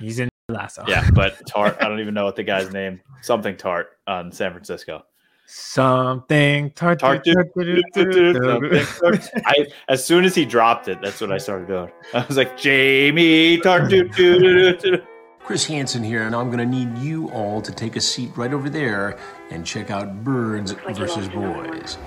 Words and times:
He's 0.00 0.18
in 0.18 0.28
Lasso. 0.48 0.84
Yeah, 0.88 1.08
but 1.12 1.46
Tart. 1.46 1.76
I 1.80 1.88
don't 1.88 2.00
even 2.00 2.14
know 2.14 2.24
what 2.24 2.36
the 2.36 2.42
guy's 2.42 2.72
name. 2.72 3.00
Something 3.22 3.56
Tart 3.56 3.98
on 4.06 4.32
San 4.32 4.52
Francisco. 4.52 5.04
Something 5.52 6.70
tart. 6.70 7.00
Tart. 7.00 7.24
tart, 7.24 7.52
tart, 7.54 7.92
tart, 7.92 8.34
tart, 8.72 8.86
tart. 9.00 9.30
I 9.46 9.66
as 9.88 10.04
soon 10.04 10.24
as 10.24 10.32
he 10.32 10.44
dropped 10.44 10.86
it, 10.86 11.00
that's 11.02 11.20
what 11.20 11.32
I 11.32 11.38
started 11.38 11.66
doing. 11.66 11.90
I 12.14 12.24
was 12.24 12.36
like, 12.36 12.56
Jamie 12.56 13.58
Tart. 13.58 13.90
Chris 15.40 15.64
Hansen 15.66 16.04
here, 16.04 16.22
and 16.22 16.36
I'm 16.36 16.46
going 16.46 16.58
to 16.58 16.66
need 16.66 16.96
you 16.98 17.28
all 17.30 17.60
to 17.62 17.72
take 17.72 17.96
a 17.96 18.00
seat 18.00 18.30
right 18.36 18.52
over 18.52 18.70
there 18.70 19.18
and 19.50 19.66
check 19.66 19.90
out 19.90 20.22
Birds 20.22 20.70
versus 20.70 21.28
Boys. 21.28 21.98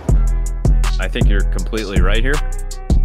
I 0.97 1.09
think 1.09 1.27
you're 1.27 1.43
completely 1.51 1.99
right 1.99 2.23
here, 2.23 2.35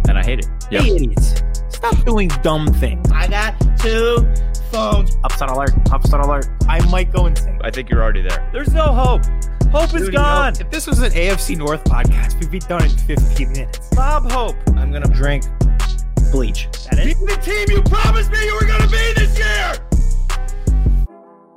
and 0.07 0.17
I 0.17 0.23
hate 0.23 0.39
it. 0.39 0.47
Yeah. 0.71 0.83
Hey, 0.83 0.95
idiots. 0.95 1.43
Stop 1.67 2.05
doing 2.05 2.29
dumb 2.43 2.67
things. 2.67 3.11
I 3.11 3.27
got 3.27 3.59
two 3.79 4.25
phones. 4.71 5.17
Upset 5.23 5.49
alert. 5.49 5.71
Upset 5.91 6.19
alert. 6.19 6.47
I 6.67 6.85
might 6.89 7.11
go 7.11 7.25
insane. 7.25 7.59
I 7.63 7.71
think 7.71 7.89
you're 7.89 8.01
already 8.01 8.21
there. 8.21 8.49
There's 8.53 8.73
no 8.73 8.93
hope. 8.93 9.23
Hope 9.71 9.93
is 9.93 10.05
Dude, 10.05 10.13
gone. 10.13 10.53
If 10.59 10.71
this 10.71 10.87
was 10.87 10.99
an 10.99 11.11
AFC 11.11 11.57
North 11.57 11.83
podcast, 11.83 12.39
we'd 12.39 12.49
be 12.49 12.59
done 12.59 12.83
in 12.83 12.89
15 12.89 13.51
minutes. 13.51 13.89
Bob 13.95 14.31
Hope. 14.31 14.55
I'm 14.75 14.91
going 14.91 15.03
to 15.03 15.09
drink 15.13 15.45
bleach. 16.31 16.67
That 16.89 16.99
is? 16.99 17.19
the 17.19 17.39
team 17.41 17.75
you 17.75 17.83
promised 17.83 18.31
me 18.31 18.43
you 18.45 18.55
were 18.55 18.65
going 18.65 18.81
to 18.81 18.89
be 18.89 19.13
this 19.15 19.37
year. 19.37 19.73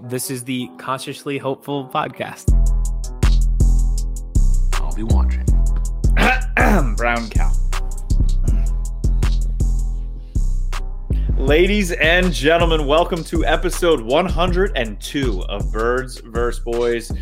This 0.01 0.31
is 0.31 0.45
the 0.45 0.69
Consciously 0.77 1.39
Hopeful 1.39 1.89
podcast. 1.89 2.53
I'll 4.75 4.95
be 4.95 5.05
watching. 5.05 5.47
Brown 6.97 7.29
cow. 7.31 7.51
Ladies 11.39 11.93
and 11.93 12.33
gentlemen, 12.33 12.87
welcome 12.87 13.25
to 13.25 13.45
episode 13.45 14.01
102 14.01 15.43
of 15.45 15.73
Birds 15.73 16.19
vs. 16.19 16.63
Boys. 16.63 17.13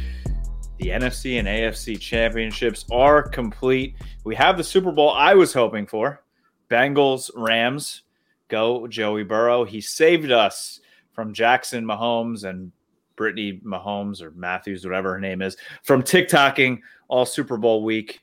The 0.79 0.89
NFC 0.89 1.39
and 1.39 1.49
AFC 1.49 1.99
championships 1.99 2.85
are 2.91 3.23
complete. 3.23 3.97
We 4.25 4.35
have 4.35 4.57
the 4.57 4.65
Super 4.65 4.93
Bowl 4.93 5.11
I 5.11 5.35
was 5.35 5.53
hoping 5.53 5.87
for. 5.87 6.23
Bengals, 6.71 7.31
Rams. 7.35 8.03
Go 8.49 8.87
Joey 8.89 9.23
Burrow. 9.23 9.65
He 9.65 9.81
saved 9.81 10.31
us 10.31 10.81
from 11.13 11.33
Jackson 11.33 11.85
Mahomes 11.85 12.45
and 12.45 12.73
Brittany 13.17 13.61
Mahomes 13.65 14.21
or 14.21 14.33
Matthews, 14.33 14.85
whatever 14.85 15.13
her 15.13 15.21
name 15.21 15.41
is, 15.41 15.57
from 15.83 16.03
TikToking 16.03 16.81
all 17.09 17.25
Super 17.25 17.57
Bowl 17.57 17.85
week. 17.85 18.21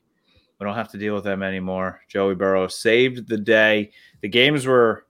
We 0.59 0.65
don't 0.65 0.75
have 0.75 0.91
to 0.91 0.97
deal 0.97 1.15
with 1.15 1.23
them 1.23 1.43
anymore. 1.43 2.01
Joey 2.07 2.35
Burrow 2.35 2.67
saved 2.67 3.27
the 3.27 3.37
day. 3.37 3.91
The 4.21 4.29
games 4.29 4.65
were 4.65 5.06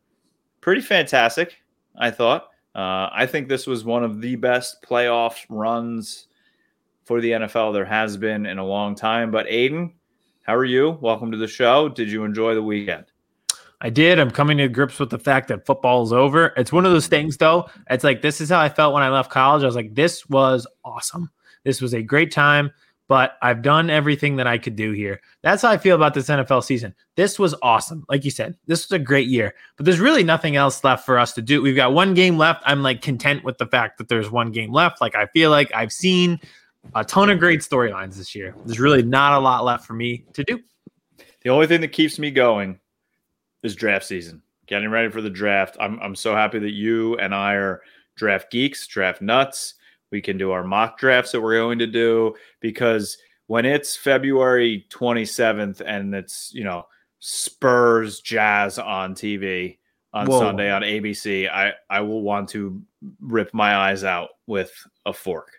pretty 0.68 0.82
fantastic, 0.82 1.64
I 1.98 2.12
thought. 2.12 2.50
Uh, 2.76 3.08
I 3.14 3.26
think 3.26 3.48
this 3.48 3.68
was 3.68 3.86
one 3.86 4.04
of 4.04 4.20
the 4.20 4.36
best 4.36 4.82
playoff 4.82 5.46
runs 5.48 6.28
for 7.06 7.22
the 7.22 7.32
NFL 7.32 7.72
there 7.72 7.86
has 7.86 8.18
been 8.18 8.46
in 8.46 8.58
a 8.58 8.66
long 8.66 8.94
time. 8.94 9.32
But 9.32 9.46
Aiden, 9.46 9.94
how 10.44 10.54
are 10.54 10.66
you? 10.66 10.98
Welcome 11.00 11.32
to 11.32 11.38
the 11.38 11.48
show. 11.48 11.88
Did 11.88 12.12
you 12.12 12.26
enjoy 12.26 12.54
the 12.54 12.62
weekend? 12.62 13.06
I 13.80 13.90
did. 13.90 14.20
I'm 14.20 14.30
coming 14.30 14.58
to 14.58 14.68
grips 14.68 15.00
with 15.00 15.10
the 15.10 15.18
fact 15.18 15.48
that 15.48 15.66
football 15.66 16.04
is 16.04 16.12
over. 16.12 16.48
It's 16.58 16.74
one 16.74 16.86
of 16.86 16.92
those 16.92 17.08
things, 17.08 17.38
though. 17.38 17.70
It's 17.90 18.04
like 18.04 18.22
this 18.22 18.42
is 18.42 18.50
how 18.50 18.60
I 18.60 18.68
felt 18.68 18.94
when 18.94 19.04
I 19.04 19.10
left 19.10 19.32
college. 19.32 19.64
I 19.64 19.68
was 19.68 19.76
like, 19.78 19.96
this 19.96 20.28
was 20.28 20.68
awesome. 20.84 21.32
This 21.64 21.80
was 21.80 21.94
a 21.94 22.04
great 22.04 22.34
time, 22.34 22.72
but 23.08 23.38
I've 23.42 23.62
done 23.62 23.90
everything 23.90 24.36
that 24.36 24.48
I 24.48 24.58
could 24.58 24.76
do 24.76 24.92
here. 24.92 25.22
That's 25.42 25.62
how 25.62 25.70
I 25.70 25.78
feel 25.78 25.96
about 25.96 26.14
this 26.14 26.28
NFL 26.28 26.64
season. 26.64 26.94
This 27.16 27.40
was 27.40 27.56
awesome. 27.62 28.06
Like 28.10 28.26
you 28.26 28.32
said, 28.32 28.58
this 28.68 28.86
was 28.86 28.92
a 28.92 29.00
great 29.00 29.28
year, 29.28 29.56
but 29.78 29.86
there's 29.86 30.00
really 30.00 30.24
nothing 30.24 30.56
else 30.56 30.84
left 30.84 31.06
for 31.06 31.18
us 31.18 31.34
to 31.34 31.42
do. 31.42 31.62
We've 31.62 31.76
got 31.76 31.94
one 31.94 32.14
game 32.14 32.38
left. 32.38 32.64
I'm 32.66 32.84
like 32.84 33.02
content 33.02 33.44
with 33.44 33.58
the 33.58 33.66
fact 33.66 33.98
that 33.98 34.10
there's 34.10 34.30
one 34.30 34.52
game 34.52 34.72
left. 34.72 35.00
Like 35.00 35.16
I 35.16 35.28
feel 35.28 35.50
like 35.50 35.74
I've 35.74 35.94
seen 35.94 36.40
a 36.96 37.04
ton 37.04 37.30
of 37.30 37.40
great 37.40 37.62
storylines 37.62 38.16
this 38.16 38.36
year. 38.36 38.54
There's 38.66 38.80
really 38.80 39.04
not 39.04 39.34
a 39.34 39.40
lot 39.40 39.64
left 39.64 39.86
for 39.86 39.94
me 39.94 40.26
to 40.34 40.44
do. 40.44 40.60
The 41.42 41.50
only 41.50 41.68
thing 41.68 41.82
that 41.82 41.90
keeps 41.90 42.20
me 42.20 42.32
going 42.32 42.80
is 43.64 43.76
draft 43.76 44.06
season. 44.06 44.42
Getting 44.66 44.90
ready 44.90 45.10
for 45.10 45.22
the 45.22 45.30
draft. 45.30 45.78
I'm 45.80 45.98
I'm 46.02 46.16
so 46.16 46.36
happy 46.36 46.60
that 46.60 46.72
you 46.72 47.18
and 47.18 47.34
I 47.34 47.54
are 47.54 47.82
draft 48.16 48.52
geeks, 48.52 48.86
draft 48.86 49.22
nuts. 49.22 49.76
We 50.12 50.22
can 50.22 50.38
do 50.38 50.52
our 50.52 50.64
mock 50.64 50.98
drafts 50.98 51.32
that 51.32 51.42
we're 51.42 51.58
going 51.58 51.80
to 51.80 51.88
do 51.88 52.36
because 52.60 53.18
when 53.48 53.66
it's 53.66 53.96
February 53.96 54.86
27th 54.90 55.82
and 55.86 56.14
it's, 56.14 56.52
you 56.54 56.64
know, 56.64 56.86
Spurs 57.20 58.22
Jazz 58.22 58.80
on 58.80 59.16
TV 59.16 59.78
on 60.14 60.28
Whoa. 60.28 60.40
Sunday 60.40 60.72
on 60.72 60.82
ABC, 60.82 61.50
I 61.50 61.74
I 61.90 62.02
will 62.02 62.22
want 62.22 62.50
to 62.50 62.82
rip 63.22 63.54
my 63.54 63.76
eyes 63.76 64.04
out 64.04 64.30
with 64.46 64.72
a 65.06 65.14
fork. 65.14 65.52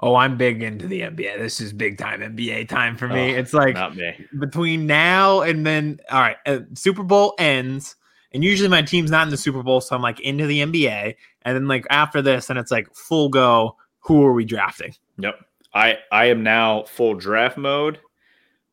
Oh, 0.00 0.16
I'm 0.16 0.36
big 0.36 0.62
into 0.62 0.88
the 0.88 1.02
NBA. 1.02 1.38
This 1.38 1.60
is 1.60 1.72
big 1.72 1.96
time 1.96 2.20
NBA 2.20 2.68
time 2.68 2.96
for 2.96 3.06
me. 3.06 3.34
Oh, 3.34 3.38
it's 3.38 3.54
like 3.54 3.74
Not 3.74 3.94
me. 3.94 4.26
between 4.40 4.84
now 4.84 5.42
and 5.42 5.64
then, 5.64 6.00
all 6.10 6.20
right, 6.20 6.36
uh, 6.44 6.60
Super 6.74 7.04
Bowl 7.04 7.34
ends, 7.38 7.94
and 8.32 8.42
usually 8.42 8.68
my 8.68 8.82
team's 8.82 9.12
not 9.12 9.26
in 9.26 9.30
the 9.30 9.36
Super 9.36 9.62
Bowl, 9.62 9.80
so 9.80 9.94
I'm 9.94 10.02
like 10.02 10.18
into 10.20 10.46
the 10.46 10.58
NBA, 10.60 11.14
and 11.44 11.54
then 11.54 11.68
like 11.68 11.86
after 11.90 12.22
this, 12.22 12.50
and 12.50 12.58
it's 12.58 12.70
like 12.70 12.94
full 12.94 13.28
go. 13.28 13.76
Who 14.00 14.24
are 14.24 14.32
we 14.32 14.44
drafting? 14.44 14.94
Yep. 15.18 15.36
I 15.74 15.98
I 16.10 16.26
am 16.26 16.42
now 16.42 16.84
full 16.84 17.14
draft 17.14 17.56
mode 17.56 18.00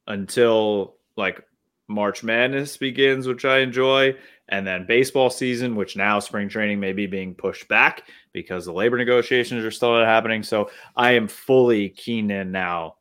until 0.08 0.96
like 1.16 1.44
March 1.88 2.24
Madness 2.24 2.78
begins, 2.78 3.28
which 3.28 3.46
I 3.46 3.60
enjoy, 3.60 4.16
and 4.48 4.66
then 4.66 4.86
baseball 4.88 5.30
season, 5.30 5.76
which 5.76 5.96
now 5.96 6.20
spring 6.20 6.50
training 6.50 6.80
may 6.80 6.94
be 6.94 7.08
being 7.08 7.36
pushed 7.36 7.68
back 7.68 8.04
because 8.34 8.66
the 8.66 8.74
labor 8.74 8.98
negotiations 8.98 9.64
are 9.64 9.72
still 9.72 10.04
happening. 10.04 10.44
So 10.44 10.70
I 10.96 11.12
am 11.14 11.28
fully 11.28 11.90
keen 11.90 12.32
in 12.32 12.52
now. 12.52 12.96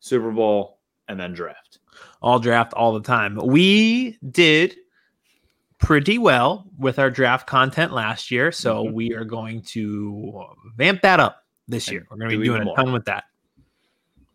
Super 0.00 0.30
Bowl 0.30 0.78
and 1.08 1.20
then 1.20 1.32
draft. 1.32 1.78
All 2.22 2.38
draft 2.38 2.72
all 2.74 2.92
the 2.92 3.02
time. 3.02 3.38
We 3.42 4.18
did 4.30 4.76
pretty 5.80 6.18
well 6.18 6.66
with 6.78 6.98
our 6.98 7.10
draft 7.10 7.46
content 7.46 7.92
last 7.92 8.30
year, 8.30 8.52
so 8.52 8.84
Mhm. 8.84 8.92
we 8.92 9.14
are 9.14 9.24
going 9.24 9.62
to 9.62 10.44
vamp 10.76 11.02
that 11.02 11.20
up 11.20 11.44
this 11.68 11.88
And 11.88 11.92
year. 11.94 12.06
We're 12.10 12.16
going 12.18 12.30
to 12.30 12.36
do 12.36 12.40
be 12.40 12.46
doing 12.46 12.62
a 12.62 12.64
more. 12.66 12.76
ton 12.76 12.92
with 12.92 13.04
that. 13.06 13.24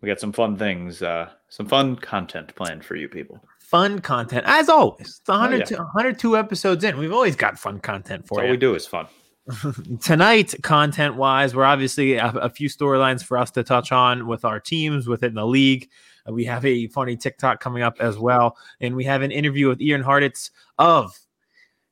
We 0.01 0.07
got 0.07 0.19
some 0.19 0.33
fun 0.33 0.57
things, 0.57 1.01
uh, 1.01 1.29
some 1.49 1.67
fun 1.67 1.95
content 1.95 2.53
planned 2.55 2.83
for 2.85 2.95
you 2.95 3.07
people. 3.09 3.43
Fun 3.59 3.99
content, 3.99 4.43
as 4.47 4.69
always. 4.69 5.01
It's 5.19 5.27
100 5.29 5.69
yeah. 5.71 5.77
102 5.79 6.37
episodes 6.37 6.83
in. 6.83 6.97
We've 6.97 7.13
always 7.13 7.35
got 7.35 7.57
fun 7.57 7.79
content 7.79 8.23
That's 8.29 8.37
you. 8.37 8.43
all 8.43 8.51
we 8.51 8.57
do 8.57 8.75
is 8.75 8.85
fun. 8.85 9.07
tonight 10.01 10.55
content 10.63 11.15
wise 11.17 11.53
we're 11.55 11.63
obviously 11.65 12.15
a, 12.15 12.29
a 12.31 12.49
few 12.49 12.67
storylines 12.67 13.23
for 13.23 13.37
us 13.37 13.51
to 13.51 13.63
touch 13.63 13.91
on 13.91 14.25
with 14.25 14.43
our 14.43 14.59
teams 14.59 15.07
within 15.07 15.35
the 15.35 15.45
league 15.45 15.87
Uh, 16.27 16.33
we 16.33 16.45
have 16.45 16.65
a 16.65 16.87
funny 16.87 17.15
tiktok 17.15 17.59
coming 17.59 17.83
up 17.83 17.95
as 17.99 18.17
well 18.17 18.57
and 18.81 18.95
we 18.95 19.03
have 19.03 19.21
an 19.21 19.29
interview 19.29 19.67
with 19.67 19.79
ian 19.79 20.01
hartitz 20.03 20.49
of 20.79 21.15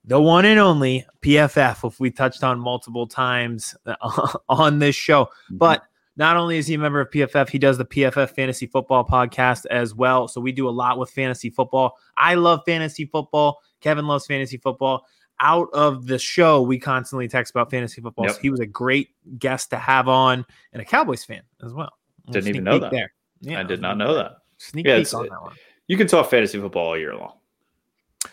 the 0.06 0.20
one 0.20 0.46
and 0.46 0.60
only 0.60 1.06
pff 1.22 1.84
which 1.84 2.00
we 2.00 2.12
touched 2.12 2.44
on 2.44 2.60
multiple 2.60 3.08
times 3.08 3.76
uh, 3.86 4.36
on 4.50 4.80
this 4.80 4.96
show 4.96 5.30
but 5.52 5.84
not 6.16 6.38
only 6.38 6.58
is 6.58 6.68
he 6.68 6.76
a 6.76 6.78
member 6.78 7.00
of 7.00 7.10
PFF, 7.10 7.50
he 7.50 7.58
does 7.58 7.78
the 7.78 7.86
PFF 7.86 8.36
Fantasy 8.36 8.68
Football 8.68 9.06
podcast 9.06 9.66
as 9.68 9.96
well. 9.96 10.28
So 10.28 10.40
we 10.42 10.52
do 10.52 10.70
a 10.70 10.72
lot 10.72 11.00
with 11.00 11.10
fantasy 11.10 11.50
football. 11.50 11.98
I 12.16 12.36
love 12.36 12.62
fantasy 12.66 13.06
football. 13.06 13.60
Kevin 13.82 14.06
loves 14.08 14.28
fantasy 14.28 14.58
football. 14.58 15.06
Out 15.40 15.70
of 15.74 16.06
the 16.06 16.20
show, 16.20 16.62
we 16.62 16.78
constantly 16.78 17.28
text 17.28 17.52
about 17.52 17.72
fantasy 17.72 18.00
football. 18.00 18.26
Yep. 18.26 18.36
So 18.36 18.42
he 18.42 18.50
was 18.52 18.60
a 18.60 18.68
great 18.68 19.10
guest 19.40 19.72
to 19.72 19.78
have 19.78 20.08
on 20.08 20.46
and 20.72 20.82
a 20.82 20.86
Cowboys 20.86 21.24
fan 21.24 21.42
as 21.66 21.74
well. 21.74 21.92
Didn't 22.30 22.50
even 22.50 22.64
know 22.64 22.80
that. 22.80 22.92
There. 22.92 23.12
Yeah, 23.42 23.60
I 23.60 23.64
did 23.64 23.82
not 23.82 23.98
know 23.98 24.14
that. 24.14 24.34
Sneak 24.58 24.86
Yeah, 24.86 25.00
peek 25.00 25.14
on 25.14 25.28
that 25.28 25.42
one. 25.42 25.56
You 25.88 25.98
can 25.98 26.08
talk 26.08 26.30
fantasy 26.30 26.60
football 26.60 26.90
all 26.90 26.98
year 26.98 27.16
long. 27.16 27.34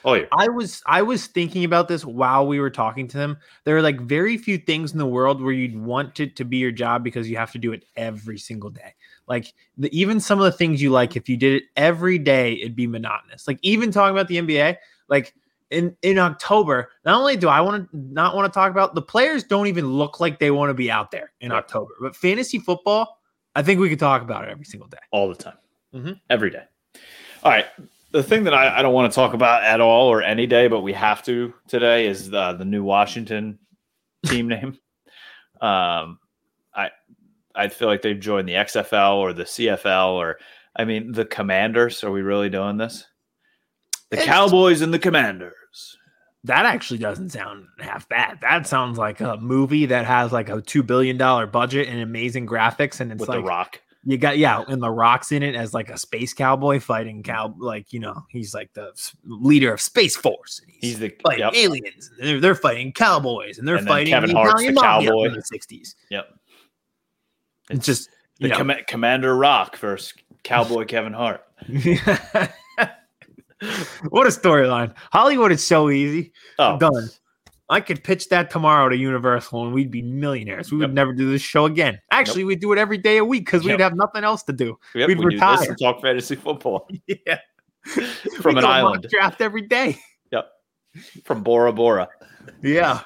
All 0.02 0.16
year. 0.16 0.28
I 0.32 0.48
was 0.48 0.82
I 0.86 1.02
was 1.02 1.26
thinking 1.26 1.64
about 1.64 1.88
this 1.88 2.04
while 2.04 2.46
we 2.46 2.58
were 2.60 2.70
talking 2.70 3.06
to 3.08 3.18
them. 3.18 3.36
There 3.64 3.76
are 3.76 3.82
like 3.82 4.00
very 4.00 4.38
few 4.38 4.56
things 4.58 4.92
in 4.92 4.98
the 4.98 5.06
world 5.06 5.42
where 5.42 5.52
you'd 5.52 5.76
want 5.78 6.20
it 6.20 6.36
to 6.36 6.44
be 6.44 6.56
your 6.56 6.72
job 6.72 7.04
because 7.04 7.28
you 7.28 7.36
have 7.36 7.52
to 7.52 7.58
do 7.58 7.72
it 7.72 7.84
every 7.96 8.38
single 8.38 8.70
day. 8.70 8.94
Like 9.26 9.52
the, 9.76 9.88
even 9.98 10.18
some 10.20 10.38
of 10.38 10.44
the 10.44 10.52
things 10.52 10.80
you 10.80 10.90
like, 10.90 11.16
if 11.16 11.28
you 11.28 11.36
did 11.36 11.54
it 11.54 11.64
every 11.76 12.18
day, 12.18 12.54
it'd 12.54 12.74
be 12.76 12.86
monotonous. 12.86 13.46
Like 13.46 13.58
even 13.62 13.90
talking 13.90 14.16
about 14.16 14.28
the 14.28 14.38
NBA, 14.38 14.76
like 15.08 15.34
in 15.70 15.94
in 16.02 16.18
October, 16.18 16.90
not 17.04 17.18
only 17.20 17.36
do 17.36 17.48
I 17.48 17.60
want 17.60 17.90
to 17.90 17.96
not 17.96 18.34
want 18.34 18.50
to 18.52 18.54
talk 18.56 18.70
about 18.70 18.94
the 18.94 19.02
players, 19.02 19.44
don't 19.44 19.66
even 19.66 19.86
look 19.86 20.18
like 20.18 20.38
they 20.38 20.50
want 20.50 20.70
to 20.70 20.74
be 20.74 20.90
out 20.90 21.10
there 21.10 21.32
in. 21.40 21.52
October. 21.52 21.92
But 22.00 22.16
fantasy 22.16 22.58
football, 22.58 23.20
I 23.54 23.62
think 23.62 23.80
we 23.80 23.88
could 23.88 23.98
talk 24.00 24.22
about 24.22 24.44
it 24.44 24.50
every 24.50 24.64
single 24.64 24.88
day. 24.88 24.98
all 25.12 25.28
the 25.28 25.34
time, 25.34 25.58
Mhm. 25.94 26.20
every 26.30 26.50
day. 26.50 26.64
All 27.42 27.52
right. 27.52 27.66
The 28.12 28.22
thing 28.22 28.44
that 28.44 28.54
I, 28.54 28.78
I 28.78 28.82
don't 28.82 28.92
want 28.94 29.10
to 29.12 29.14
talk 29.14 29.34
about 29.34 29.62
at 29.62 29.80
all 29.80 30.08
or 30.08 30.22
any 30.22 30.46
day, 30.46 30.66
but 30.66 30.80
we 30.80 30.92
have 30.94 31.22
to 31.24 31.54
today 31.68 32.06
is 32.06 32.28
the, 32.30 32.54
the 32.54 32.64
new 32.64 32.82
Washington 32.82 33.58
team 34.26 34.48
name. 34.54 34.76
Um, 35.60 36.18
I 36.74 36.90
I 37.54 37.68
feel 37.68 37.88
like 37.88 38.02
they've 38.02 38.18
joined 38.18 38.48
the 38.48 38.54
XFL 38.54 39.16
or 39.16 39.32
the 39.32 39.44
CFL 39.44 40.14
or 40.14 40.38
I 40.76 40.84
mean 40.84 41.12
the 41.12 41.24
Commanders. 41.24 42.02
Are 42.02 42.10
we 42.10 42.22
really 42.22 42.48
doing 42.50 42.76
this? 42.78 43.06
The 44.10 44.16
It's- 44.18 44.26
Cowboys 44.28 44.80
and 44.80 44.92
the 44.92 44.98
Commanders. 44.98 45.54
that 46.44 46.66
actually 46.66 46.98
doesn't 46.98 47.30
sound 47.30 47.66
half 47.78 48.08
bad. 48.08 48.38
That 48.40 48.66
sounds 48.66 48.98
like 48.98 49.20
a 49.20 49.36
movie 49.36 49.86
that 49.86 50.06
has 50.06 50.32
like 50.32 50.48
a 50.48 50.60
two 50.62 50.82
billion 50.82 51.16
dollar 51.16 51.46
budget 51.46 51.86
and 51.88 52.00
amazing 52.00 52.46
graphics, 52.48 53.00
and 53.00 53.12
it's 53.12 53.20
with 53.20 53.28
like 53.28 53.38
the 53.38 53.44
Rock. 53.44 53.80
You 54.04 54.16
got 54.16 54.38
yeah, 54.38 54.64
and 54.66 54.82
the 54.82 54.90
Rock's 54.90 55.30
in 55.30 55.42
it 55.42 55.54
as 55.54 55.74
like 55.74 55.90
a 55.90 55.98
space 55.98 56.32
cowboy 56.32 56.80
fighting 56.80 57.22
mm-hmm. 57.22 57.32
cow, 57.32 57.54
like 57.58 57.92
you 57.92 58.00
know 58.00 58.24
he's 58.30 58.54
like 58.54 58.72
the 58.72 58.92
leader 59.24 59.72
of 59.72 59.80
Space 59.80 60.16
Force. 60.16 60.60
And 60.62 60.72
He's 60.80 60.98
the 60.98 61.14
fighting 61.22 61.40
yep, 61.44 61.54
aliens. 61.54 62.10
They're, 62.18 62.40
they're 62.40 62.54
fighting 62.54 62.92
cowboys, 62.92 63.58
and 63.58 63.68
they're 63.68 63.76
And 63.76 63.86
fighting 63.86 64.12
Kevin 64.12 64.30
the 64.30 64.36
Hart's 64.36 64.62
Italian 64.62 64.74
the 64.74 64.80
cowboy. 64.80 65.24
in 65.26 65.32
the 65.34 65.42
'60s. 65.42 65.94
yep. 66.08 66.34
It's 67.68 67.86
just 67.86 68.08
the 68.40 68.50
Com- 68.50 68.72
Commander 68.88 69.36
Rock 69.36 69.76
versus 69.76 70.14
Cowboy 70.42 70.86
Kevin 70.86 71.12
Hart. 71.12 71.44
what 74.08 74.26
a 74.26 74.30
storyline! 74.30 74.94
Hollywood 75.12 75.52
is 75.52 75.62
so 75.64 75.90
easy. 75.90 76.32
Oh, 76.58 76.78
Done. 76.78 77.10
I 77.70 77.80
could 77.80 78.02
pitch 78.04 78.28
that 78.30 78.50
tomorrow 78.50 78.88
to 78.88 78.96
Universal 78.96 79.64
and 79.64 79.72
we'd 79.72 79.90
be 79.90 80.02
millionaires. 80.02 80.70
We 80.72 80.78
would 80.78 80.92
never 80.92 81.12
do 81.14 81.30
this 81.30 81.40
show 81.40 81.64
again. 81.66 82.00
Actually, 82.10 82.44
we'd 82.44 82.60
do 82.60 82.72
it 82.72 82.78
every 82.78 82.98
day 82.98 83.16
a 83.18 83.24
week 83.24 83.46
because 83.46 83.64
Yep. 83.64 83.78
we'd 83.78 83.82
have 83.82 83.94
nothing 83.94 84.24
else 84.24 84.42
to 84.44 84.52
do. 84.52 84.76
Yep, 84.94 85.06
we'd 85.08 85.18
retire. 85.24 85.58
and 85.68 85.78
talk 85.78 86.02
fantasy 86.02 86.34
football 86.34 86.88
Yeah. 87.06 87.38
from 88.42 88.56
We'd 88.56 88.58
an 88.58 88.64
island. 88.64 89.06
draft 89.08 89.40
every 89.40 89.62
day. 89.62 89.96
Yep, 90.32 90.50
from 91.24 91.42
Bora 91.42 91.72
Bora. 91.72 92.08
Yeah. 92.62 93.00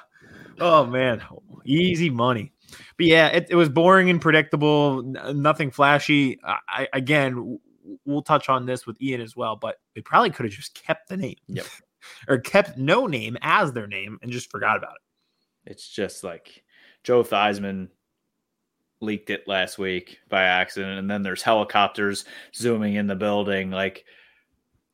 Oh 0.59 0.85
man, 0.85 1.21
easy 1.65 2.09
money. 2.09 2.51
But 2.97 3.05
yeah, 3.05 3.27
it, 3.27 3.47
it 3.51 3.55
was 3.55 3.69
boring 3.69 4.09
and 4.09 4.19
predictable. 4.21 5.03
n- 5.15 5.41
Nothing 5.41 5.69
flashy. 5.69 6.39
I, 6.43 6.87
again, 6.91 7.59
we'll 8.05 8.21
touch 8.23 8.49
on 8.49 8.65
this 8.65 8.85
with 8.87 9.01
Ian 9.01 9.21
as 9.21 9.35
well. 9.35 9.55
But 9.55 9.77
they 9.93 10.01
probably 10.01 10.29
could 10.31 10.45
have 10.45 10.53
just 10.53 10.73
kept 10.73 11.07
the 11.09 11.17
name. 11.17 11.35
Yep. 11.47 11.65
or 12.27 12.37
kept 12.37 12.77
no 12.77 13.07
name 13.07 13.37
as 13.41 13.73
their 13.73 13.87
name 13.87 14.19
and 14.21 14.31
just 14.31 14.51
forgot 14.51 14.77
about 14.77 14.95
it. 14.95 15.71
It's 15.71 15.87
just 15.87 16.23
like 16.23 16.63
Joe 17.03 17.23
Theismann 17.23 17.89
leaked 19.01 19.29
it 19.29 19.47
last 19.47 19.77
week 19.77 20.19
by 20.29 20.43
accident, 20.43 20.99
and 20.99 21.09
then 21.09 21.23
there's 21.23 21.41
helicopters 21.41 22.25
zooming 22.55 22.95
in 22.95 23.07
the 23.07 23.15
building. 23.15 23.71
Like 23.71 24.05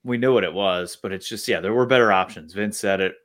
we 0.03 0.17
knew 0.17 0.33
what 0.33 0.43
it 0.43 0.53
was, 0.53 0.97
but 1.01 1.11
it's 1.11 1.27
just 1.27 1.47
yeah, 1.47 1.59
there 1.59 1.73
were 1.73 1.85
better 1.85 2.11
options. 2.11 2.53
Vince 2.53 2.79
said 2.79 3.01
it. 3.01 3.15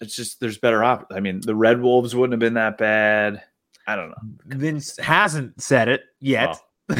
It's 0.00 0.16
just 0.16 0.40
there's 0.40 0.58
better 0.58 0.82
options. 0.82 1.16
I 1.16 1.20
mean, 1.20 1.40
the 1.40 1.54
Red 1.54 1.80
Wolves 1.80 2.14
wouldn't 2.14 2.32
have 2.32 2.40
been 2.40 2.54
that 2.54 2.78
bad. 2.78 3.42
I 3.86 3.96
don't 3.96 4.08
know. 4.08 4.16
Vince 4.46 4.98
hasn't 4.98 5.60
said 5.60 5.88
it 5.88 6.02
yet. 6.20 6.58
Well, 6.88 6.98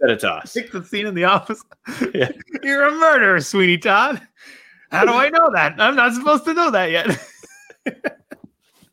Said 0.00 0.10
it 0.10 0.20
to 0.20 0.30
us. 0.30 0.52
Pick 0.54 0.72
the 0.72 0.82
scene 0.84 1.06
in 1.06 1.14
the 1.14 1.24
office. 1.24 1.62
Yeah. 2.14 2.30
You're 2.62 2.84
a 2.84 2.92
murderer, 2.92 3.40
Sweeney 3.40 3.78
Todd. 3.78 4.20
How 4.90 5.04
do 5.04 5.12
I 5.12 5.28
know 5.30 5.50
that? 5.52 5.74
I'm 5.78 5.94
not 5.94 6.14
supposed 6.14 6.44
to 6.46 6.54
know 6.54 6.70
that 6.70 6.90
yet. 6.90 7.16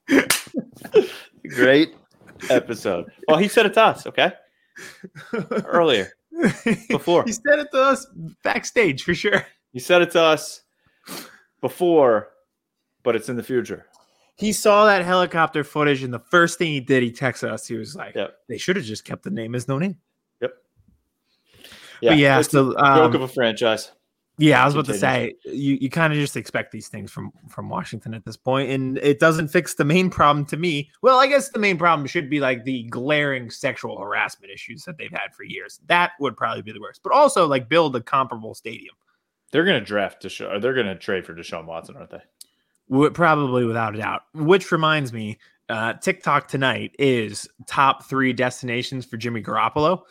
Great 1.47 1.95
episode. 2.49 3.11
Well, 3.27 3.37
he 3.37 3.47
said 3.47 3.65
it 3.65 3.73
to 3.73 3.83
us. 3.83 4.05
Okay, 4.05 4.31
earlier 5.65 6.11
before 6.89 7.23
he 7.25 7.31
said 7.31 7.59
it 7.59 7.67
to 7.71 7.81
us 7.81 8.05
backstage 8.43 9.03
for 9.03 9.15
sure. 9.15 9.43
he 9.73 9.79
said 9.79 10.01
it 10.03 10.11
to 10.11 10.21
us 10.21 10.61
before, 11.61 12.29
but 13.03 13.15
it's 13.15 13.29
in 13.29 13.35
the 13.35 13.43
future. 13.43 13.87
He 14.35 14.53
saw 14.53 14.85
that 14.85 15.03
helicopter 15.03 15.63
footage, 15.63 16.03
and 16.03 16.13
the 16.13 16.19
first 16.19 16.59
thing 16.59 16.67
he 16.67 16.79
did, 16.79 17.01
he 17.01 17.11
texted 17.11 17.49
us. 17.51 17.65
He 17.67 17.75
was 17.75 17.95
like, 17.95 18.13
Yep. 18.13 18.37
"They 18.47 18.57
should 18.59 18.75
have 18.75 18.85
just 18.85 19.03
kept 19.03 19.23
the 19.23 19.31
name 19.31 19.55
as 19.55 19.67
no 19.67 19.79
name." 19.79 19.97
Yeah, 21.99 22.11
but 22.11 22.17
yeah, 22.19 22.39
it's 22.39 22.51
so 22.51 22.71
a 22.71 22.73
joke 22.73 22.85
um, 22.85 23.15
of 23.15 23.21
a 23.23 23.27
franchise. 23.27 23.91
Yeah, 24.39 24.61
I 24.61 24.65
was 24.65 24.75
about 24.75 24.85
to 24.85 24.93
say 24.93 25.33
you, 25.45 25.79
you 25.81 25.89
kind 25.89 26.13
of 26.13 26.19
just 26.19 26.37
expect 26.37 26.71
these 26.71 26.87
things 26.87 27.11
from 27.11 27.31
from 27.49 27.69
Washington 27.69 28.13
at 28.13 28.23
this 28.23 28.37
point, 28.37 28.69
and 28.69 28.99
it 28.99 29.19
doesn't 29.19 29.47
fix 29.47 29.73
the 29.73 29.83
main 29.83 30.11
problem 30.11 30.45
to 30.47 30.57
me. 30.57 30.91
Well, 31.01 31.17
I 31.19 31.25
guess 31.25 31.49
the 31.49 31.59
main 31.59 31.77
problem 31.77 32.05
should 32.07 32.29
be 32.29 32.39
like 32.39 32.63
the 32.63 32.83
glaring 32.83 33.49
sexual 33.49 33.99
harassment 33.99 34.53
issues 34.53 34.83
that 34.85 34.99
they've 34.99 35.11
had 35.11 35.33
for 35.33 35.43
years. 35.43 35.79
That 35.87 36.11
would 36.19 36.37
probably 36.37 36.61
be 36.61 36.71
the 36.71 36.79
worst, 36.79 37.01
but 37.03 37.13
also 37.13 37.47
like 37.47 37.67
build 37.67 37.95
a 37.95 38.01
comparable 38.01 38.53
stadium. 38.53 38.93
They're 39.51 39.65
going 39.65 39.79
to 39.79 39.85
draft 39.85 40.21
Deshaun. 40.21 40.61
They're 40.61 40.73
going 40.73 40.87
to 40.87 40.95
trade 40.95 41.25
for 41.25 41.33
Deshaun 41.33 41.65
Watson, 41.65 41.95
aren't 41.95 42.11
they? 42.11 42.21
Would 42.89 43.15
probably 43.15 43.65
without 43.65 43.95
a 43.95 43.97
doubt. 43.97 44.23
Which 44.33 44.71
reminds 44.71 45.11
me, 45.11 45.39
uh, 45.69 45.93
TikTok 45.93 46.47
tonight 46.47 46.95
is 46.99 47.49
top 47.65 48.05
three 48.05 48.33
destinations 48.33 49.05
for 49.05 49.17
Jimmy 49.17 49.41
Garoppolo. 49.41 50.03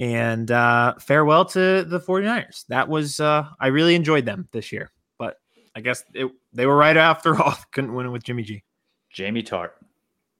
And 0.00 0.50
uh, 0.50 0.94
farewell 0.98 1.44
to 1.44 1.84
the 1.84 2.00
49ers. 2.00 2.64
That 2.68 2.88
was, 2.88 3.20
uh, 3.20 3.46
I 3.60 3.66
really 3.66 3.94
enjoyed 3.94 4.24
them 4.24 4.48
this 4.50 4.72
year, 4.72 4.90
but 5.18 5.36
I 5.76 5.80
guess 5.80 6.02
it, 6.14 6.32
they 6.54 6.64
were 6.64 6.76
right 6.76 6.96
after 7.10 7.40
all. 7.40 7.54
Couldn't 7.70 7.94
win 7.94 8.06
it 8.06 8.10
with 8.10 8.24
Jimmy 8.24 8.42
G. 8.42 8.64
Jamie 9.12 9.42
Tart, 9.42 9.74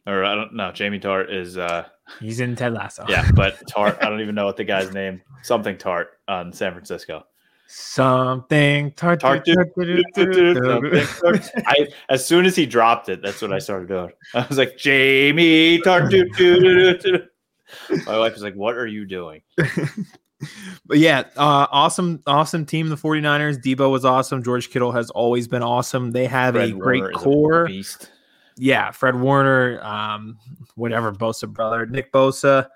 or 0.06 0.24
I 0.24 0.34
don't 0.34 0.54
know. 0.54 0.72
Jamie 0.72 0.98
Tart 0.98 1.30
is 1.30 1.58
uh 1.58 1.84
He's 2.20 2.40
in 2.40 2.56
Ted 2.56 2.72
Lasso. 2.72 3.04
yeah, 3.08 3.30
but 3.34 3.60
Tart. 3.68 3.98
I 4.00 4.08
don't 4.08 4.20
even 4.22 4.34
know 4.34 4.46
what 4.46 4.56
the 4.56 4.64
guy's 4.64 4.94
name. 4.94 5.20
Something 5.42 5.76
Tart 5.76 6.12
on 6.26 6.52
San 6.52 6.72
Francisco. 6.72 7.24
Something 7.66 8.90
tart, 8.92 9.20
Tart, 9.20 9.44
tart, 9.46 9.68
tart. 9.76 11.50
I 11.66 11.86
as 12.08 12.26
soon 12.26 12.44
as 12.46 12.56
he 12.56 12.66
dropped 12.66 13.08
it, 13.08 13.22
that's 13.22 13.40
what 13.42 13.52
I 13.52 13.58
started 13.58 13.88
doing. 13.88 14.10
I 14.34 14.44
was 14.48 14.58
like, 14.58 14.76
Jamie 14.76 15.80
Tart. 15.80 16.10
doo, 16.10 16.28
doo, 16.30 16.96
doo. 16.98 17.22
My 18.06 18.18
wife 18.18 18.34
was 18.34 18.42
like, 18.42 18.54
"What 18.54 18.76
are 18.76 18.86
you 18.86 19.04
doing?" 19.06 19.42
but 20.86 20.98
yeah, 20.98 21.24
uh, 21.36 21.66
awesome, 21.70 22.22
awesome 22.26 22.64
team. 22.66 22.88
The 22.88 22.96
49ers. 22.96 23.58
Deebo 23.58 23.90
was 23.90 24.04
awesome. 24.04 24.42
George 24.42 24.70
Kittle 24.70 24.92
has 24.92 25.10
always 25.10 25.48
been 25.48 25.62
awesome. 25.62 26.12
They 26.12 26.26
have 26.26 26.54
Fred 26.54 26.70
a 26.70 26.72
great 26.72 27.00
Warner 27.00 27.10
is 27.12 27.20
a 27.20 27.24
core. 27.24 27.66
beast. 27.66 28.10
yeah, 28.56 28.90
Fred 28.90 29.16
Warner, 29.16 29.82
um, 29.82 30.38
whatever, 30.74 31.12
Bosa 31.12 31.48
brother, 31.48 31.86
Nick 31.86 32.12
Bosa, 32.12 32.68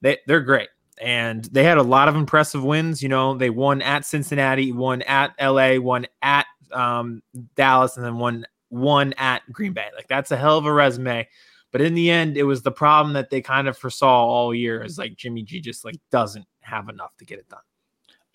they 0.00 0.18
they're 0.26 0.40
great, 0.40 0.68
and 1.00 1.44
they 1.46 1.64
had 1.64 1.78
a 1.78 1.82
lot 1.82 2.08
of 2.08 2.16
impressive 2.16 2.64
wins. 2.64 3.02
You 3.02 3.08
know, 3.08 3.34
they 3.34 3.50
won 3.50 3.82
at 3.82 4.04
Cincinnati, 4.04 4.72
won 4.72 5.02
at 5.02 5.34
LA, 5.40 5.78
won 5.78 6.06
at 6.22 6.46
um, 6.72 7.22
Dallas, 7.54 7.96
and 7.96 8.04
then 8.04 8.18
won 8.18 8.46
one 8.68 9.12
at 9.14 9.42
Green 9.52 9.72
Bay. 9.74 9.88
Like 9.94 10.08
that's 10.08 10.30
a 10.30 10.36
hell 10.36 10.58
of 10.58 10.66
a 10.66 10.72
resume. 10.72 11.28
But 11.72 11.80
in 11.80 11.94
the 11.94 12.10
end, 12.10 12.36
it 12.36 12.44
was 12.44 12.62
the 12.62 12.70
problem 12.70 13.14
that 13.14 13.30
they 13.30 13.40
kind 13.40 13.66
of 13.66 13.76
foresaw 13.76 14.26
all 14.26 14.54
year 14.54 14.84
is 14.84 14.98
like 14.98 15.16
Jimmy 15.16 15.42
G 15.42 15.60
just 15.60 15.84
like 15.84 15.96
doesn't 16.10 16.46
have 16.60 16.88
enough 16.88 17.16
to 17.16 17.24
get 17.24 17.38
it 17.38 17.48
done. 17.48 17.60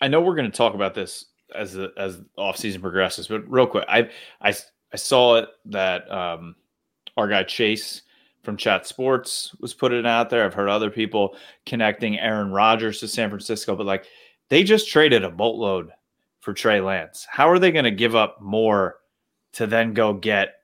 I 0.00 0.08
know 0.08 0.20
we're 0.20 0.34
going 0.34 0.50
to 0.50 0.56
talk 0.56 0.74
about 0.74 0.94
this 0.94 1.26
as 1.54 1.72
the 1.72 1.92
as 1.96 2.20
off 2.36 2.56
season 2.56 2.82
progresses, 2.82 3.28
but 3.28 3.48
real 3.50 3.66
quick, 3.66 3.84
I 3.88 4.10
I 4.42 4.54
I 4.92 4.96
saw 4.96 5.36
it 5.36 5.48
that 5.66 6.10
um, 6.10 6.56
our 7.16 7.28
guy 7.28 7.44
Chase 7.44 8.02
from 8.42 8.56
Chat 8.56 8.86
Sports 8.86 9.54
was 9.60 9.74
putting 9.74 10.00
it 10.00 10.06
out 10.06 10.30
there. 10.30 10.44
I've 10.44 10.54
heard 10.54 10.68
other 10.68 10.90
people 10.90 11.36
connecting 11.64 12.18
Aaron 12.18 12.50
Rodgers 12.50 13.00
to 13.00 13.08
San 13.08 13.28
Francisco, 13.28 13.76
but 13.76 13.86
like 13.86 14.06
they 14.48 14.64
just 14.64 14.88
traded 14.88 15.24
a 15.24 15.30
boatload 15.30 15.90
for 16.40 16.52
Trey 16.52 16.80
Lance. 16.80 17.26
How 17.30 17.48
are 17.50 17.58
they 17.58 17.70
going 17.70 17.84
to 17.84 17.90
give 17.90 18.16
up 18.16 18.40
more 18.40 18.96
to 19.52 19.66
then 19.66 19.92
go 19.94 20.14
get 20.14 20.54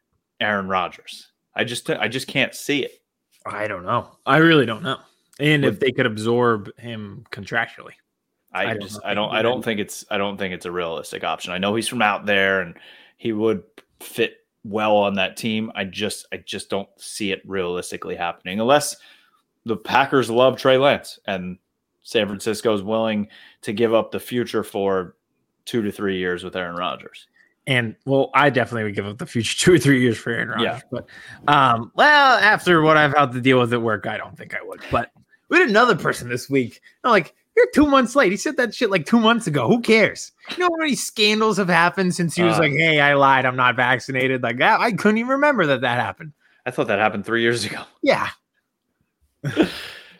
Aaron 0.40 0.68
Rodgers? 0.68 1.30
I 1.54 1.64
just 1.64 1.88
I 1.90 2.08
just 2.08 2.26
can't 2.26 2.54
see 2.54 2.84
it. 2.84 3.00
I 3.46 3.66
don't 3.66 3.84
know. 3.84 4.16
I 4.26 4.38
really 4.38 4.66
don't 4.66 4.82
know. 4.82 4.98
And 5.38 5.64
if 5.64 5.80
they 5.80 5.92
could 5.92 6.06
absorb 6.06 6.76
him 6.78 7.24
contractually. 7.30 7.92
I, 8.52 8.62
I 8.62 8.66
don't 8.68 8.82
just 8.82 9.00
I 9.04 9.14
don't 9.14 9.30
I 9.30 9.42
do 9.42 9.48
don't 9.48 9.64
think 9.64 9.80
it's 9.80 10.04
I 10.10 10.16
don't 10.16 10.36
think 10.36 10.54
it's 10.54 10.66
a 10.66 10.72
realistic 10.72 11.24
option. 11.24 11.52
I 11.52 11.58
know 11.58 11.74
he's 11.74 11.88
from 11.88 12.02
out 12.02 12.24
there 12.24 12.60
and 12.60 12.74
he 13.16 13.32
would 13.32 13.64
fit 14.00 14.38
well 14.64 14.96
on 14.96 15.14
that 15.14 15.36
team. 15.36 15.72
I 15.74 15.84
just 15.84 16.26
I 16.32 16.38
just 16.38 16.70
don't 16.70 16.88
see 16.96 17.32
it 17.32 17.42
realistically 17.44 18.14
happening 18.14 18.60
unless 18.60 18.96
the 19.64 19.76
Packers 19.76 20.30
love 20.30 20.56
Trey 20.56 20.78
Lance 20.78 21.18
and 21.26 21.58
San 22.02 22.26
Francisco 22.26 22.74
is 22.74 22.82
willing 22.82 23.28
to 23.62 23.72
give 23.72 23.92
up 23.92 24.10
the 24.10 24.20
future 24.20 24.62
for 24.62 25.16
two 25.64 25.82
to 25.82 25.90
three 25.90 26.18
years 26.18 26.44
with 26.44 26.54
Aaron 26.54 26.76
Rodgers. 26.76 27.26
And 27.66 27.96
well, 28.04 28.30
I 28.34 28.50
definitely 28.50 28.84
would 28.84 28.94
give 28.94 29.06
up 29.06 29.18
the 29.18 29.26
future 29.26 29.56
two 29.58 29.72
or 29.74 29.78
three 29.78 30.00
years 30.02 30.18
for 30.18 30.30
Aaron 30.30 30.48
Rodgers. 30.48 30.64
Yeah. 30.64 30.80
But 30.90 31.06
um, 31.48 31.92
well, 31.94 32.38
after 32.38 32.82
what 32.82 32.96
I've 32.96 33.14
had 33.14 33.32
to 33.32 33.40
deal 33.40 33.58
with 33.58 33.72
at 33.72 33.80
work, 33.82 34.06
I 34.06 34.16
don't 34.18 34.36
think 34.36 34.54
I 34.54 34.62
would. 34.62 34.80
But 34.90 35.10
we 35.48 35.58
had 35.58 35.68
another 35.68 35.96
person 35.96 36.28
this 36.28 36.50
week. 36.50 36.80
I'm 37.04 37.10
like, 37.10 37.34
you're 37.56 37.70
two 37.72 37.86
months 37.86 38.16
late. 38.16 38.32
He 38.32 38.36
said 38.36 38.56
that 38.56 38.74
shit 38.74 38.90
like 38.90 39.06
two 39.06 39.20
months 39.20 39.46
ago. 39.46 39.68
Who 39.68 39.80
cares? 39.80 40.32
You 40.50 40.58
know 40.58 40.68
how 40.72 40.76
many 40.78 40.96
scandals 40.96 41.56
have 41.56 41.68
happened 41.68 42.14
since 42.14 42.34
he 42.34 42.42
was 42.42 42.56
Uh, 42.56 42.62
like, 42.62 42.72
"Hey, 42.72 43.00
I 43.00 43.14
lied. 43.14 43.46
I'm 43.46 43.54
not 43.56 43.76
vaccinated." 43.76 44.42
Like 44.42 44.58
that, 44.58 44.80
I 44.80 44.90
couldn't 44.92 45.18
even 45.18 45.30
remember 45.30 45.64
that 45.66 45.80
that 45.82 46.00
happened. 46.00 46.32
I 46.66 46.70
thought 46.72 46.88
that 46.88 46.98
happened 46.98 47.24
three 47.24 47.42
years 47.42 47.64
ago. 47.64 47.82
Yeah, 48.02 48.28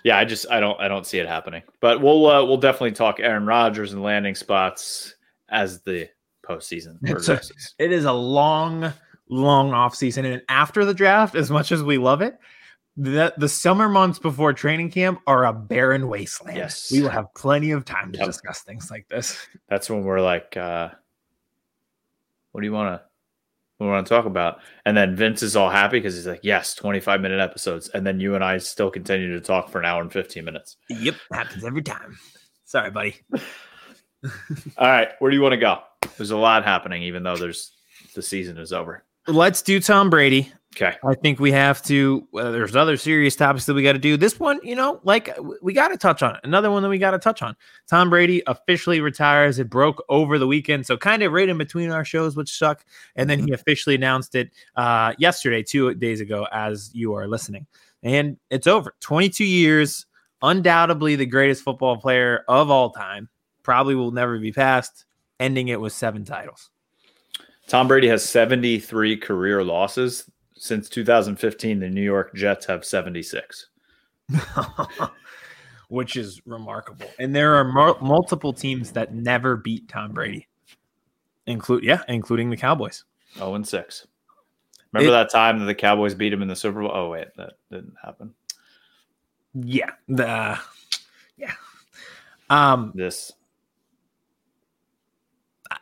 Yeah, 0.05 0.19
I 0.19 0.25
just 0.27 0.47
I 0.51 0.61
don't 0.61 0.79
I 0.81 0.87
don't 0.89 1.07
see 1.07 1.19
it 1.19 1.27
happening. 1.27 1.63
But 1.81 2.01
we'll 2.01 2.27
uh, 2.27 2.45
we'll 2.45 2.59
definitely 2.59 2.93
talk 2.93 3.21
Aaron 3.21 3.47
Rodgers 3.47 3.93
and 3.93 4.03
landing 4.03 4.35
spots 4.35 5.15
as 5.49 5.81
the 5.83 6.09
postseason 6.49 6.99
a- 7.03 7.83
it 7.85 7.93
is 7.93 8.05
a 8.05 8.13
long, 8.13 8.93
long 9.29 9.73
off 9.73 9.95
season, 9.95 10.25
and 10.25 10.43
after 10.49 10.85
the 10.85 10.95
draft, 10.95 11.35
as 11.35 11.51
much 11.51 11.73
as 11.73 11.83
we 11.83 11.99
love 11.99 12.21
it, 12.23 12.37
the 12.97 13.35
the 13.37 13.49
summer 13.49 13.89
months 13.89 14.19
before 14.19 14.53
training 14.53 14.91
camp 14.91 15.21
are 15.27 15.47
a 15.47 15.53
barren 15.53 16.09
wasteland. 16.09 16.57
Yes. 16.57 16.91
we 16.93 17.03
will 17.03 17.09
have 17.11 17.27
plenty 17.35 17.73
of 17.73 17.85
time 17.85 18.13
to 18.13 18.19
Yep. 18.19 18.27
discuss 18.29 18.63
things 18.63 18.91
like 18.91 19.09
this. 19.09 19.37
That's 19.69 19.91
when 19.91 20.05
we're 20.05 20.21
like, 20.21 20.57
uh, 20.57 20.91
what 22.53 22.61
do 22.61 22.67
you 22.67 22.73
want 22.73 23.01
to 23.01 23.05
we 23.81 23.89
want 23.89 24.07
to 24.07 24.15
talk 24.15 24.25
about. 24.25 24.61
And 24.87 24.97
then 24.97 25.17
Vince 25.17 25.43
is 25.43 25.57
all 25.57 25.69
happy 25.69 25.99
because 25.99 26.15
he's 26.15 26.29
like, 26.29 26.41
yes, 26.45 26.75
25 26.77 27.21
minute 27.21 27.41
episodes. 27.41 27.89
And 27.89 28.07
then 28.07 28.21
you 28.21 28.37
and 28.37 28.45
I 28.45 28.59
still 28.59 28.89
continue 28.89 29.33
to 29.33 29.41
talk 29.41 29.69
for 29.69 29.81
an 29.81 29.85
hour 29.85 30.01
and 30.01 30.13
15 30.13 30.45
minutes. 30.45 30.77
Yep, 30.89 31.17
happens 31.33 31.65
every 31.65 31.83
time. 31.83 32.17
Sorry, 32.65 32.93
buddy. 32.93 33.17
all 34.79 34.89
right, 34.89 35.09
where 35.19 35.31
do 35.31 35.37
you 35.37 35.43
want 35.43 35.53
to 35.53 35.59
go? 35.59 35.79
There's 36.17 36.31
a 36.31 36.37
lot 36.37 36.65
happening, 36.65 37.03
even 37.03 37.23
though 37.23 37.37
there's 37.37 37.73
the 38.15 38.23
season 38.23 38.59
is 38.59 38.73
over. 38.73 39.05
Let's 39.27 39.63
do 39.63 39.81
Tom 39.81 40.11
Brady. 40.11 40.53
Okay. 40.77 40.97
I 41.05 41.15
think 41.15 41.39
we 41.39 41.53
have 41.53 41.83
to. 41.85 42.27
Uh, 42.35 42.51
there's 42.51 42.75
other 42.75 42.97
serious 42.97 43.37
topics 43.37 43.65
that 43.67 43.75
we 43.75 43.83
got 43.83 43.93
to 43.93 43.99
do. 43.99 44.17
This 44.17 44.41
one, 44.41 44.59
you 44.65 44.75
know, 44.75 45.01
like 45.05 45.31
we 45.63 45.73
got 45.73 45.89
to 45.89 45.97
touch 45.97 46.21
on 46.23 46.35
it. 46.35 46.41
Another 46.43 46.71
one 46.71 46.83
that 46.83 46.89
we 46.89 46.99
got 46.99 47.13
to 47.13 47.19
touch 47.19 47.43
on. 47.43 47.55
Tom 47.89 48.11
Brady 48.11 48.43
officially 48.49 49.01
retires. 49.01 49.61
It 49.61 49.71
broke 49.71 50.05
over 50.09 50.37
the 50.37 50.49
weekend, 50.49 50.85
so 50.85 50.97
kind 50.97 51.23
of 51.23 51.33
right 51.33 51.49
in 51.49 51.59
between 51.59 51.91
our 51.91 52.05
shows, 52.05 52.35
which 52.35 52.51
suck. 52.51 52.85
And 53.15 53.31
then 53.31 53.47
he 53.47 53.53
officially 53.53 53.95
announced 53.95 54.35
it 54.35 54.51
uh, 54.75 55.15
yesterday, 55.17 55.63
two 55.63 55.95
days 55.95 56.21
ago, 56.21 56.49
as 56.51 56.91
you 56.93 57.15
are 57.15 57.29
listening. 57.29 57.67
And 58.03 58.37
it's 58.51 58.67
over. 58.67 58.95
22 59.01 59.45
years, 59.45 60.07
undoubtedly 60.43 61.15
the 61.15 61.25
greatest 61.25 61.63
football 61.63 61.99
player 61.99 62.45
of 62.49 62.69
all 62.71 62.91
time. 62.91 63.29
Probably 63.65 63.97
will 63.97 64.13
never 64.13 64.39
be 64.39 64.53
passed. 64.53 65.05
Ending 65.41 65.69
it 65.69 65.81
with 65.81 65.93
seven 65.93 66.25
titles. 66.25 66.71
Tom 67.67 67.89
Brady 67.89 68.07
has 68.07 68.25
73 68.25 69.17
career 69.17 69.65
losses 69.65 70.31
since 70.57 70.89
2015, 70.89 71.81
the 71.81 71.91
New 71.91 72.03
York 72.03 72.35
Jets 72.35 72.67
have 72.67 72.85
76. 72.85 73.67
Which 75.89 76.17
is 76.17 76.41
remarkable. 76.47 77.07
And 77.19 77.35
there 77.37 77.55
are 77.57 77.65
multiple 78.01 78.53
teams 78.53 78.93
that 78.93 79.15
never 79.15 79.57
beat 79.57 79.89
Tom 79.89 80.13
Brady. 80.13 80.49
Include 81.47 81.85
yeah, 81.85 82.01
including 82.09 82.49
the 82.49 82.57
Cowboys. 82.57 83.05
0 83.37 83.57
and 83.57 83.69
6. 83.69 84.07
Remember 84.93 85.11
it, 85.11 85.13
that 85.13 85.31
time 85.31 85.59
that 85.59 85.67
the 85.67 85.75
Cowboys 85.75 86.15
beat 86.15 86.33
him 86.33 86.41
in 86.41 86.49
the 86.49 86.57
Super 86.57 86.81
Bowl? 86.81 86.91
Oh 86.93 87.11
wait, 87.11 87.29
that 87.37 87.55
didn't 87.71 87.97
happen. 88.03 88.33
Yeah. 89.53 89.91
The 90.09 90.59
yeah. 91.37 91.53
Um 92.49 92.93
this 92.95 93.33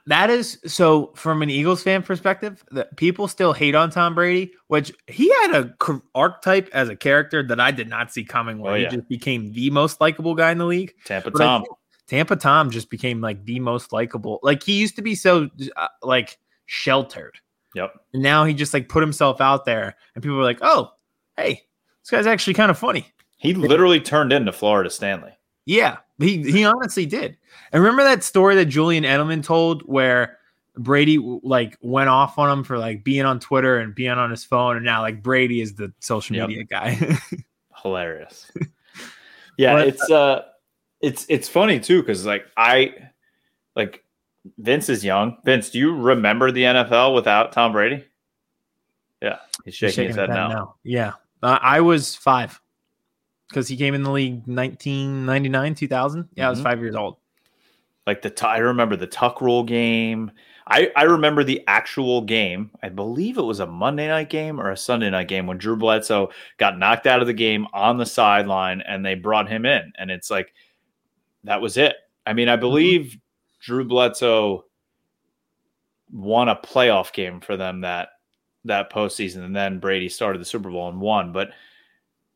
that 0.06 0.30
is 0.30 0.59
so 0.66 1.12
from 1.14 1.42
an 1.42 1.50
Eagles 1.50 1.82
fan 1.82 2.02
perspective, 2.02 2.64
that 2.73 2.97
people 2.97 3.28
still 3.28 3.52
hate 3.52 3.75
on 3.75 3.90
Tom 3.90 4.14
Brady, 4.14 4.52
which 4.66 4.92
he 5.06 5.28
had 5.42 5.54
a 5.54 5.75
archetype 6.14 6.68
as 6.73 6.88
a 6.88 6.97
character 6.97 7.42
that 7.47 7.61
I 7.61 7.71
did 7.71 7.88
not 7.88 8.12
see 8.12 8.25
coming. 8.25 8.59
Where 8.59 8.73
oh, 8.73 8.76
yeah. 8.76 8.90
he 8.90 8.97
just 8.97 9.09
became 9.09 9.52
the 9.52 9.71
most 9.71 10.00
likable 10.00 10.35
guy 10.35 10.50
in 10.50 10.59
the 10.59 10.66
league. 10.66 10.92
Tampa 11.04 11.30
but 11.30 11.38
Tom. 11.38 11.64
Tampa 12.09 12.37
Tom 12.37 12.71
just 12.71 12.90
became 12.90 13.21
like 13.21 13.44
the 13.44 13.61
most 13.61 13.92
likable. 13.92 14.40
Like 14.42 14.62
he 14.62 14.78
used 14.78 14.97
to 14.97 15.02
be 15.02 15.14
so 15.14 15.49
uh, 15.76 15.88
like 16.02 16.38
sheltered. 16.66 17.38
Yep. 17.75 17.94
And 18.12 18.23
now 18.23 18.44
he 18.44 18.54
just 18.54 18.75
like 18.75 18.88
put 18.88 19.02
himself 19.02 19.40
out 19.40 19.64
there, 19.64 19.97
and 20.14 20.23
people 20.23 20.37
were 20.37 20.42
like, 20.42 20.59
"Oh, 20.62 20.90
hey, 21.37 21.62
this 22.02 22.11
guy's 22.11 22.26
actually 22.26 22.54
kind 22.54 22.71
of 22.71 22.78
funny." 22.78 23.06
He 23.38 23.54
literally 23.54 24.00
turned 24.00 24.32
into 24.32 24.52
Florida 24.52 24.90
Stanley. 24.90 25.32
Yeah, 25.64 25.99
he 26.19 26.42
he 26.42 26.64
honestly 26.64 27.07
did. 27.07 27.37
And 27.73 27.83
remember 27.83 28.04
that 28.04 28.23
story 28.23 28.54
that 28.57 28.66
Julian 28.66 29.04
Edelman 29.04 29.45
told 29.45 29.83
where 29.83 30.38
Brady 30.76 31.19
like 31.19 31.78
went 31.83 32.09
off 32.09 32.38
on 32.38 32.50
him 32.50 32.64
for 32.64 32.78
like 32.78 33.04
being 33.04 33.25
on 33.25 33.38
Twitter 33.40 33.78
and 33.78 33.95
being 33.95 34.12
on 34.12 34.31
his 34.31 34.45
phone, 34.45 34.76
and 34.76 34.85
now 34.85 35.02
like 35.02 35.23
Brady 35.23 35.61
is 35.61 35.75
the 35.75 35.92
social 36.00 36.37
yep. 36.37 36.49
media 36.49 36.64
guy. 36.64 36.99
Hilarious. 37.83 38.50
Yeah, 39.59 39.75
but, 39.75 39.88
it's 39.88 40.11
uh, 40.11 40.42
it's 41.00 41.26
it's 41.28 41.49
funny 41.49 41.78
too 41.78 42.00
because 42.00 42.25
like 42.25 42.47
I 42.57 42.95
like 43.76 44.02
Vince 44.59 44.88
is 44.88 45.04
young. 45.04 45.37
Vince, 45.45 45.71
do 45.71 45.78
you 45.78 45.95
remember 45.95 46.50
the 46.50 46.62
NFL 46.62 47.14
without 47.14 47.52
Tom 47.52 47.73
Brady? 47.73 48.04
Yeah, 49.21 49.38
he's 49.64 49.75
shaking, 49.75 49.88
he's 49.88 49.95
shaking 49.95 50.09
his 50.09 50.16
head 50.16 50.31
now. 50.31 50.49
now. 50.49 50.75
Yeah, 50.85 51.12
uh, 51.42 51.59
I 51.61 51.83
was 51.83 52.16
five 52.16 52.62
because 53.52 53.68
he 53.68 53.76
came 53.76 53.94
in 53.94 54.02
the 54.02 54.11
league 54.11 54.42
1999, 54.47 55.75
2000. 55.75 56.18
Yeah, 56.18 56.25
mm-hmm. 56.25 56.47
I 56.47 56.50
was 56.50 56.59
mm-hmm. 56.59 56.64
five 56.64 56.80
years 56.80 56.97
old. 56.97 57.18
Like 58.06 58.23
the 58.23 58.30
t- 58.30 58.47
I 58.47 58.59
remember 58.59 58.97
the 58.97 59.06
tuck 59.06 59.40
rule 59.40 59.62
game. 59.62 60.32
I 60.66 60.90
I 60.97 61.02
remember 61.04 61.44
the 61.44 61.62
actual 61.68 62.23
game. 62.23 62.71
I 62.82 62.88
believe 62.88 63.38
it 63.38 63.42
was 63.42 63.61
a 63.61 63.66
Monday 63.66 64.09
night 64.09 64.30
game 64.30 64.61
or 64.61 64.71
a 64.71 64.76
Sunday 64.76 65.11
night 65.11 65.28
game 65.28 65.47
when 65.47 65.59
Drew 65.59 65.76
Bledsoe 65.76 66.30
got 66.56 66.78
knocked 66.78 67.06
out 67.06 67.21
of 67.21 67.26
the 67.26 67.32
game 67.32 67.66
on 67.73 67.99
the 67.99 68.06
sideline 68.06 68.80
and 68.80 69.04
they 69.04 69.14
brought 69.14 69.49
him 69.49 69.66
in, 69.66 69.92
and 69.99 70.11
it's 70.11 70.30
like 70.30 70.52
that 71.44 71.61
was 71.61 71.76
it. 71.76 71.94
I 72.26 72.32
mean, 72.32 72.49
I 72.49 72.54
mm-hmm. 72.54 72.61
believe 72.61 73.00
mm-hmm. 73.02 73.18
Drew 73.61 73.85
Bledsoe 73.85 74.64
won 76.12 76.49
a 76.49 76.56
playoff 76.56 77.12
game 77.12 77.40
for 77.40 77.56
them 77.56 77.82
that 77.82 78.09
that 78.64 78.92
postseason, 78.92 79.44
and 79.44 79.54
then 79.54 79.78
Brady 79.78 80.09
started 80.09 80.40
the 80.40 80.47
Super 80.47 80.71
Bowl 80.71 80.88
and 80.88 81.00
won, 81.00 81.32
but 81.32 81.50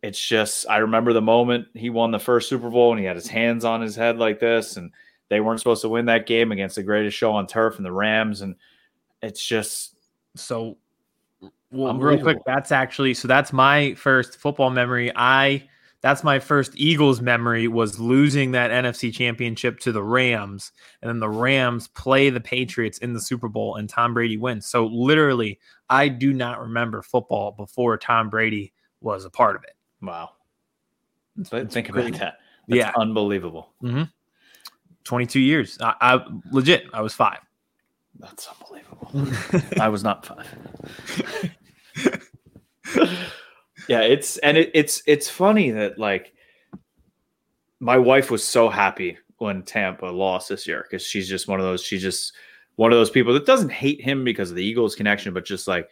it's 0.07 0.25
just 0.25 0.69
I 0.69 0.79
remember 0.79 1.13
the 1.13 1.21
moment 1.21 1.67
he 1.75 1.91
won 1.91 2.13
the 2.13 2.21
first 2.21 2.49
Super 2.49 2.71
Bowl 2.71 2.93
and 2.93 3.01
he 3.01 3.07
had 3.07 3.17
his 3.17 3.27
hands 3.27 3.65
on 3.65 3.81
his 3.81 3.97
head 3.97 4.19
like 4.19 4.39
this, 4.39 4.77
and 4.77 4.93
they 5.29 5.41
weren't 5.41 5.59
supposed 5.59 5.83
to 5.83 5.89
win 5.89 6.07
that 6.07 6.27
game 6.27 6.53
against 6.53 6.77
the 6.77 6.85
greatest 6.85 7.17
show 7.17 7.33
on 7.33 7.47
turf 7.49 7.77
and 7.77 7.85
the 7.85 7.93
Rams, 7.93 8.41
and 8.41 8.55
it's 9.23 9.45
just 9.45 9.97
so. 10.37 10.79
Well, 11.73 11.99
real 11.99 12.23
quick, 12.23 12.39
that's 12.47 12.71
actually 12.71 13.15
so. 13.15 13.27
That's 13.27 13.53
my 13.53 13.95
first 13.95 14.39
football 14.39 14.71
memory. 14.71 15.11
I 15.17 15.69
that's 16.03 16.23
my 16.23 16.39
first 16.39 16.73
Eagles 16.77 17.21
memory 17.21 17.67
was 17.67 17.99
losing 17.99 18.53
that 18.53 18.71
NFC 18.71 19.13
championship 19.13 19.81
to 19.81 19.91
the 19.91 20.05
Rams, 20.05 20.71
and 21.03 21.09
then 21.09 21.19
the 21.19 21.29
Rams 21.29 21.89
play 21.89 22.31
the 22.31 22.41
Patriots 22.41 22.99
in 22.99 23.13
the 23.13 23.21
Super 23.21 23.49
Bowl, 23.49 23.75
and 23.75 23.89
Tom 23.89 24.15
Brady 24.15 24.37
wins. 24.37 24.67
So 24.67 24.87
literally, 24.87 25.59
I 25.91 26.07
do 26.07 26.33
not 26.33 26.61
remember 26.61 27.03
football 27.03 27.51
before 27.51 27.99
Tom 27.99 28.31
Brady 28.31 28.73
was 29.01 29.25
a 29.25 29.31
part 29.31 29.57
of 29.57 29.65
it. 29.65 29.76
Wow. 30.03 30.31
It's 31.39 31.51
Think 31.51 31.89
about 31.89 32.13
that. 32.13 32.39
That's 32.69 32.79
yeah. 32.79 32.93
unbelievable. 32.97 33.71
Mm-hmm. 33.83 34.05
22 35.05 35.41
years. 35.41 35.79
I, 35.81 35.95
I, 36.01 36.27
legit, 36.51 36.87
I 36.93 37.01
was 37.01 37.15
five. 37.15 37.39
That's 38.19 38.49
unbelievable. 38.49 39.29
I 39.81 39.89
was 39.89 40.03
not 40.03 40.27
five. 40.27 40.47
yeah, 43.89 44.01
it's 44.01 44.39
and 44.39 44.57
it, 44.57 44.71
it's 44.75 45.03
it's 45.07 45.29
funny 45.29 45.71
that 45.71 45.99
like 45.99 46.33
my 47.79 47.99
wife 47.99 48.31
was 48.31 48.43
so 48.43 48.69
happy 48.69 49.19
when 49.39 49.63
Tampa 49.63 50.07
lost 50.07 50.49
this 50.49 50.67
year 50.67 50.87
because 50.89 51.07
she's 51.07 51.29
just 51.29 51.47
one 51.47 51.61
of 51.61 51.67
those. 51.67 51.83
She's 51.83 52.03
just 52.03 52.33
one 52.77 52.91
of 52.91 52.99
those 52.99 53.11
people 53.11 53.35
that 53.35 53.47
doesn't 53.47 53.71
hate 53.71 54.01
him 54.01 54.25
because 54.25 54.51
of 54.51 54.57
the 54.57 54.65
Eagles 54.65 54.95
connection, 54.95 55.35
but 55.35 55.45
just 55.45 55.69
like 55.69 55.89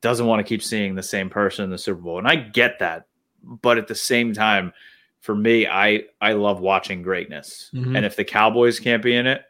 doesn't 0.00 0.26
want 0.26 0.40
to 0.40 0.48
keep 0.48 0.62
seeing 0.62 0.94
the 0.94 1.02
same 1.02 1.30
person 1.30 1.64
in 1.64 1.70
the 1.70 1.78
Super 1.78 2.00
Bowl. 2.00 2.18
And 2.18 2.28
I 2.28 2.36
get 2.36 2.78
that 2.80 3.06
but 3.46 3.78
at 3.78 3.88
the 3.88 3.94
same 3.94 4.32
time, 4.32 4.72
for 5.20 5.34
me, 5.34 5.66
I 5.66 6.04
I 6.20 6.32
love 6.32 6.60
watching 6.60 7.02
greatness. 7.02 7.70
Mm-hmm. 7.74 7.96
And 7.96 8.06
if 8.06 8.16
the 8.16 8.24
Cowboys 8.24 8.78
can't 8.78 9.02
be 9.02 9.14
in 9.14 9.26
it, 9.26 9.42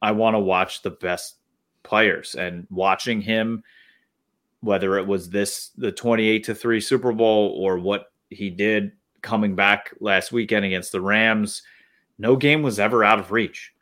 I 0.00 0.12
want 0.12 0.34
to 0.34 0.40
watch 0.40 0.82
the 0.82 0.90
best 0.90 1.36
players 1.82 2.34
and 2.34 2.66
watching 2.70 3.20
him 3.20 3.62
whether 4.62 4.96
it 4.96 5.06
was 5.06 5.28
this 5.28 5.70
the 5.76 5.92
28 5.92 6.44
to 6.44 6.54
3 6.54 6.80
Super 6.80 7.12
Bowl 7.12 7.56
or 7.58 7.78
what 7.78 8.12
he 8.30 8.48
did 8.48 8.92
coming 9.20 9.54
back 9.54 9.92
last 10.00 10.32
weekend 10.32 10.64
against 10.64 10.92
the 10.92 11.00
Rams, 11.00 11.62
no 12.18 12.36
game 12.36 12.62
was 12.62 12.78
ever 12.78 13.04
out 13.04 13.18
of 13.18 13.32
reach. 13.32 13.72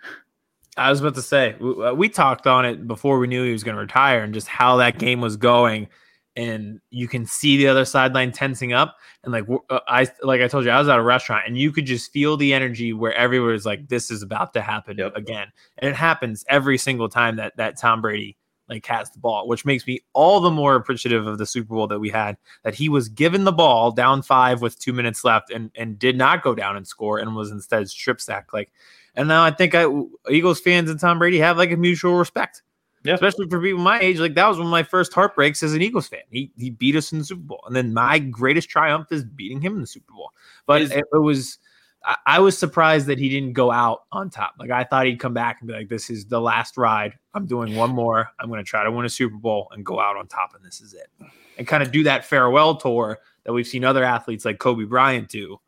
I 0.77 0.91
was 0.91 1.01
about 1.01 1.15
to 1.17 1.23
say 1.23 1.57
we, 1.61 1.93
we 1.93 2.09
talked 2.09 2.47
on 2.47 2.65
it 2.65 2.87
before 2.87 3.19
we 3.19 3.27
knew 3.27 3.45
he 3.45 3.53
was 3.53 3.65
going 3.65 3.75
to 3.77 3.81
retire 3.81 4.23
and 4.23 4.33
just 4.33 4.49
how 4.49 4.77
that 4.79 4.99
game 4.99 5.21
was 5.21 5.37
going 5.37 5.89
and 6.37 6.81
you 6.91 7.09
can 7.09 7.27
see 7.27 7.57
the 7.57 7.69
other 7.69 7.85
sideline 7.85 8.33
tensing 8.33 8.73
up. 8.73 8.97
And 9.25 9.33
like 9.33 9.45
uh, 9.69 9.81
i 9.87 10.07
like 10.23 10.41
i 10.41 10.49
told 10.49 10.65
you 10.65 10.71
i 10.71 10.79
was 10.79 10.89
at 10.89 10.99
a 10.99 11.03
restaurant 11.03 11.45
and 11.47 11.59
you 11.59 11.73
could 11.73 11.87
just 11.87 12.13
feel 12.13 12.37
the 12.37 12.55
energy 12.55 12.93
where 12.93 13.15
everyone's 13.15 13.67
like 13.67 13.89
this 13.89 14.11
is 14.11 14.23
about 14.23 14.55
to 14.55 14.63
happen 14.63 14.99
yep. 14.99 15.15
again. 15.17 15.49
And 15.79 15.91
it 15.91 15.97
happens 15.97 16.45
every 16.49 16.79
single 16.79 17.09
time 17.09 17.37
that 17.37 17.57
that 17.57 17.77
tom 17.77 18.01
brady 18.01 18.37
like 18.71 18.87
has 18.87 19.11
the 19.11 19.19
ball 19.19 19.49
which 19.49 19.65
makes 19.65 19.87
me 19.87 20.01
all 20.15 20.41
the 20.41 20.51
more 20.51 20.77
appreciative 20.77 21.27
of 21.27 21.39
the 21.39 21.45
super 21.45 21.75
bowl 21.75 21.89
that 21.89 21.99
we 21.99 22.09
had 22.09 22.37
that 22.63 22.75
he 22.75 22.89
was 22.89 23.09
given 23.09 23.45
the 23.45 23.53
ball 23.53 23.91
down 23.91 24.23
five 24.23 24.63
with 24.63 24.79
two 24.79 24.93
minutes 24.93 25.25
left 25.25 25.51
and 25.51 25.71
and 25.75 25.99
did 25.99 26.17
not 26.17 26.43
go 26.43 26.55
down 26.55 26.77
and 26.77 26.87
score 26.87 27.19
and 27.19 27.35
was 27.35 27.51
instead 27.51 27.89
strip 27.91 28.21
sack 28.21 28.53
like 28.53 28.71
and 29.17 29.29
now 29.29 29.43
i 29.43 29.51
think 29.51 29.75
I, 29.75 29.87
eagles 30.31 30.61
fans 30.61 30.89
and 30.89 31.01
tom 31.01 31.19
brady 31.19 31.39
have 31.41 31.59
like 31.59 31.73
a 31.73 31.77
mutual 31.77 32.15
respect 32.15 32.63
yeah. 33.03 33.15
Especially 33.15 33.49
for 33.49 33.61
people 33.61 33.81
my 33.81 33.99
age, 34.01 34.19
like 34.19 34.35
that 34.35 34.47
was 34.47 34.59
one 34.59 34.67
of 34.67 34.71
my 34.71 34.83
first 34.83 35.15
heartbreaks 35.15 35.63
as 35.63 35.73
an 35.73 35.81
Eagles 35.81 36.09
fan. 36.09 36.21
He 36.31 36.53
he 36.59 36.71
beat 36.71 36.97
us 36.97 37.13
in 37.13 37.19
the 37.19 37.25
Super 37.25 37.41
Bowl, 37.41 37.63
and 37.67 37.75
then 37.75 37.95
my 37.95 38.19
greatest 38.19 38.69
triumph 38.69 39.11
is 39.11 39.25
beating 39.25 39.61
him 39.61 39.75
in 39.75 39.81
the 39.81 39.87
Super 39.87 40.13
Bowl. 40.13 40.33
But 40.67 40.83
is, 40.83 40.91
it, 40.91 41.05
it, 41.11 41.19
was, 41.19 41.59
I, 42.05 42.17
I, 42.27 42.39
was 42.41 42.59
surprised 42.59 43.07
that 43.07 43.19
he 43.19 43.31
didn't 43.31 43.55
go 43.55 43.71
out 43.71 44.03
on 44.13 44.29
top. 44.29 44.55
Like 44.59 44.71
I 44.71 44.85
thought 44.85 45.07
he'd 45.07 45.19
come 45.19 45.33
back 45.33 45.61
and 45.61 45.69
be 45.69 45.73
like, 45.73 45.89
"This 45.89 46.11
is 46.11 46.27
the 46.27 46.41
last 46.41 46.77
ride. 46.77 47.15
I'm 47.33 47.47
doing 47.47 47.75
one 47.75 47.91
more. 47.91 48.29
I'm 48.39 48.49
going 48.49 48.63
to 48.63 48.69
try 48.69 48.85
to 48.85 48.91
win 48.91 49.07
a 49.07 49.11
Super 49.11 49.37
Bowl 49.37 49.69
and 49.73 49.85
go 49.85 49.99
out 49.99 50.17
on 50.17 50.27
top, 50.27 50.55
and 50.55 50.63
this 50.63 50.83
is 50.83 50.93
it." 50.93 51.09
And 51.57 51.67
kind 51.67 51.83
of 51.83 51.93
do 51.93 52.03
that 52.03 52.27
farewell 52.27 52.77
tour 52.77 53.19
that 53.45 53.53
we've 53.55 53.67
seen 53.67 53.85
other 53.85 54.05
athletes 54.05 54.45
like 54.45 54.59
Kobe 54.59 54.85
Bryant 54.85 55.29
do. 55.29 55.59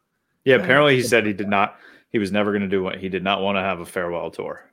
Yeah, 0.44 0.56
apparently 0.56 0.96
he 0.96 1.02
said 1.02 1.24
he 1.24 1.32
did 1.32 1.48
not. 1.48 1.78
He 2.10 2.18
was 2.18 2.30
never 2.30 2.50
going 2.50 2.62
to 2.62 2.68
do 2.68 2.82
what 2.82 2.98
he 2.98 3.08
did 3.08 3.24
not 3.24 3.40
want 3.40 3.56
to 3.56 3.62
have 3.62 3.80
a 3.80 3.86
farewell 3.86 4.30
tour. 4.30 4.71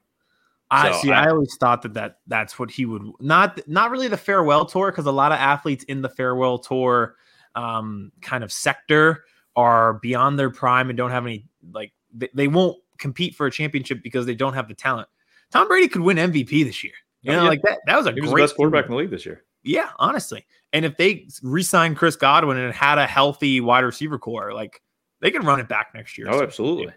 I 0.71 0.91
So 0.91 0.99
see. 1.01 1.11
I- 1.11 1.25
I, 1.25 1.29
always 1.29 1.55
thought 1.59 1.81
that, 1.81 1.93
that 1.95 2.19
that's 2.27 2.59
what 2.59 2.69
he 2.71 2.85
would 2.85 3.03
not 3.19 3.59
not 3.67 3.89
really 3.91 4.07
the 4.07 4.17
farewell 4.17 4.65
tour 4.65 4.91
because 4.91 5.05
a 5.07 5.11
lot 5.11 5.31
of 5.31 5.39
athletes 5.39 5.83
in 5.85 6.01
the 6.01 6.09
farewell 6.09 6.59
tour 6.59 7.15
um, 7.55 8.11
kind 8.21 8.43
of 8.43 8.51
sector 8.51 9.23
are 9.55 9.93
beyond 9.95 10.37
their 10.37 10.49
prime 10.51 10.89
and 10.89 10.97
don't 10.97 11.11
have 11.11 11.25
any 11.25 11.45
like 11.71 11.91
they, 12.13 12.29
they 12.33 12.47
won't 12.47 12.77
compete 12.97 13.35
for 13.35 13.47
a 13.47 13.51
championship 13.51 14.03
because 14.03 14.25
they 14.25 14.35
don't 14.35 14.53
have 14.53 14.67
the 14.67 14.73
talent. 14.75 15.07
Tom 15.51 15.67
Brady 15.67 15.87
could 15.87 16.01
win 16.01 16.17
MVP 16.17 16.63
this 16.63 16.83
year. 16.83 16.93
You 17.21 17.31
Oh, 17.31 17.35
know, 17.37 17.43
yeah. 17.43 17.49
like 17.49 17.61
that. 17.63 17.79
That 17.87 17.97
was 17.97 18.05
a 18.05 18.11
He 18.13 18.21
was 18.21 18.29
the 18.29 18.35
best 18.35 18.55
quarterback 18.55 18.85
tour. 18.85 18.91
in 18.91 18.97
the 18.97 18.97
league 19.03 19.09
this 19.11 19.25
year. 19.25 19.43
Yeah, 19.63 19.89
honestly. 19.97 20.45
And 20.71 20.85
if 20.85 20.95
they 20.97 21.27
re-signed 21.41 21.97
Chris 21.97 22.15
Godwin 22.15 22.57
and 22.57 22.73
had 22.73 22.97
a 22.99 23.07
healthy 23.07 23.59
wide 23.59 23.83
receiver 23.83 24.17
core, 24.19 24.53
like 24.53 24.81
they 25.19 25.31
can 25.31 25.43
run 25.45 25.59
it 25.59 25.67
back 25.67 25.87
next 25.95 26.17
year. 26.17 26.27
Oh, 26.29 26.41
absolutely. 26.43 26.93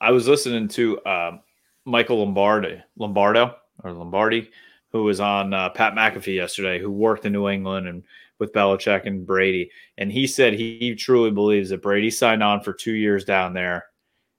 I 0.00 0.10
was 0.10 0.26
listening 0.28 0.68
to 0.68 1.04
um, 1.06 1.40
Michael 1.86 2.18
Lombardi, 2.18 2.82
Lombardo 2.96 3.54
or 3.82 3.92
Lombardi, 3.92 4.50
who 4.90 5.04
was 5.04 5.20
on 5.20 5.54
uh, 5.54 5.70
Pat 5.70 5.94
McAfee 5.94 6.34
yesterday, 6.34 6.78
who 6.78 6.90
worked 6.90 7.24
in 7.24 7.32
New 7.32 7.48
England 7.48 7.86
and 7.86 8.02
with 8.38 8.52
Belichick 8.52 9.06
and 9.06 9.26
Brady, 9.26 9.70
and 9.96 10.12
he 10.12 10.26
said 10.26 10.52
he, 10.52 10.76
he 10.78 10.94
truly 10.94 11.30
believes 11.30 11.70
that 11.70 11.80
Brady 11.80 12.10
signed 12.10 12.42
on 12.42 12.60
for 12.60 12.72
two 12.72 12.92
years 12.92 13.24
down 13.24 13.54
there, 13.54 13.86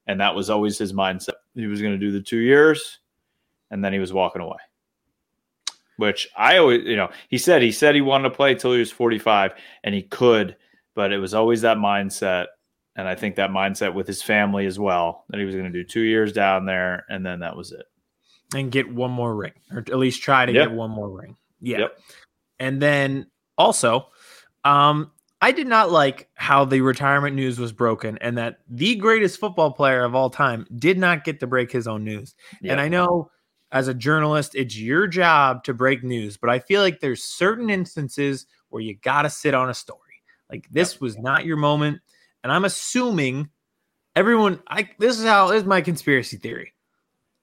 and 0.06 0.22
that 0.22 0.36
was 0.36 0.50
always 0.52 0.78
his 0.78 0.94
mindset. 0.94 1.36
He 1.56 1.66
was 1.66 1.82
going 1.82 1.94
to 1.94 1.98
do 1.98 2.12
the 2.12 2.22
two 2.22 2.38
years, 2.38 3.00
and 3.72 3.84
then 3.84 3.94
he 3.94 4.00
was 4.00 4.14
walking 4.14 4.42
away. 4.42 4.58
Which 5.96 6.30
I 6.38 6.58
always, 6.58 6.84
you 6.86 6.96
know, 6.96 7.10
he 7.30 7.40
said 7.40 7.64
he 7.64 7.72
said 7.72 7.96
he 7.96 8.02
wanted 8.02 8.30
to 8.30 8.36
play 8.36 8.54
till 8.54 8.74
he 8.74 8.80
was 8.80 8.92
forty 8.92 9.18
five, 9.18 9.54
and 9.84 9.96
he 9.96 10.04
could, 10.04 10.56
but 10.94 11.12
it 11.12 11.18
was 11.18 11.34
always 11.34 11.62
that 11.62 11.78
mindset 11.78 12.48
and 12.98 13.08
I 13.08 13.16
think 13.16 13.36
that 13.36 13.52
mindset 13.52 13.94
with 13.94 14.08
his 14.08 14.22
family 14.22 14.66
as 14.66 14.78
well 14.80 15.24
that 15.30 15.40
he 15.40 15.46
was 15.46 15.56
going 15.56 15.72
to 15.72 15.72
do 15.72 15.84
two 15.84 16.02
years 16.02 16.34
down 16.34 16.66
there, 16.66 17.06
and 17.10 17.26
then 17.26 17.40
that 17.40 17.56
was 17.56 17.72
it. 17.72 17.86
and 18.56 18.72
get 18.72 18.90
one 18.94 19.12
more 19.12 19.36
ring, 19.36 19.52
or 19.72 19.80
at 19.80 19.98
least 19.98 20.22
try 20.22 20.46
to 20.46 20.52
Yeah. 20.54 20.66
get 20.68 20.72
one 20.72 20.90
more 20.90 21.10
ring. 21.10 21.36
Yeah. 21.60 21.80
Yep. 21.80 22.00
And 22.60 22.82
then 22.82 23.28
also, 23.58 24.08
um, 24.64 25.12
I 25.42 25.52
did 25.52 25.68
not 25.68 25.92
like 25.92 26.30
how 26.36 26.64
the 26.64 26.80
retirement 26.80 27.36
news 27.36 27.60
was 27.60 27.74
broken 27.74 28.18
and 28.22 28.38
that 28.38 28.60
the 28.70 28.96
greatest 28.96 29.38
football 29.40 29.72
player 29.74 30.04
of 30.06 30.16
all 30.16 30.30
time 30.30 30.66
did 30.78 30.98
not 30.98 31.26
get 31.26 31.42
to 31.42 31.48
break 31.48 31.72
his 31.74 31.88
own 31.90 32.06
news. 32.06 32.36
And 32.64 32.80
I 32.80 32.88
know 32.88 33.30
as 33.74 33.90
a 33.90 33.94
journalist, 33.94 34.56
it's 34.56 34.78
your 34.80 35.08
job 35.08 35.66
to 35.66 35.74
break 35.74 36.02
news, 36.04 36.38
but 36.38 36.50
I 36.50 36.60
feel 36.60 36.82
like 36.82 37.02
there's 37.02 37.22
certain 37.24 37.70
instances 37.70 38.46
where 38.70 38.82
you 38.82 38.96
got 38.96 39.24
to 39.24 39.30
sit 39.30 39.54
on 39.54 39.70
a 39.70 39.74
story. 39.74 40.00
Like 40.50 40.68
this 40.72 41.02
was 41.02 41.18
not 41.18 41.46
your 41.46 41.58
moment. 41.58 42.00
And 42.44 42.52
I'm 42.52 42.66
assuming 42.66 43.50
everyone, 44.16 44.62
I 44.68 44.90
this 45.00 45.20
is 45.20 45.26
how 45.26 45.48
this 45.48 45.62
is 45.62 45.68
my 45.68 45.82
conspiracy 45.82 46.38
theory. 46.38 46.74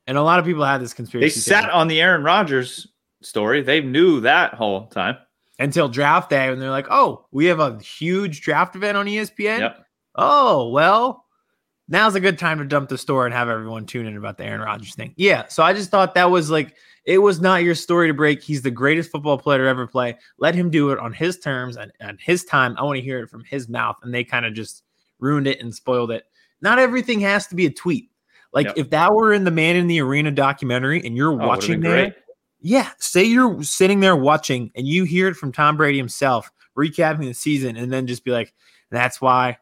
And 0.06 0.18
a 0.18 0.22
lot 0.22 0.38
of 0.38 0.44
people 0.44 0.64
had 0.64 0.80
this 0.80 0.94
conspiracy 0.94 1.26
they 1.26 1.30
sat 1.30 1.62
theory 1.62 1.72
on 1.72 1.88
the 1.88 2.00
Aaron 2.00 2.22
Rodgers 2.22 2.86
story. 3.22 3.62
They 3.62 3.80
knew 3.80 4.20
that 4.20 4.54
whole 4.54 4.86
time. 4.88 5.16
until 5.58 5.88
draft 5.88 6.30
day 6.30 6.50
when 6.50 6.58
they're 6.58 6.70
like, 6.70 6.88
oh, 6.90 7.26
we 7.30 7.46
have 7.46 7.60
a 7.60 7.78
huge 7.78 8.42
draft 8.42 8.76
event 8.76 8.96
on 8.96 9.06
ESPN. 9.06 9.60
Yep. 9.60 9.86
Oh, 10.16 10.68
well, 10.68 11.24
now's 11.88 12.14
a 12.14 12.20
good 12.20 12.38
time 12.38 12.58
to 12.58 12.64
dump 12.64 12.88
the 12.88 12.98
store 12.98 13.24
and 13.24 13.34
have 13.34 13.48
everyone 13.48 13.86
tune 13.86 14.06
in 14.06 14.16
about 14.16 14.38
the 14.38 14.44
Aaron 14.44 14.60
Rodgers 14.60 14.94
thing. 14.94 15.14
Yeah. 15.16 15.46
So 15.48 15.62
I 15.62 15.72
just 15.72 15.90
thought 15.90 16.14
that 16.14 16.30
was 16.30 16.50
like, 16.50 16.76
it 17.04 17.18
was 17.18 17.40
not 17.40 17.62
your 17.62 17.74
story 17.74 18.08
to 18.08 18.14
break. 18.14 18.42
He's 18.42 18.62
the 18.62 18.70
greatest 18.70 19.10
football 19.10 19.38
player 19.38 19.58
to 19.58 19.68
ever 19.68 19.86
play. 19.86 20.16
Let 20.38 20.54
him 20.54 20.70
do 20.70 20.90
it 20.90 20.98
on 20.98 21.12
his 21.12 21.38
terms 21.38 21.76
and, 21.76 21.92
and 22.00 22.18
his 22.20 22.44
time. 22.44 22.76
I 22.78 22.82
want 22.84 22.96
to 22.96 23.02
hear 23.02 23.20
it 23.20 23.28
from 23.28 23.44
his 23.44 23.68
mouth. 23.68 23.96
And 24.02 24.14
they 24.14 24.24
kind 24.24 24.46
of 24.46 24.54
just 24.54 24.83
ruined 25.24 25.46
it 25.46 25.60
and 25.60 25.74
spoiled 25.74 26.10
it. 26.10 26.24
Not 26.60 26.78
everything 26.78 27.20
has 27.20 27.46
to 27.48 27.54
be 27.54 27.66
a 27.66 27.70
tweet. 27.70 28.10
Like 28.52 28.66
Yep. 28.66 28.74
if 28.78 28.90
that 28.90 29.12
were 29.12 29.32
in 29.32 29.44
the 29.44 29.50
Man 29.50 29.74
in 29.74 29.88
the 29.88 30.00
Arena 30.00 30.30
documentary 30.30 31.04
and 31.04 31.16
you're 31.16 31.32
Oh, 31.32 31.46
watching 31.48 31.80
there, 31.80 32.14
yeah, 32.60 32.90
say 32.98 33.24
you're 33.24 33.62
sitting 33.62 34.00
there 34.00 34.14
watching 34.16 34.70
and 34.76 34.86
you 34.86 35.04
hear 35.04 35.28
it 35.28 35.34
from 35.34 35.50
Tom 35.50 35.76
Brady 35.76 35.98
himself 35.98 36.50
recapping 36.78 37.24
the 37.24 37.34
season 37.34 37.76
and 37.76 37.92
then 37.92 38.06
just 38.06 38.24
be 38.24 38.30
like, 38.30 38.54
that's 38.90 39.20
why 39.20 39.58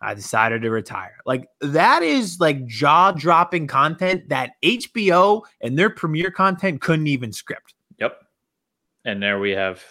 I 0.00 0.14
decided 0.14 0.62
to 0.62 0.70
retire. 0.70 1.16
Like 1.24 1.48
that 1.60 2.02
is 2.02 2.40
like 2.40 2.66
jaw-dropping 2.66 3.68
content 3.68 4.28
that 4.28 4.50
HBO 4.62 5.42
and 5.60 5.78
their 5.78 5.88
premiere 5.90 6.30
content 6.30 6.80
couldn't 6.80 7.06
even 7.06 7.32
script. 7.32 7.74
Yep. 7.98 8.20
And 9.04 9.22
there 9.22 9.38
we 9.38 9.52
have 9.52 9.82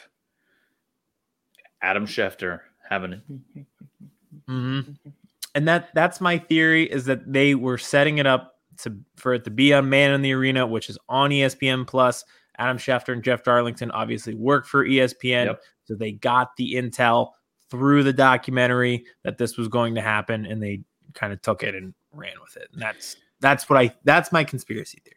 Adam 1.81 2.05
Schefter 2.05 2.59
having 2.87 3.21
Mhm. 4.49 4.97
And 5.53 5.67
that 5.67 5.89
that's 5.93 6.19
my 6.19 6.38
theory 6.38 6.84
is 6.91 7.05
that 7.05 7.31
they 7.31 7.55
were 7.55 7.77
setting 7.77 8.17
it 8.17 8.27
up 8.27 8.60
to 8.79 8.95
for 9.15 9.34
it 9.34 9.43
to 9.45 9.49
be 9.51 9.73
on 9.73 9.89
Man 9.89 10.12
in 10.12 10.21
the 10.21 10.34
Arena, 10.34 10.67
which 10.67 10.89
is 10.89 10.97
on 11.10 11.31
ESPN 11.31 11.86
Plus. 11.86 12.25
Adam 12.58 12.77
Schefter 12.77 13.12
and 13.13 13.23
Jeff 13.23 13.43
Darlington 13.43 13.91
obviously 13.91 14.34
work 14.34 14.65
for 14.65 14.86
ESPN, 14.86 15.45
Yep. 15.47 15.62
so 15.84 15.95
they 15.95 16.13
got 16.13 16.55
the 16.55 16.73
intel 16.75 17.31
through 17.69 18.03
the 18.03 18.13
documentary 18.13 19.03
that 19.23 19.38
this 19.38 19.58
was 19.58 19.67
going 19.67 19.93
to 19.95 20.01
happen, 20.01 20.45
and 20.45 20.62
they 20.63 20.81
kind 21.13 21.34
of 21.34 21.41
took 21.41 21.63
it 21.63 21.75
and 21.75 21.93
ran 22.13 22.34
with 22.41 22.55
it. 22.58 22.69
And 22.73 22.81
that's 22.81 23.17
that's 23.41 23.69
what 23.69 23.77
I 23.79 23.93
that's 24.03 24.31
my 24.31 24.43
conspiracy 24.43 25.01
theory. 25.03 25.15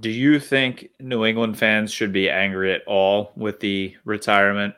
Do 0.00 0.10
you 0.10 0.40
think 0.40 0.88
New 0.98 1.24
England 1.24 1.56
fans 1.58 1.92
should 1.92 2.12
be 2.12 2.28
angry 2.28 2.72
at 2.72 2.82
all 2.86 3.32
with 3.36 3.60
the 3.60 3.94
retirement, 4.04 4.74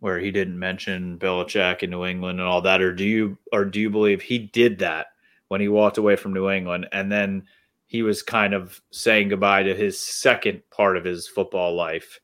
where 0.00 0.18
he 0.18 0.30
didn't 0.30 0.58
mention 0.58 1.18
Belichick 1.18 1.82
in 1.82 1.90
New 1.90 2.04
England 2.04 2.38
and 2.40 2.48
all 2.48 2.60
that, 2.62 2.80
or 2.80 2.92
do 2.92 3.04
you 3.04 3.36
or 3.52 3.64
do 3.64 3.80
you 3.80 3.90
believe 3.90 4.22
he 4.22 4.38
did 4.38 4.78
that 4.78 5.08
when 5.48 5.60
he 5.60 5.68
walked 5.68 5.98
away 5.98 6.14
from 6.16 6.32
New 6.32 6.48
England 6.50 6.86
and 6.92 7.10
then 7.10 7.44
he 7.86 8.02
was 8.02 8.22
kind 8.22 8.52
of 8.54 8.80
saying 8.90 9.30
goodbye 9.30 9.62
to 9.62 9.74
his 9.74 9.98
second 9.98 10.62
part 10.70 10.96
of 10.96 11.04
his 11.04 11.26
football 11.26 11.74
life, 11.74 12.20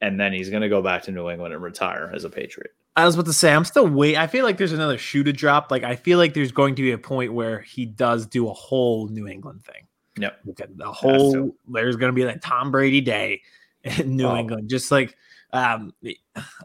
and 0.00 0.18
then 0.18 0.32
he's 0.32 0.50
going 0.50 0.62
to 0.62 0.68
go 0.68 0.82
back 0.82 1.02
to 1.04 1.12
New 1.12 1.30
England 1.30 1.54
and 1.54 1.62
retire 1.62 2.10
as 2.14 2.24
a 2.24 2.30
Patriot? 2.30 2.72
I 2.96 3.04
was 3.04 3.14
about 3.14 3.26
to 3.26 3.32
say, 3.32 3.54
I'm 3.54 3.64
still 3.64 3.86
wait. 3.86 4.16
I 4.16 4.26
feel 4.26 4.44
like 4.44 4.58
there's 4.58 4.72
another 4.72 4.98
shoe 4.98 5.22
to 5.22 5.32
drop. 5.32 5.70
Like 5.70 5.84
I 5.84 5.94
feel 5.94 6.18
like 6.18 6.34
there's 6.34 6.50
going 6.50 6.74
to 6.74 6.82
be 6.82 6.90
a 6.90 6.98
point 6.98 7.32
where 7.32 7.60
he 7.60 7.86
does 7.86 8.26
do 8.26 8.48
a 8.48 8.52
whole 8.52 9.06
New 9.06 9.28
England 9.28 9.62
thing. 9.62 9.86
Yep. 10.18 10.40
Look 10.44 10.60
at 10.60 10.76
the 10.76 10.90
whole. 10.90 11.54
There's 11.68 11.94
going 11.94 12.12
to 12.12 12.14
be 12.14 12.24
like 12.24 12.40
Tom 12.40 12.72
Brady 12.72 13.00
day 13.00 13.42
in 13.84 14.16
New 14.16 14.26
Oh. 14.26 14.36
England, 14.36 14.68
just 14.68 14.90
like 14.90 15.16
um, 15.52 15.94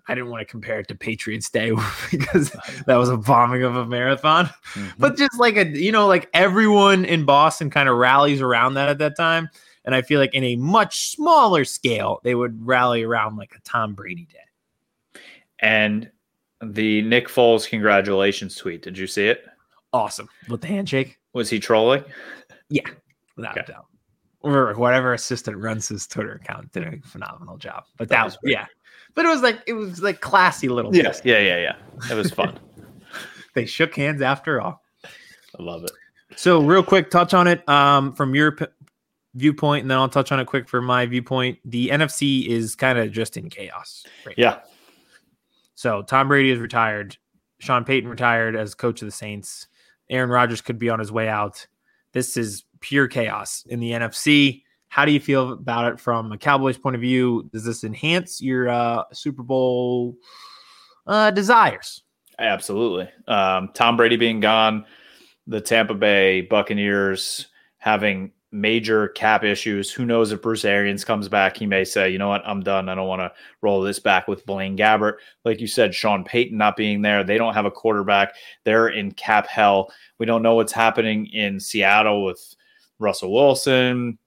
I 0.07 0.15
didn't 0.15 0.29
want 0.29 0.41
to 0.41 0.45
compare 0.45 0.79
it 0.79 0.87
to 0.89 0.95
Patriots 0.95 1.49
Day 1.49 1.71
because 2.11 2.51
that 2.85 2.95
was 2.95 3.09
a 3.09 3.17
bombing 3.17 3.63
of 3.63 3.75
a 3.75 3.85
marathon, 3.85 4.49
but 4.97 5.17
just 5.17 5.39
like 5.39 5.55
a 5.57 5.65
you 5.67 5.91
know 5.91 6.07
like 6.07 6.29
everyone 6.33 7.05
in 7.05 7.23
Boston 7.25 7.69
kind 7.69 7.87
of 7.87 7.95
rallies 7.97 8.41
around 8.41 8.73
that 8.73 8.89
at 8.89 8.97
that 8.99 9.15
time, 9.15 9.49
and 9.85 9.95
I 9.95 10.01
feel 10.01 10.19
like 10.19 10.33
in 10.33 10.43
a 10.43 10.55
much 10.57 11.11
smaller 11.11 11.63
scale 11.65 12.19
they 12.23 12.35
would 12.35 12.65
rally 12.65 13.03
around 13.03 13.37
like 13.37 13.53
a 13.55 13.61
Tom 13.61 13.93
Brady 13.93 14.27
day. 14.31 15.19
and 15.59 16.09
the 16.61 17.01
Nick 17.03 17.27
Foles 17.27 17.67
congratulations 17.67 18.55
tweet. 18.55 18.81
Did 18.81 18.97
you 18.97 19.07
see 19.07 19.27
it? 19.27 19.45
Awesome 19.93 20.27
with 20.49 20.61
the 20.61 20.67
handshake. 20.67 21.19
Was 21.33 21.49
he 21.49 21.59
trolling? 21.59 22.03
Yeah, 22.69 22.83
without 23.35 23.57
Okay. 23.57 23.65
a 23.69 23.73
doubt. 23.75 23.85
Or 24.43 24.73
whatever 24.75 25.13
assistant 25.13 25.57
runs 25.57 25.87
his 25.87 26.05
Twitter 26.05 26.33
account 26.33 26.71
did 26.73 26.83
a 26.83 27.07
phenomenal 27.07 27.57
job. 27.57 27.85
But 27.97 28.09
That 28.09 28.15
that, 28.15 28.25
was 28.25 28.37
was 28.43 28.51
yeah. 28.51 28.65
But 29.15 29.25
it 29.25 29.29
was 29.29 29.41
like 29.41 29.61
it 29.67 29.73
was 29.73 30.01
like 30.01 30.19
classy 30.19 30.67
little 30.67 30.93
Yeah, 30.95 31.13
yeah, 31.23 31.39
yeah, 31.39 31.57
yeah. 31.57 31.75
It 32.11 32.15
was 32.15 32.31
fun. 32.31 32.59
They 33.53 33.65
shook 33.67 33.95
hands 33.95 34.23
after 34.23 34.59
all. 34.59 34.81
I 35.05 35.61
love 35.61 35.83
it. 35.83 35.91
So 36.35 36.59
real 36.59 36.81
quick, 36.81 37.11
touch 37.11 37.35
on 37.35 37.45
it 37.47 37.67
um, 37.69 38.11
from 38.13 38.33
your 38.33 38.53
p- 38.53 38.65
viewpoint, 39.35 39.83
and 39.83 39.91
then 39.91 39.97
I'll 39.99 40.09
touch 40.09 40.31
on 40.31 40.39
it 40.39 40.45
quick 40.45 40.67
from 40.67 40.85
my 40.85 41.05
viewpoint. 41.05 41.59
The 41.63 41.89
NFC 41.89 42.47
is 42.47 42.75
kind 42.75 42.97
of 42.97 43.11
just 43.11 43.37
in 43.37 43.51
chaos. 43.51 44.05
Right 44.25 44.35
now. 44.39 44.43
Yeah, 44.43 44.59
So 45.75 46.01
Tom 46.01 46.29
Brady 46.29 46.49
is 46.49 46.57
retired. 46.57 47.15
Sean 47.59 47.83
Payton 47.85 48.09
retired 48.09 48.55
as 48.55 48.73
coach 48.73 49.03
of 49.03 49.07
the 49.07 49.11
Saints. 49.11 49.67
Aaron 50.09 50.31
Rodgers 50.31 50.61
could 50.61 50.79
be 50.79 50.89
on 50.89 50.97
his 50.97 51.11
way 51.11 51.29
out. 51.29 51.67
This 52.11 52.35
is 52.35 52.63
pure 52.83 53.07
chaos 53.07 53.65
in 53.69 53.79
the 53.79 53.91
NFC. 53.91 54.61
How 54.89 55.05
do 55.05 55.11
you 55.11 55.19
feel 55.19 55.53
about 55.53 55.91
it 55.91 55.99
from 55.99 56.31
a 56.31 56.37
Cowboys 56.37 56.77
point 56.77 56.95
of 56.95 57.01
view? 57.01 57.49
Does 57.51 57.63
this 57.63 57.83
enhance 57.83 58.39
your 58.39 58.69
uh, 58.69 59.05
Super 59.11 59.41
Bowl 59.41 60.15
uh, 61.07 61.31
desires? 61.31 62.03
absolutely. 62.39 63.09
Um, 63.27 63.69
Tom 63.73 63.95
Brady 63.95 64.17
being 64.17 64.39
gone, 64.39 64.85
the 65.47 65.61
Tampa 65.61 65.93
Bay 65.93 66.41
Buccaneers 66.41 67.47
having 67.77 68.31
major 68.51 69.09
cap 69.09 69.43
issues. 69.43 69.91
Who 69.91 70.05
knows 70.05 70.31
if 70.31 70.41
Bruce 70.41 70.65
Arians 70.65 71.05
comes 71.05 71.29
back? 71.29 71.57
He 71.57 71.65
may 71.65 71.83
say, 71.83 72.09
you 72.09 72.17
know 72.17 72.27
what, 72.27 72.43
I'm 72.45 72.61
done. 72.61 72.89
I 72.89 72.95
don't 72.95 73.07
want 73.07 73.21
to 73.21 73.31
roll 73.61 73.81
this 73.81 73.99
back 73.99 74.27
with 74.27 74.45
Blaine 74.45 74.77
Gabbert. 74.77 75.15
Like 75.45 75.59
you 75.59 75.67
said, 75.67 75.95
Sean 75.95 76.23
Payton 76.23 76.57
not 76.57 76.75
being 76.75 77.01
there. 77.01 77.23
They 77.23 77.37
don't 77.37 77.53
have 77.53 77.65
a 77.65 77.71
quarterback. 77.71 78.35
They're 78.63 78.89
in 78.89 79.11
cap 79.11 79.47
hell. 79.47 79.91
We 80.19 80.25
don't 80.25 80.43
know 80.43 80.55
what's 80.55 80.71
happening 80.71 81.27
in 81.27 81.59
Seattle 81.59 82.23
with 82.23 82.55
Russell 82.99 83.33
Wilson, 83.33 84.17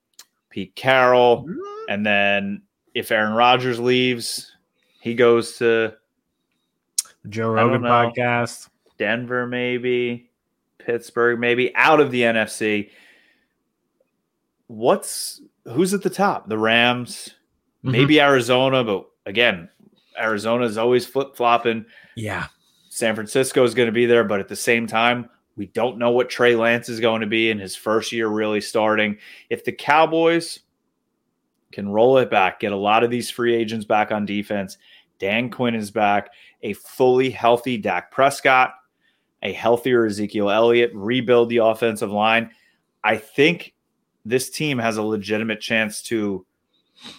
Pete 0.50 0.74
Carroll. 0.74 1.48
And 1.88 2.05
then 2.05 2.62
if 2.94 3.11
Aaron 3.11 3.33
Rodgers 3.35 3.79
leaves, 3.79 4.52
he 5.00 5.14
goes 5.14 5.59
to 5.59 5.94
Joe 7.29 7.50
Rogan 7.50 7.83
know. 7.83 7.88
podcast. 7.88 8.68
Denver, 8.98 9.46
maybe 9.46 10.31
Pittsburgh, 10.79 11.38
maybe 11.38 11.74
out 11.76 12.00
of 12.00 12.11
the 12.11 12.22
NFC. 12.22 12.90
what's 14.68 15.40
who's 15.64 15.94
at 15.94 16.02
the 16.02 16.11
top? 16.11 16.48
The 16.48 16.59
Rams, 16.59 17.31
Mhm. 17.85 17.92
maybe 17.92 18.20
Arizona, 18.20 18.83
but 18.83 19.07
again, 19.24 19.68
Arizona 20.18 20.64
is 20.64 20.76
always 20.79 21.07
flip 21.07 21.37
flopping. 21.37 21.87
Yeah. 22.16 22.46
San 22.88 23.14
Francisco 23.14 23.62
is 23.62 23.74
going 23.74 23.87
to 23.87 23.92
be 23.92 24.07
there, 24.07 24.24
but 24.24 24.40
at 24.40 24.48
the 24.48 24.57
same 24.57 24.87
time, 24.87 25.29
we 25.56 25.66
don't 25.66 25.98
know 25.98 26.10
what 26.10 26.28
Trey 26.28 26.54
Lance 26.54 26.88
is 26.88 27.00
going 27.00 27.22
to 27.22 27.26
be 27.26 27.50
in 27.50 27.58
his 27.58 27.74
first 27.74 28.12
year 28.12 28.28
really 28.28 28.60
starting. 28.60 29.18
If 29.48 29.64
the 29.64 29.72
Cowboys 29.72 30.60
can 31.72 31.88
roll 31.88 32.18
it 32.18 32.30
back, 32.30 32.60
get 32.60 32.72
a 32.72 32.76
lot 32.76 33.02
of 33.02 33.10
these 33.10 33.30
free 33.30 33.54
agents 33.54 33.86
back 33.86 34.12
on 34.12 34.26
defense, 34.26 34.76
Dan 35.18 35.50
Quinn 35.50 35.74
is 35.74 35.90
back, 35.90 36.30
a 36.62 36.74
fully 36.74 37.30
healthy 37.30 37.78
Dak 37.78 38.10
Prescott, 38.10 38.74
a 39.42 39.52
healthier 39.52 40.06
Ezekiel 40.06 40.50
Elliott, 40.50 40.90
rebuild 40.94 41.48
the 41.48 41.58
offensive 41.58 42.10
line. 42.10 42.50
I 43.02 43.16
think 43.16 43.74
this 44.24 44.50
team 44.50 44.78
has 44.78 44.96
a 44.96 45.02
legitimate 45.02 45.60
chance 45.60 46.02
to 46.02 46.44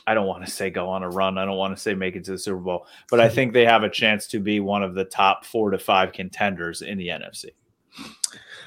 I 0.07 0.15
don't 0.15 0.25
want 0.25 0.43
to 0.43 0.51
say 0.51 0.71
go 0.71 0.89
on 0.89 1.03
a 1.03 1.09
run. 1.09 1.37
I 1.37 1.45
don't 1.45 1.57
want 1.57 1.75
to 1.75 1.81
say 1.81 1.93
make 1.93 2.15
it 2.15 2.23
to 2.25 2.31
the 2.31 2.39
Super 2.39 2.57
Bowl, 2.57 2.87
but 3.11 3.19
I 3.19 3.29
think 3.29 3.53
they 3.53 3.65
have 3.65 3.83
a 3.83 3.89
chance 3.89 4.25
to 4.27 4.39
be 4.39 4.59
one 4.59 4.81
of 4.81 4.95
the 4.95 5.05
top 5.05 5.45
4 5.45 5.69
to 5.69 5.77
5 5.77 6.11
contenders 6.13 6.81
in 6.81 6.97
the 6.97 7.09
NFC. 7.09 7.51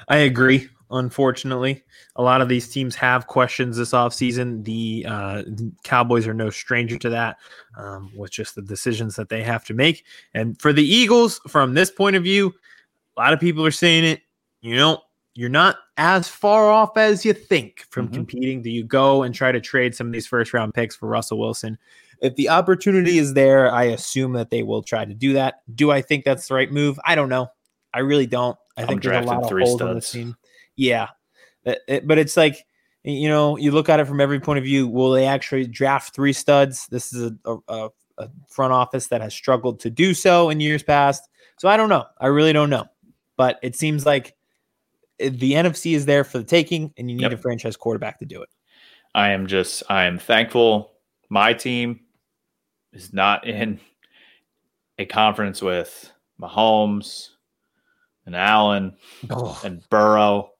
I 0.07 0.17
agree. 0.17 0.67
Unfortunately, 0.89 1.83
a 2.17 2.21
lot 2.21 2.41
of 2.41 2.49
these 2.49 2.67
teams 2.67 2.95
have 2.95 3.27
questions 3.27 3.77
this 3.77 3.91
offseason. 3.91 4.65
The 4.65 5.05
uh, 5.07 5.43
Cowboys 5.83 6.27
are 6.27 6.33
no 6.33 6.49
stranger 6.49 6.97
to 6.97 7.09
that 7.09 7.37
um, 7.77 8.11
with 8.17 8.31
just 8.31 8.55
the 8.55 8.61
decisions 8.61 9.15
that 9.15 9.29
they 9.29 9.41
have 9.41 9.63
to 9.65 9.73
make. 9.73 10.03
And 10.33 10.59
for 10.61 10.73
the 10.73 10.83
Eagles, 10.83 11.39
from 11.47 11.73
this 11.73 11.89
point 11.89 12.17
of 12.17 12.23
view, 12.23 12.53
a 13.15 13.21
lot 13.21 13.31
of 13.31 13.39
people 13.39 13.65
are 13.65 13.71
saying 13.71 14.03
it, 14.03 14.21
you 14.61 14.75
know, 14.75 15.01
you're 15.33 15.47
not 15.49 15.77
as 15.95 16.27
far 16.27 16.69
off 16.69 16.97
as 16.97 17.23
you 17.23 17.31
think 17.31 17.85
from 17.89 18.09
Mhm. 18.09 18.13
competing. 18.13 18.61
Do 18.61 18.69
you 18.69 18.83
go 18.83 19.23
and 19.23 19.33
try 19.33 19.53
to 19.53 19.61
trade 19.61 19.95
some 19.95 20.07
of 20.07 20.13
these 20.13 20.27
first 20.27 20.53
round 20.53 20.73
picks 20.73 20.93
for 20.93 21.07
Russell 21.07 21.39
Wilson? 21.39 21.77
If 22.21 22.35
the 22.35 22.49
opportunity 22.49 23.17
is 23.17 23.33
there, 23.33 23.71
I 23.71 23.85
assume 23.85 24.33
that 24.33 24.49
they 24.49 24.61
will 24.61 24.83
try 24.83 25.05
to 25.05 25.13
do 25.13 25.33
that. 25.33 25.61
Do 25.73 25.89
I 25.89 26.01
think 26.01 26.25
that's 26.25 26.49
the 26.49 26.53
right 26.53 26.71
move? 26.71 26.99
I 27.05 27.15
don't 27.15 27.29
know. 27.29 27.47
I 27.93 27.99
really 27.99 28.27
don't. 28.27 28.57
I 28.77 28.85
think 28.85 29.03
there's 29.03 29.25
a 29.25 29.27
lot 29.27 29.43
of 29.43 29.49
three 29.49 29.63
holes 29.63 29.79
this 29.79 30.07
studs. 30.07 30.11
team. 30.11 30.35
Yeah, 30.75 31.09
but 31.63 32.17
it's 32.17 32.37
like 32.37 32.65
you 33.03 33.29
know, 33.29 33.57
you 33.57 33.71
look 33.71 33.89
at 33.89 33.99
it 33.99 34.05
from 34.05 34.21
every 34.21 34.39
point 34.39 34.59
of 34.59 34.63
view. 34.63 34.87
Will 34.87 35.11
they 35.11 35.25
actually 35.25 35.65
draft 35.67 36.13
three 36.13 36.33
studs? 36.33 36.87
This 36.87 37.13
is 37.13 37.31
a, 37.45 37.57
a, 37.67 37.89
a 38.19 38.29
front 38.47 38.73
office 38.73 39.07
that 39.07 39.21
has 39.21 39.33
struggled 39.33 39.79
to 39.81 39.89
do 39.89 40.13
so 40.13 40.49
in 40.49 40.59
years 40.59 40.83
past. 40.83 41.27
So 41.57 41.67
I 41.67 41.77
don't 41.77 41.89
know. 41.89 42.05
I 42.19 42.27
really 42.27 42.53
don't 42.53 42.69
know. 42.69 42.85
But 43.37 43.59
it 43.63 43.75
seems 43.75 44.05
like 44.05 44.35
eh, 45.19 45.29
the 45.31 45.53
NFC 45.53 45.95
is 45.95 46.05
there 46.05 46.23
for 46.23 46.37
the 46.37 46.43
taking, 46.43 46.93
and 46.97 47.09
you 47.09 47.17
need 47.17 47.23
Yep. 47.23 47.33
a 47.33 47.37
franchise 47.37 47.75
quarterback 47.75 48.19
to 48.19 48.25
do 48.25 48.41
it. 48.43 48.49
I 49.15 49.31
am 49.31 49.47
just 49.47 49.83
I 49.89 50.05
am 50.05 50.19
thankful 50.19 50.91
my 51.29 51.53
team 51.53 52.01
is 52.93 53.13
not 53.13 53.47
in 53.47 53.79
a 54.99 55.05
conference 55.05 55.61
with 55.61 56.11
Mahomes 56.39 57.29
and 58.25 58.35
Allen 58.35 58.95
and 59.63 59.87
Burrow 59.89 60.51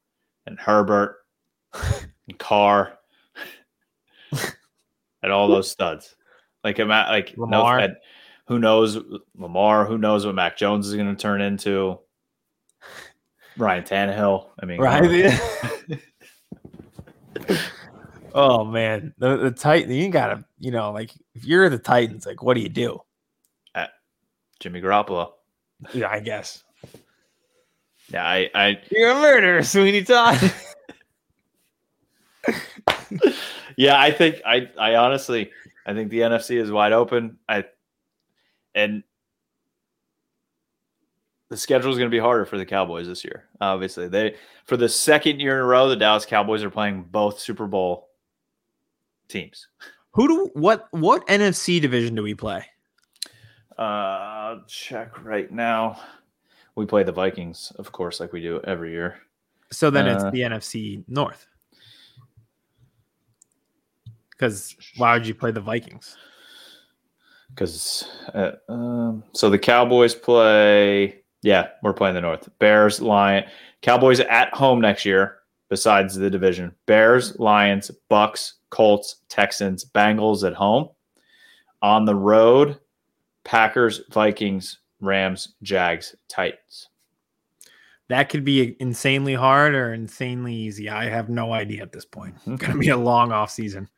and 0.46 0.60
Herbert 0.60 1.18
and 2.28 2.38
Carr 2.38 2.98
and 5.24 5.32
all 5.32 5.48
those 5.48 5.70
studs. 5.70 6.16
Like 6.64 6.78
like 6.80 7.34
Lamar. 7.38 7.88
no 7.88 7.96
who 8.48 8.60
knows 8.60 8.98
Lamar, 9.38 9.86
who 9.86 9.98
knows 9.98 10.26
what 10.26 10.36
Mac 10.36 10.58
Jones 10.58 10.88
is 10.88 10.96
going 10.96 11.16
to 11.16 11.22
turn 11.22 11.42
into. 11.42 12.00
Ryan 13.58 13.84
Tannehill. 13.84 14.50
I 14.62 14.66
mean, 14.66 14.80
Right? 14.80 15.40
oh 18.34 18.66
man, 18.66 19.14
the, 19.18 19.38
the 19.38 19.52
Titan. 19.52 19.92
You 19.92 20.10
gotta, 20.10 20.44
you 20.60 20.72
know, 20.72 20.92
like 20.92 21.12
if 21.34 21.46
you're 21.46 21.70
the 21.70 21.78
Titans, 21.78 22.26
like 22.26 22.44
what 22.44 22.56
do 22.56 22.62
you 22.62 22.70
do? 22.70 23.00
Jimmy 24.60 24.82
Garoppolo. 24.82 25.32
Yeah, 25.94 26.10
I 26.10 26.20
guess 26.20 26.64
Yeah, 28.12 28.26
I, 28.26 28.50
I 28.54 28.82
you're 28.92 29.12
a 29.12 29.16
murderer, 29.16 29.64
Sweeney 29.64 30.04
Todd. 30.04 30.38
yeah, 33.78 34.00
I 34.00 34.12
think 34.12 34.42
I 34.46 34.70
I 34.78 34.96
honestly 34.96 35.52
I 35.86 35.94
think 35.94 36.10
the 36.10 36.20
NFC 36.20 36.62
is 36.62 36.72
wide 36.72 36.92
open. 36.92 37.38
I 37.48 37.66
and 38.76 39.04
the 41.50 41.58
schedule 41.58 41.92
is 41.92 41.98
going 41.98 42.10
to 42.10 42.16
be 42.16 42.20
harder 42.20 42.46
for 42.46 42.58
the 42.58 42.66
Cowboys 42.66 43.08
this 43.08 43.24
year. 43.24 43.46
Obviously, 43.60 44.08
they 44.08 44.36
for 44.66 44.78
the 44.78 44.90
second 44.90 45.40
year 45.40 45.56
in 45.56 45.62
a 45.62 45.66
row, 45.66 45.88
the 45.88 45.96
Dallas 45.96 46.26
Cowboys 46.26 46.64
are 46.64 46.70
playing 46.70 47.04
both 47.04 47.40
Super 47.40 47.68
Bowl 47.68 48.10
teams. 49.28 49.68
Who 50.12 50.28
do 50.28 50.50
what? 50.54 50.88
What 50.92 51.26
NFC 51.28 51.82
division 51.82 52.16
do 52.16 52.24
we 52.24 52.36
play? 52.36 52.66
Uh, 53.78 54.60
check 54.68 55.24
right 55.24 55.52
now. 55.52 56.00
We 56.76 56.86
play 56.86 57.04
the 57.04 57.12
Vikings, 57.12 57.72
of 57.78 57.92
course, 57.92 58.20
like 58.20 58.34
we 58.34 58.42
do 58.42 58.62
every 58.64 58.92
year. 58.92 59.20
So 59.72 59.90
then 59.90 60.08
it's 60.08 60.24
Uh, 60.24 60.32
the 60.32 60.42
NFC 60.42 61.04
North. 61.08 61.48
Because 64.32 64.76
why 64.98 65.14
would 65.14 65.28
you 65.28 65.36
play 65.36 65.52
the 65.52 65.62
Vikings? 65.62 66.18
because 67.54 68.08
uh, 68.34 68.52
um, 68.70 69.24
so 69.34 69.50
the 69.50 69.60
Cowboys 69.60 70.16
play. 70.16 71.22
Yeah, 71.44 71.68
we're 71.84 71.94
playing 71.94 72.16
the 72.16 72.22
North. 72.22 72.48
Bears, 72.60 73.02
Lion, 73.02 73.44
Cowboys 73.82 74.20
at 74.20 74.54
home 74.54 74.80
next 74.80 75.06
year. 75.06 75.38
Besides 75.70 76.16
the 76.16 76.30
division, 76.30 76.76
Bears, 76.86 77.40
Lions, 77.40 77.92
Bucks, 78.10 78.56
Colts, 78.72 79.18
Texans, 79.30 79.86
Bengals 79.86 80.46
at 80.46 80.54
home. 80.54 80.90
On 81.82 82.04
the 82.06 82.16
road, 82.16 82.78
Packers, 83.46 84.02
Vikings, 84.12 84.80
Rams, 85.02 85.56
Jags, 85.64 86.16
Titans. 86.30 86.90
That 88.08 88.30
could 88.30 88.44
be 88.44 88.76
insanely 88.80 89.34
hard 89.34 89.74
or 89.74 89.94
insanely 89.94 90.54
easy. 90.54 90.90
I 90.90 91.06
have 91.06 91.30
no 91.30 91.54
idea 91.54 91.82
at 91.82 91.92
this 91.92 92.06
point. 92.06 92.36
It's 92.46 92.62
gonna 92.62 92.78
be 92.78 92.90
a 92.90 92.98
long 92.98 93.32
off 93.32 93.52
season. 93.52 93.90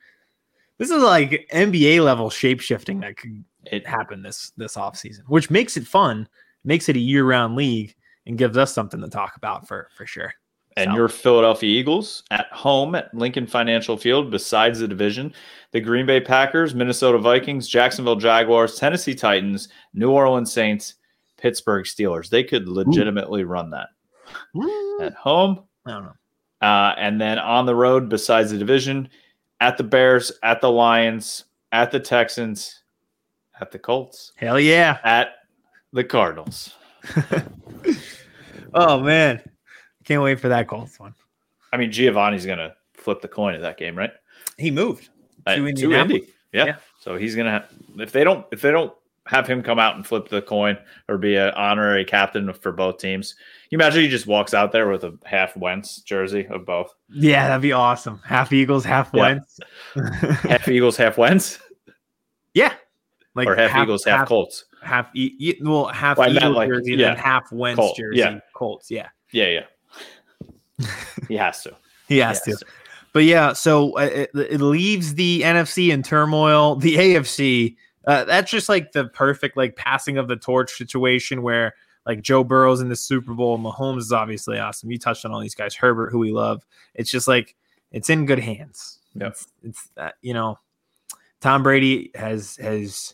This 0.78 0.89
is 0.89 1.02
like 1.02 1.48
NBA 1.52 2.04
level 2.04 2.30
shape 2.30 2.62
shifting 2.62 3.00
that 3.02 3.18
could 3.18 3.44
It 3.66 3.88
happen 3.88 4.22
this 4.22 4.52
this 4.58 4.78
off 4.78 4.98
season, 4.98 5.26
which 5.28 5.50
makes 5.50 5.78
it 5.78 5.88
fun, 5.88 6.28
makes 6.63 6.89
it 6.89 6.96
a 6.96 7.00
year 7.00 7.26
round 7.26 7.56
league, 7.56 7.96
and 8.26 8.38
gives 8.38 8.58
us 8.58 8.74
something 8.74 9.02
to 9.02 9.10
talk 9.10 9.36
about 9.36 9.68
for 9.68 9.89
for 9.96 10.06
sure. 10.06 10.34
And 10.78 10.94
your 10.94 11.08
Philadelphia 11.08 11.70
Eagles 11.70 12.24
at 12.32 12.48
home 12.52 12.96
at 12.96 13.14
Lincoln 13.14 13.48
Financial 13.48 13.98
Field, 13.98 14.32
besides 14.32 14.80
the 14.80 14.88
division, 14.88 15.34
the 15.72 15.82
Green 15.82 16.06
Bay 16.06 16.20
Packers, 16.20 16.74
Minnesota 16.74 17.18
Vikings, 17.18 17.68
Jacksonville 17.68 18.16
Jaguars, 18.16 18.76
Tennessee 18.76 19.16
Titans, 19.16 19.70
New 19.94 20.12
Orleans 20.12 20.52
Saints, 20.52 20.96
Pittsburgh 21.38 21.86
Steelers. 21.86 22.30
They 22.30 22.44
could 22.44 22.68
legitimately 22.68 23.44
run 23.44 23.70
that 23.72 23.90
at 25.02 25.14
home. 25.14 25.64
I 25.86 25.92
don't 25.92 26.04
know. 26.04 26.68
Uh, 26.68 26.96
and 26.98 27.20
then 27.20 27.40
on 27.40 27.66
the 27.66 27.76
road, 27.76 28.10
besides 28.10 28.52
the 28.52 28.58
division, 28.58 29.10
at 29.60 29.78
the 29.78 29.84
Bears, 29.84 30.32
at 30.44 30.62
the 30.62 30.72
Lions, 30.72 31.46
at 31.72 31.92
the 31.92 32.00
Texans, 32.00 32.84
at 33.60 33.72
the 33.72 33.80
Colts, 33.80 34.32
Hell 34.38 34.60
yeah! 34.60 34.98
at 35.04 35.36
the 35.92 36.04
Cardinals. 36.04 36.74
Oh 38.74 39.00
man, 39.00 39.42
can't 40.04 40.22
wait 40.22 40.39
for 40.39 40.50
that 40.50 40.68
Colts 40.68 41.00
one. 41.00 41.13
I 41.72 41.78
mean, 41.78 41.92
Giovanni's 41.92 42.46
going 42.46 42.60
to 42.60 42.76
flip 42.94 43.22
the 43.22 43.28
coin 43.28 43.56
of 43.56 43.62
that 43.62 43.78
game, 43.78 43.98
right? 43.98 44.12
He 44.58 44.70
moved. 44.72 45.10
Uh, 45.46 45.56
To 45.56 45.74
to 45.74 45.94
Indy. 45.94 46.28
Yeah. 46.54 46.66
Yeah. 46.66 46.76
So 47.00 47.18
he's 47.18 47.36
gonna 47.36 47.52
have, 47.52 47.68
if 47.98 48.12
they 48.12 48.24
don't 48.24 48.46
if 48.52 48.62
they 48.62 48.72
don't 48.72 48.94
have 49.26 49.48
him 49.48 49.63
come 49.63 49.80
out 49.80 49.96
and 49.96 50.06
flip 50.06 50.28
the 50.30 50.42
coin 50.42 50.78
or 51.10 51.18
be 51.18 51.36
an 51.36 51.50
honorary 51.52 52.06
captain 52.06 52.52
for 52.54 52.72
both 52.72 52.98
teams. 53.00 53.36
You 53.70 53.78
imagine 53.78 54.04
he 54.04 54.08
just 54.10 54.28
walks 54.28 54.54
out 54.54 54.72
there 54.72 54.88
with 54.89 55.04
a 55.04 55.18
half 55.26 55.56
Wentz 55.58 56.02
jersey 56.02 56.46
of 56.48 56.66
both. 56.66 56.94
Yeah, 57.10 57.48
that'd 57.48 57.62
be 57.62 57.72
awesome. 57.72 58.20
Half 58.26 58.54
Eagles, 58.54 58.84
half 58.86 59.10
Yeah. 59.13 59.22
Wentz. 59.22 59.60
Half 60.44 60.68
Eagles, 60.68 60.96
half 60.98 61.18
Wentz, 61.18 61.60
yeah, 62.54 62.74
like 63.36 63.48
or 63.48 63.56
half, 63.56 63.82
Eagles, 63.82 64.04
half, 64.06 64.28
Colts. 64.28 64.66
half 64.84 65.10
e- 65.16 65.58
well, 65.62 65.88
half 65.88 66.18
Well, 66.18 66.30
Eagles 66.36 66.56
like- 66.56 66.70
jersey, 66.70 66.92
and 66.94 67.02
yeah. 67.02 67.16
half 67.22 67.52
Wentz 67.52 67.80
Colt, 67.80 67.98
jersey, 67.98 68.20
yeah. 68.20 68.39
Colts. 68.54 68.92
Yeah, 68.92 69.10
Yeah, 69.32 69.48
yeah. 69.48 69.63
he 71.28 71.36
has 71.36 71.64
to. 71.64 71.76
he 72.08 72.18
has 72.20 72.44
He 72.44 72.52
to. 72.54 72.66
But 73.14 73.26
yeah, 73.26 73.54
so 73.54 73.98
uh, 73.98 74.02
it, 74.02 74.32
it 74.34 74.62
leaves 74.62 75.14
the 75.14 75.42
NFC 75.42 75.92
in 75.92 76.02
turmoil. 76.02 76.76
The 76.76 76.96
AFC, 76.96 77.76
uh, 78.08 78.26
that's 78.26 78.50
just 78.50 78.70
like 78.70 78.92
the 78.92 79.06
perfect 79.06 79.56
like 79.56 79.76
passing 79.76 80.18
of 80.18 80.28
the 80.28 80.36
torch 80.36 80.72
situation 80.72 81.44
where 81.44 81.76
like 82.08 82.22
Joe 82.22 82.44
Burrow's 82.44 82.82
in 82.82 82.90
the 82.90 82.96
Super 82.96 83.34
Bowl, 83.34 83.58
Mahomes 83.60 84.00
is 84.00 84.12
obviously 84.12 84.58
awesome. 84.58 84.92
You 84.92 84.98
touched 84.98 85.26
on 85.26 85.32
all 85.32 85.40
these 85.40 85.56
guys, 85.56 85.76
Herbert, 85.76 86.10
who 86.10 86.20
we 86.20 86.32
love. 86.32 86.66
It's 86.96 87.12
just 87.12 87.28
like 87.28 87.56
it's 87.92 88.10
in 88.10 88.26
good 88.26 88.40
hands. 88.40 89.00
Yep. 89.16 89.32
It's, 89.32 89.48
it's 89.62 89.90
uh, 89.96 90.10
you 90.22 90.34
know, 90.34 90.58
Tom 91.40 91.62
Brady 91.62 92.12
has 92.16 92.58
has 92.58 93.14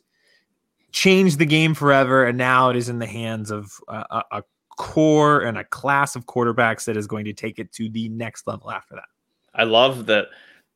changed 0.92 1.40
the 1.40 1.46
game 1.46 1.74
forever, 1.74 2.26
and 2.26 2.38
now 2.38 2.70
it 2.70 2.78
is 2.78 2.88
in 2.90 3.00
the 3.00 3.06
hands 3.06 3.52
of 3.52 3.72
a, 3.90 4.06
a, 4.10 4.24
a 4.32 4.44
core 4.80 5.42
and 5.42 5.58
a 5.58 5.64
class 5.66 6.16
of 6.16 6.26
quarterbacks 6.26 6.86
that 6.86 6.96
is 6.96 7.06
going 7.06 7.26
to 7.26 7.34
take 7.34 7.60
it 7.60 7.70
to 7.74 7.90
the 7.90 8.08
next 8.08 8.48
level 8.48 8.72
after 8.72 8.96
that. 8.96 9.10
I 9.54 9.66
love 9.66 10.06
that 10.06 10.28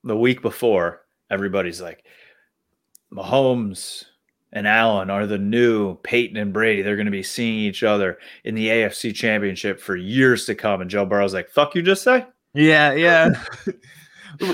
the 0.04 0.18
week 0.18 0.42
before, 0.42 1.06
everybody's 1.32 1.82
like, 1.82 2.04
Mahomes 3.14 4.04
and 4.52 4.68
Allen 4.68 5.10
are 5.10 5.26
the 5.26 5.38
new 5.38 5.96
Peyton 6.04 6.36
and 6.36 6.52
Brady. 6.52 6.82
They're 6.82 6.98
going 6.98 7.06
to 7.06 7.12
be 7.12 7.24
seeing 7.24 7.60
each 7.60 7.82
other 7.82 8.20
in 8.44 8.56
the 8.56 8.68
AFC 8.68 9.16
Championship 9.16 9.80
for 9.80 9.96
years 9.96 10.46
to 10.48 10.56
come. 10.56 10.82
And 10.82 10.90
Joe 10.90 11.06
Burrow's 11.06 11.34
like, 11.34 11.50
"Fuck 11.50 11.74
you, 11.74 11.82
just 11.82 12.04
say." 12.04 12.26
Yeah, 12.54 12.92
yeah. 12.92 13.42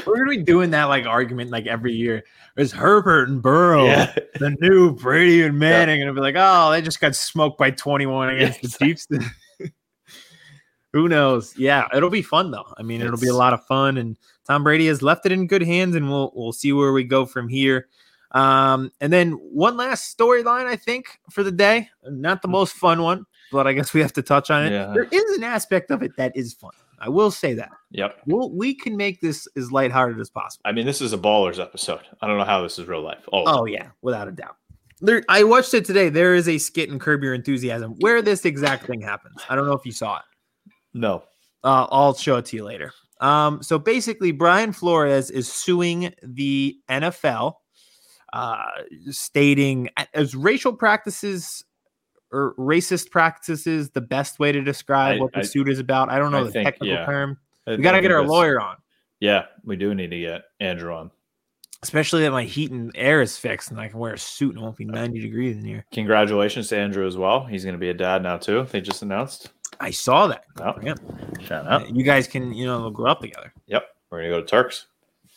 We're 0.06 0.18
gonna 0.18 0.30
be 0.30 0.44
doing 0.44 0.70
that 0.72 0.86
like 0.86 1.06
argument 1.06 1.50
like 1.50 1.66
every 1.66 1.94
year. 1.94 2.24
Is 2.60 2.72
Herbert 2.74 3.30
and 3.30 3.42
Burrow 3.42 3.86
Yeah. 3.86 4.14
the 4.40 4.50
new 4.60 4.94
Brady 4.94 5.44
and 5.44 5.58
Manning? 5.58 6.02
And 6.02 6.10
it'll 6.10 6.16
be 6.16 6.22
like, 6.22 6.36
oh, 6.38 6.72
they 6.72 6.82
just 6.82 7.00
got 7.00 7.16
smoked 7.16 7.58
by 7.58 7.72
21 7.72 8.30
against 8.36 8.62
Yeah, 8.62 8.70
the 8.70 8.86
Chiefs. 8.86 9.08
Who 10.94 11.08
knows? 11.08 11.56
Yeah, 11.58 11.88
it'll 11.94 12.10
be 12.10 12.22
fun 12.24 12.52
though. 12.52 12.66
I 12.78 12.82
mean, 12.84 13.02
it'll 13.02 13.20
be 13.20 13.28
a 13.28 13.36
lot 13.36 13.54
of 13.54 13.64
fun, 13.66 13.98
and 13.98 14.18
Tom 14.48 14.64
Brady 14.64 14.88
has 14.88 15.02
left 15.04 15.26
it 15.28 15.32
in 15.32 15.46
good 15.46 15.62
hands, 15.62 15.96
and 15.96 16.10
we'll 16.10 16.32
we'll 16.36 16.52
see 16.52 16.74
where 16.74 16.92
we 16.92 17.04
go 17.04 17.26
from 17.28 17.48
here. 17.48 17.88
Um, 18.32 18.92
and 19.00 19.14
then 19.14 19.34
one 19.34 19.78
last 19.78 20.18
storyline, 20.18 20.66
I 20.66 20.76
think, 20.76 21.20
for 21.30 21.44
the 21.44 21.52
day. 21.52 21.90
Not 22.04 22.42
the 22.42 22.48
most 22.48 22.74
fun 22.74 23.04
one, 23.04 23.26
but 23.52 23.68
I 23.68 23.74
guess 23.74 23.94
we 23.94 24.02
have 24.02 24.14
to 24.14 24.24
touch 24.24 24.50
on 24.50 24.66
it. 24.66 24.72
Yeah. 24.72 24.92
There 24.92 25.08
is 25.12 25.38
an 25.38 25.44
aspect 25.44 25.92
of 25.92 26.02
it 26.02 26.16
that 26.18 26.36
is 26.36 26.54
fun. 26.54 26.72
I 27.02 27.10
will 27.10 27.32
say 27.32 27.54
that. 27.56 27.72
Yep. 27.92 28.22
We'll, 28.26 28.52
we 28.52 28.74
can 28.76 28.98
make 28.98 29.22
this 29.22 29.48
as 29.56 29.72
lighthearted 29.72 30.20
as 30.20 30.30
possible. 30.30 30.62
I 30.66 30.72
mean, 30.72 30.86
this 30.86 31.02
is 31.02 31.14
a 31.14 31.18
ballers 31.18 31.60
episode. 31.60 32.02
I 32.22 32.28
don't 32.28 32.38
know 32.38 32.46
how 32.46 32.62
this 32.62 32.78
is 32.80 32.88
real 32.88 33.02
life. 33.02 33.24
Oh, 33.32 33.44
Oh 33.46 33.66
yeah, 33.66 33.90
without 34.02 34.28
a 34.28 34.32
doubt. 34.32 34.56
There, 35.02 35.24
I 35.30 35.44
watched 35.44 35.74
it 35.74 35.86
today. 35.86 36.10
There 36.10 36.36
is 36.36 36.50
a 36.50 36.58
skit 36.58 36.90
in 36.90 37.00
Curb 37.00 37.24
Your 37.24 37.34
Enthusiasm 37.34 37.96
where 38.00 38.22
this 38.22 38.44
exact 38.44 38.86
thing 38.86 39.02
happens. 39.02 39.42
I 39.50 39.56
don't 39.56 39.66
know 39.66 39.74
if 39.74 39.86
you 39.86 39.92
saw 39.92 40.18
it. 40.18 40.24
no. 40.94 41.24
Uh, 41.62 41.88
I'll 41.92 42.14
show 42.14 42.38
it 42.38 42.46
to 42.46 42.56
you 42.56 42.64
later. 42.64 42.94
Um, 43.20 43.62
so 43.62 43.78
basically, 43.78 44.32
Brian 44.32 44.72
Flores 44.72 45.30
is 45.30 45.52
suing 45.52 46.14
the 46.24 46.78
NFL, 46.90 47.56
uh, 48.32 48.64
stating 49.10 49.90
as 50.14 50.36
racial 50.36 50.72
practices 50.72 51.66
or 52.32 52.54
racist 52.58 53.10
practices 53.12 53.90
the 53.90 54.02
best 54.02 54.40
way 54.40 54.52
to 54.52 54.62
describe 54.62 55.18
I- 55.18 55.20
what 55.22 55.34
the 55.34 55.40
I- 55.40 55.44
suit 55.44 55.70
is 55.70 55.80
about. 55.80 56.10
I 56.10 56.20
don't 56.20 56.32
know 56.32 56.40
I 56.40 56.44
the 56.44 56.52
think, 56.52 56.66
technical 56.66 56.88
yeah. 56.88 57.06
term. 57.06 57.38
We 57.68 57.78
got 57.78 57.92
to 57.94 58.02
get 58.02 58.12
our 58.12 58.24
lawyer 58.26 58.60
on, 58.60 58.78
Yeah, 59.20 59.46
we 59.64 59.76
do 59.76 59.94
need 59.94 60.10
to 60.12 60.20
get 60.20 60.42
Andrew 60.60 60.92
on. 60.94 61.12
especially 61.84 62.24
that 62.24 62.32
my 62.32 62.44
heat 62.44 62.72
and 62.72 62.92
air 62.96 63.22
is 63.22 63.38
fixed 63.38 63.70
and 63.72 63.80
I 63.80 63.88
can 63.90 64.00
wear 64.00 64.14
a 64.14 64.18
suit 64.18 64.50
and 64.56 64.60
it 64.60 64.62
won't 64.64 64.76
be 64.78 64.86
90 64.86 65.20
degrees 65.22 65.56
in 65.56 65.64
here. 65.64 65.86
Congratulations 65.92 66.68
to 66.70 66.78
Andrew 66.78 67.06
as 67.06 67.16
well. 67.16 67.46
He's 67.46 67.64
going 67.64 67.74
to 67.76 67.80
be 67.80 67.90
a 67.90 67.94
dad 67.94 68.24
now 68.24 68.38
too. 68.38 68.66
They 68.72 68.82
just 68.82 69.02
announced. 69.04 69.50
I 69.80 69.92
saw 69.92 70.28
that. 70.28 70.46
Oh, 70.62 70.74
Yeah. 70.82 70.96
shout 71.42 71.68
out. 71.68 71.96
You 71.96 72.04
guys 72.04 72.28
can, 72.28 72.54
you 72.54 72.66
know, 72.66 72.90
grow 72.90 73.12
up 73.12 73.22
together. 73.22 73.54
Yep, 73.68 73.88
we're 74.10 74.20
going 74.22 74.32
to 74.32 74.38
go 74.38 74.42
to 74.42 74.48
Turks. 74.48 74.88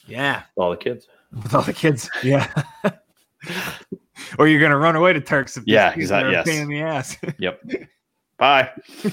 Yeah. 0.07 0.43
with 0.57 0.65
All 0.65 0.71
the 0.71 0.77
kids. 0.79 1.07
With 1.33 1.55
all 1.55 1.63
the 1.63 1.73
kids. 1.73 2.09
Yeah. 2.23 2.49
or 4.39 4.49
you're 4.49 4.61
gonna 4.61 4.79
run 4.79 4.97
away 4.97 5.13
to 5.13 5.21
Turks 5.21 5.57
if 5.57 5.65
Yeah, 5.67 5.93
a 5.95 6.31
yes. 6.31 6.47
pain 6.47 6.63
in 6.63 6.69
the 6.69 6.83
ass. 6.83 7.17
Yep. 7.39 7.61
Bye. 8.39 8.71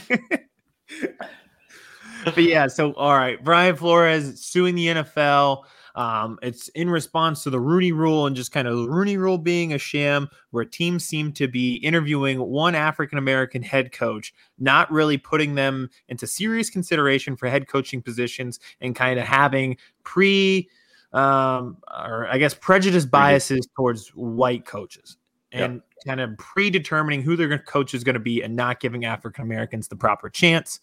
but 2.25 2.37
yeah, 2.37 2.67
so 2.67 2.93
all 2.93 3.17
right, 3.17 3.43
Brian 3.43 3.75
Flores 3.75 4.43
suing 4.43 4.75
the 4.75 4.87
NFL. 4.87 5.63
Um, 5.95 6.39
it's 6.41 6.69
in 6.69 6.89
response 6.89 7.43
to 7.43 7.49
the 7.49 7.59
Rooney 7.59 7.91
Rule 7.91 8.25
and 8.25 8.35
just 8.35 8.51
kind 8.51 8.67
of 8.67 8.77
the 8.77 8.89
Rooney 8.89 9.17
Rule 9.17 9.37
being 9.37 9.73
a 9.73 9.77
sham, 9.77 10.29
where 10.51 10.63
teams 10.63 11.03
seem 11.03 11.33
to 11.33 11.47
be 11.47 11.75
interviewing 11.75 12.39
one 12.39 12.75
African 12.75 13.17
American 13.17 13.61
head 13.61 13.91
coach, 13.91 14.33
not 14.59 14.89
really 14.91 15.17
putting 15.17 15.55
them 15.55 15.89
into 16.07 16.25
serious 16.25 16.69
consideration 16.69 17.35
for 17.35 17.49
head 17.49 17.67
coaching 17.67 18.01
positions, 18.01 18.59
and 18.81 18.95
kind 18.95 19.19
of 19.19 19.25
having 19.25 19.77
pre, 20.03 20.69
um, 21.13 21.77
or 21.89 22.27
I 22.27 22.37
guess 22.37 22.53
prejudice 22.53 23.05
biases 23.05 23.67
towards 23.75 24.09
white 24.09 24.65
coaches, 24.65 25.17
Yep. 25.53 25.69
and 25.69 25.81
kind 26.05 26.21
of 26.21 26.37
predetermining 26.37 27.21
who 27.21 27.35
their 27.35 27.57
coach 27.59 27.93
is 27.93 28.03
going 28.03 28.13
to 28.15 28.19
be, 28.19 28.41
and 28.43 28.55
not 28.55 28.79
giving 28.79 29.05
African 29.05 29.43
Americans 29.43 29.87
the 29.87 29.95
proper 29.95 30.29
chance 30.29 30.79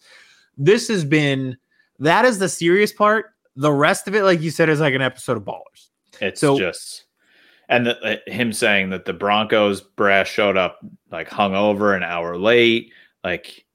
this 0.57 0.87
has 0.87 1.05
been 1.05 1.55
that 1.99 2.25
is 2.25 2.39
the 2.39 2.49
serious 2.49 2.91
part. 2.91 3.27
The 3.55 3.71
rest 3.71 4.07
of 4.07 4.15
it, 4.15 4.23
like 4.23 4.41
you 4.41 4.49
said, 4.51 4.69
is 4.69 4.79
like 4.79 4.93
an 4.93 5.01
episode 5.01 5.37
of 5.37 5.43
Ballers. 5.43 5.89
It's 6.19 6.41
So- 6.41 6.57
just, 6.57 7.05
and 7.69 7.85
the, 7.85 7.97
uh, 8.03 8.31
him 8.31 8.51
saying 8.53 8.89
that 8.91 9.05
the 9.05 9.13
Broncos 9.13 9.81
brass 9.81 10.27
showed 10.27 10.57
up 10.57 10.79
like 11.11 11.27
hung 11.27 11.55
over 11.55 11.93
an 11.93 12.03
hour 12.03 12.37
late. 12.37 12.91
Like 13.23 13.65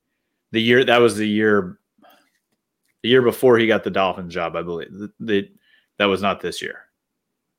the 0.51 0.61
year 0.61 0.85
that 0.85 0.99
was 1.01 1.17
the 1.17 1.29
year, 1.29 1.79
the 3.03 3.09
year 3.09 3.23
before 3.23 3.59
he 3.59 3.67
got 3.67 3.85
the 3.85 3.91
Dolphins 3.91 4.35
job, 4.35 4.57
I 4.57 4.63
believe. 4.63 4.93
The, 4.93 5.13
the 5.21 5.49
that 6.03 6.09
was 6.09 6.21
not 6.21 6.41
this 6.41 6.61
year, 6.61 6.81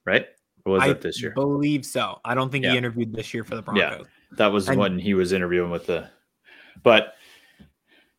right? 0.05 0.27
Or 0.65 0.73
was 0.73 0.83
I 0.83 0.89
it 0.89 0.99
this 0.99 1.21
year? 1.21 1.31
I 1.31 1.33
believe 1.33 1.85
so. 1.85 2.19
I 2.25 2.35
don't 2.35 2.51
think 2.51 2.65
Yeah. 2.65 2.71
he 2.71 2.77
interviewed 2.77 3.13
this 3.13 3.33
year 3.33 3.45
for 3.45 3.55
the 3.55 3.61
Broncos. 3.61 3.81
Yeah. 4.01 4.03
That 4.33 4.47
was 4.47 4.67
I- 4.67 4.75
when 4.75 4.99
he 4.99 5.13
was 5.13 5.31
interviewing 5.31 5.71
with 5.71 5.85
the, 5.85 6.09
but 6.83 7.15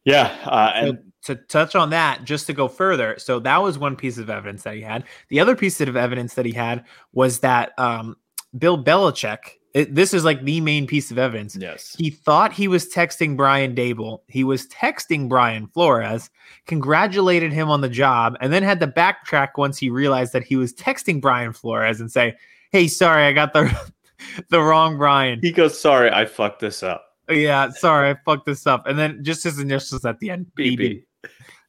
yeah, 0.07 0.35
uh, 0.47 0.73
So 0.81 0.89
and 0.89 1.13
to 1.25 1.35
touch 1.35 1.75
on 1.75 1.91
that, 1.91 2.25
just 2.25 2.47
to 2.47 2.55
go 2.55 2.69
further, 2.69 3.17
so 3.19 3.39
that 3.41 3.63
was 3.63 3.79
one 3.79 3.97
piece 3.97 4.17
of 4.17 4.31
evidence 4.31 4.63
that 4.63 4.77
he 4.77 4.81
had. 4.81 5.05
The 5.29 5.41
other 5.41 5.55
piece 5.55 5.79
of 5.83 5.95
evidence 5.95 6.33
that 6.35 6.47
he 6.47 6.53
had 6.53 6.87
was 7.13 7.41
that 7.41 7.79
um, 7.79 8.17
Bill 8.57 8.83
Belichick. 8.83 9.59
It, 9.75 9.93
this 9.95 10.15
is 10.15 10.25
like 10.25 10.45
the 10.45 10.61
main 10.61 10.87
piece 10.87 11.11
of 11.11 11.19
evidence. 11.19 11.57
yes, 11.57 11.97
He 11.99 12.09
thought 12.09 12.53
he 12.53 12.69
was 12.69 12.89
texting 12.93 13.37
Brian 13.37 13.75
Daboll. 13.75 14.21
He 14.29 14.45
was 14.45 14.69
texting 14.69 15.29
Brian 15.29 15.67
Flores, 15.67 16.31
congratulated 16.67 17.53
him 17.53 17.69
on 17.69 17.81
the 17.81 17.89
job, 17.89 18.37
and 18.41 18.53
then 18.53 18.63
had 18.63 18.79
to 18.81 18.87
backtrack 18.87 19.49
once 19.59 19.77
he 19.77 19.91
realized 19.91 20.33
that 20.33 20.45
he 20.45 20.55
was 20.55 20.73
texting 20.75 21.21
Brian 21.21 21.53
Flores 21.53 22.01
and 22.01 22.11
say, 22.11 22.37
"Hey, 22.71 22.87
sorry, 22.87 23.25
I 23.25 23.33
got 23.33 23.53
the 23.53 23.93
the 24.51 24.61
wrong 24.63 24.97
Brian. 24.97 25.41
he 25.43 25.51
goes, 25.51 25.79
"Sorry, 25.79 26.09
I 26.09 26.25
fucked 26.25 26.61
this 26.61 26.85
up." 26.85 27.05
Yeah, 27.29 27.71
sorry, 27.71 28.11
I 28.11 28.17
fucked 28.25 28.47
this 28.47 28.69
up." 28.69 28.87
And 28.87 28.97
then 28.97 29.25
just 29.25 29.43
his 29.43 29.59
initials 29.59 30.05
at 30.05 30.21
the 30.21 30.31
end, 30.31 30.47
BB. 30.57 30.79
BB. 30.79 31.03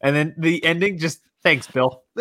And 0.02 0.16
then 0.16 0.36
the 0.38 0.64
ending, 0.64 1.00
just 1.00 1.22
thanks, 1.42 1.66
Bill. 1.66 2.04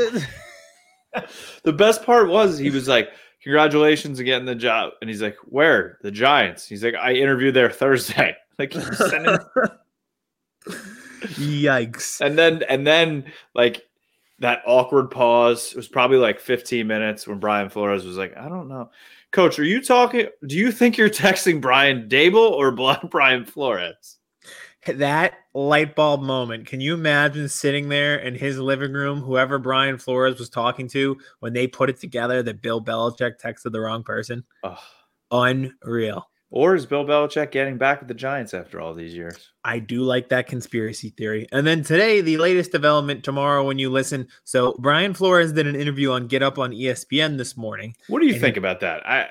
The 1.62 1.73
best 1.73 2.05
part 2.05 2.29
was 2.29 2.59
he 2.59 2.70
was 2.70 2.88
like, 2.88 3.09
"Congratulations 3.44 4.18
on 4.18 4.24
getting 4.24 4.46
the 4.46 4.54
job," 4.57 4.94
and 5.00 5.09
he's 5.09 5.22
like, 5.22 5.37
"Where? 5.44 5.98
The 6.02 6.11
Giants?" 6.11 6.66
He's 6.66 6.83
like, 6.83 6.94
"I 6.94 7.12
interviewed 7.12 7.54
there 7.54 7.70
Thursday." 7.70 8.37
Like, 8.59 8.72
sending- 8.72 9.37
Yikes! 11.24 12.20
and 12.20 12.38
then 12.38 12.62
and 12.68 12.87
then 12.87 13.24
like 13.54 13.83
that 14.38 14.62
awkward 14.66 15.11
pause. 15.11 15.72
It 15.72 15.76
was 15.76 15.88
probably 15.88 16.18
like 16.18 16.38
15 16.38 16.87
minutes 16.87 17.26
when 17.26 17.38
Brian 17.38 17.68
Flores 17.68 18.04
was 18.04 18.16
like, 18.16 18.37
"I 18.37 18.48
don't 18.48 18.68
know, 18.68 18.90
Coach, 19.33 19.59
are 19.59 19.64
you 19.64 19.83
talking? 19.83 20.26
Do 20.46 20.57
you 20.57 20.70
think 20.70 20.96
you're 20.96 21.11
texting 21.11 21.61
Brian 21.61 22.09
Daboll 22.09 22.52
or 22.52 22.70
Brian 23.11 23.44
Flores?" 23.44 24.18
That 24.87 25.35
light 25.55 25.94
bulb 25.94 26.23
moment. 26.23 26.66
Can 26.66 26.81
you 26.81 26.94
imagine 26.94 27.49
sitting 27.49 27.88
there 27.88 28.16
in 28.16 28.35
his 28.35 28.59
living 28.59 28.92
room, 28.92 29.20
whoever 29.20 29.59
Brian 29.59 29.99
Flores 29.99 30.38
was 30.38 30.51
talking 30.51 30.88
to, 30.88 31.16
when 31.40 31.53
they 31.53 31.66
put 31.66 31.90
it 31.90 32.01
together 32.01 32.42
that 32.42 32.62
Bill 32.62 32.83
Belichick 32.83 33.40
texted 33.42 33.73
the 33.73 33.81
wrong 33.81 34.03
person? 34.03 34.44
Unreal. 35.31 36.29
Or 36.51 36.77
is 36.77 36.87
Bill 36.87 37.05
Belichick 37.05 37.51
getting 37.51 37.79
back 37.79 38.01
at 38.01 38.07
the 38.07 38.14
Giants 38.14 38.55
after 38.55 38.81
all 38.81 38.94
these 38.94 39.12
years? 39.12 39.51
I 39.64 39.81
do 39.81 40.03
like 40.03 40.29
that 40.29 40.47
conspiracy 40.47 41.11
theory. 41.11 41.49
And 41.51 41.66
then 41.66 41.83
today, 41.83 42.20
the 42.20 42.37
latest 42.37 42.70
development 42.70 43.25
tomorrow 43.25 43.66
when 43.66 43.81
you 43.81 43.90
listen. 43.90 44.29
So 44.44 44.77
Brian 44.79 45.14
Flores 45.14 45.53
did 45.53 45.66
an 45.66 45.75
interview 45.75 46.12
on 46.12 46.29
Get 46.29 46.44
Up 46.44 46.59
on 46.61 46.70
ESPN 46.70 47.38
this 47.38 47.57
morning. 47.57 47.97
What 48.07 48.20
do 48.20 48.27
you 48.27 48.38
think 48.38 48.57
about 48.57 48.79
that? 48.81 49.05
I 49.05 49.31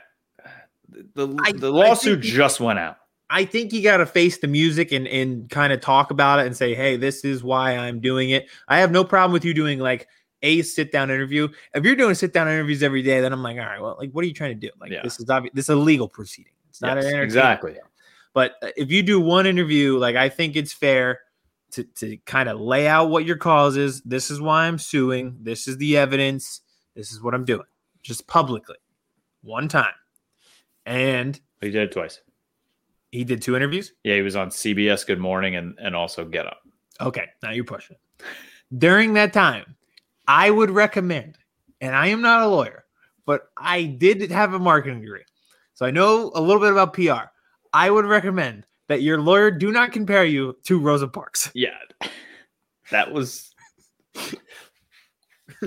the 1.15 1.27
the 1.27 1.39
I 1.43 1.51
lawsuit 1.69 2.25
he- 2.25 2.31
just 2.31 2.59
went 2.59 2.79
out. 2.79 2.97
I 3.29 3.45
think 3.45 3.73
you 3.73 3.81
got 3.81 3.97
to 3.97 4.05
face 4.05 4.37
the 4.37 4.47
music 4.47 4.91
and 4.91 5.07
and 5.07 5.49
kind 5.49 5.73
of 5.73 5.81
talk 5.81 6.11
about 6.11 6.39
it 6.39 6.45
and 6.45 6.55
say, 6.55 6.75
"Hey, 6.75 6.97
this 6.97 7.23
is 7.25 7.43
why 7.43 7.75
I'm 7.75 7.99
doing 7.99 8.29
it." 8.29 8.47
I 8.67 8.79
have 8.79 8.91
no 8.91 9.03
problem 9.03 9.33
with 9.33 9.45
you 9.45 9.53
doing 9.53 9.79
like 9.79 10.07
a 10.41 10.61
sit 10.61 10.91
down 10.91 11.09
interview. 11.09 11.47
If 11.73 11.83
you're 11.83 11.95
doing 11.95 12.15
sit 12.15 12.33
down 12.33 12.47
interviews 12.47 12.83
every 12.83 13.01
day, 13.01 13.21
then 13.21 13.33
I'm 13.33 13.41
like, 13.41 13.57
"All 13.57 13.65
right, 13.65 13.81
well, 13.81 13.95
like 13.97 14.11
what 14.11 14.23
are 14.23 14.27
you 14.27 14.33
trying 14.33 14.59
to 14.59 14.67
do? 14.67 14.71
Like 14.79 14.91
Yeah. 14.91 15.01
this 15.03 15.19
is 15.19 15.29
obvious. 15.29 15.53
This 15.55 15.65
is 15.65 15.69
a 15.69 15.75
legal 15.75 16.07
proceeding. 16.07 16.53
It's 16.69 16.81
not 16.81 16.97
Yes, 16.97 17.05
an 17.05 17.11
entertainment 17.11 17.25
exactly. 17.25 17.77
But 18.33 18.55
uh, 18.61 18.69
if 18.75 18.91
you 18.91 19.03
do 19.03 19.19
one 19.19 19.45
interview, 19.45 19.97
like 19.97 20.15
I 20.15 20.29
think 20.29 20.55
it's 20.55 20.73
fair 20.73 21.21
to 21.71 21.83
to 21.83 22.17
kind 22.25 22.49
of 22.49 22.59
lay 22.59 22.87
out 22.87 23.09
what 23.09 23.25
your 23.25 23.37
cause 23.37 23.77
is. 23.77 24.01
This 24.01 24.29
is 24.29 24.41
why 24.41 24.65
I'm 24.67 24.77
suing. 24.77 25.37
This 25.41 25.67
is 25.67 25.77
the 25.77 25.97
evidence. 25.97 26.61
This 26.95 27.11
is 27.11 27.21
what 27.21 27.33
I'm 27.33 27.45
doing, 27.45 27.65
just 28.03 28.27
publicly, 28.27 28.77
one 29.41 29.67
time. 29.67 29.93
And 30.85 31.39
He 31.61 31.71
did 31.71 31.83
it 31.83 31.91
twice. 31.91 32.21
He 33.13 33.23
did 33.23 33.43
two 33.43 33.55
interviews. 33.55 33.93
Yeah, 34.03 34.15
he 34.15 34.21
was 34.23 34.35
on 34.35 34.49
CBS 34.49 35.05
Good 35.05 35.19
Morning 35.19 35.55
and 35.55 35.77
and 35.79 35.95
also 35.95 36.25
Get 36.25 36.47
Up. 36.47 36.61
Okay, 36.99 37.27
now 37.43 37.51
you're 37.51 37.63
pushing. 37.63 37.95
During 38.75 39.13
that 39.13 39.33
time, 39.33 39.75
I 40.27 40.49
would 40.49 40.71
recommend, 40.71 41.37
and 41.79 41.95
I 41.95 42.07
am 42.07 42.21
not 42.23 42.41
a 42.41 42.47
lawyer, 42.47 42.85
but 43.27 43.51
I 43.55 43.83
did 43.83 44.31
have 44.31 44.55
a 44.55 44.59
marketing 44.59 45.01
degree. 45.01 45.25
So 45.75 45.85
I 45.85 45.91
know 45.91 46.31
a 46.33 46.41
little 46.41 46.59
bit 46.59 46.71
about 46.71 46.93
PR. 46.93 47.29
I 47.71 47.91
would 47.91 48.05
recommend 48.05 48.65
that 48.87 49.03
your 49.03 49.21
lawyer 49.21 49.51
do 49.51 49.71
not 49.71 49.91
compare 49.91 50.25
you 50.25 50.57
to 50.63 50.79
Rosa 50.79 51.07
Parks. 51.07 51.51
Yeah, 51.53 51.77
that 52.89 53.11
was 53.11 53.53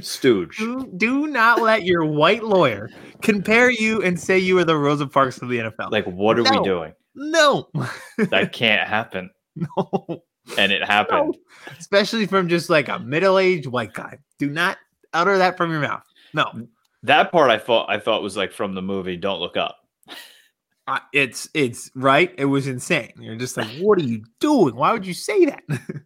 Stooge. 0.00 0.58
Do, 0.58 0.92
do 0.96 1.26
not 1.28 1.62
let 1.62 1.84
your 1.84 2.04
white 2.04 2.42
lawyer 2.42 2.90
compare 3.22 3.70
you 3.70 4.02
and 4.02 4.18
say 4.18 4.36
you 4.36 4.58
are 4.58 4.64
the 4.64 4.76
Rosa 4.76 5.06
Parks 5.06 5.40
of 5.42 5.48
the 5.48 5.58
NFL. 5.58 5.92
Like, 5.92 6.06
what 6.06 6.38
are 6.38 6.42
No. 6.42 6.50
we 6.60 6.64
doing? 6.64 6.92
No, 7.16 7.68
That 8.30 8.52
can't 8.52 8.86
happen. 8.88 9.30
no, 9.56 10.22
And 10.58 10.70
it 10.70 10.84
happened. 10.84 11.34
no. 11.66 11.74
especially 11.78 12.26
from 12.26 12.48
just 12.48 12.70
like 12.70 12.88
a 12.88 12.98
middle-aged 13.00 13.66
white 13.66 13.92
guy. 13.94 14.18
Do 14.38 14.48
not 14.50 14.78
utter 15.12 15.38
that 15.38 15.56
from 15.56 15.70
your 15.72 15.80
mouth. 15.80 16.04
No, 16.34 16.68
That 17.02 17.32
part 17.32 17.50
I 17.50 17.58
thought 17.58 17.88
I 17.90 17.98
thought 17.98 18.22
was 18.22 18.36
like 18.36 18.52
from 18.52 18.74
the 18.74 18.82
movie 18.82 19.16
Don't 19.16 19.40
Look 19.40 19.56
Up. 19.56 19.76
Uh, 20.88 21.00
it's 21.12 21.48
it's 21.52 21.90
right. 21.96 22.32
It 22.38 22.44
was 22.44 22.68
insane. 22.68 23.12
You're 23.18 23.34
just 23.36 23.56
like, 23.56 23.66
what 23.80 23.98
are 23.98 24.04
you 24.04 24.22
doing? 24.38 24.76
Why 24.76 24.92
would 24.92 25.04
you 25.06 25.14
say 25.14 25.46
that? 25.46 25.62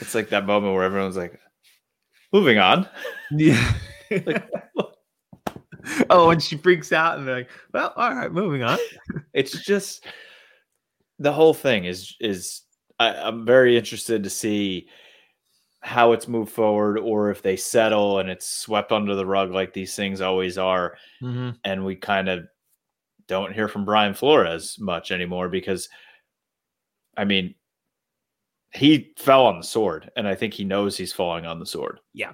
It's 0.00 0.14
like 0.14 0.28
that 0.30 0.46
moment 0.46 0.72
where 0.74 0.84
everyone's 0.84 1.16
like, 1.16 1.38
moving 2.32 2.58
on. 2.58 2.88
yeah. 3.30 3.72
Like, 4.10 4.48
oh, 6.10 6.30
and 6.30 6.42
she 6.42 6.56
freaks 6.56 6.90
out, 6.92 7.18
and 7.18 7.26
they're 7.28 7.38
like, 7.38 7.50
"Well, 7.72 7.92
all 7.96 8.14
right, 8.14 8.32
moving 8.32 8.62
on." 8.62 8.78
it's 9.34 9.52
just 9.64 10.04
the 11.20 11.32
whole 11.32 11.54
thing 11.54 11.84
is 11.84 12.16
is 12.20 12.62
I, 12.98 13.14
I'm 13.14 13.46
very 13.46 13.76
interested 13.76 14.24
to 14.24 14.30
see 14.30 14.88
how 15.82 16.12
it's 16.12 16.28
moved 16.28 16.52
forward 16.52 16.98
or 16.98 17.30
if 17.30 17.40
they 17.40 17.56
settle 17.56 18.18
and 18.18 18.28
it's 18.28 18.46
swept 18.46 18.90
under 18.92 19.14
the 19.14 19.24
rug 19.24 19.50
like 19.52 19.72
these 19.72 19.94
things 19.94 20.20
always 20.20 20.58
are 20.58 20.96
Mm-hmm. 21.22 21.50
and 21.64 21.84
we 21.84 21.94
kind 21.96 22.28
of 22.28 22.44
don't 23.28 23.52
hear 23.54 23.68
from 23.68 23.84
Brian 23.84 24.12
Flores 24.14 24.76
much 24.80 25.12
anymore 25.12 25.48
because 25.48 25.88
I 27.16 27.24
mean 27.24 27.54
he 28.72 29.12
fell 29.18 29.46
on 29.46 29.58
the 29.58 29.64
sword 29.66 30.10
and 30.16 30.26
I 30.28 30.34
think 30.34 30.54
he 30.54 30.64
knows 30.64 30.96
he's 30.96 31.12
falling 31.12 31.46
on 31.46 31.58
the 31.60 31.66
sword. 31.66 32.00
Yeah. 32.12 32.32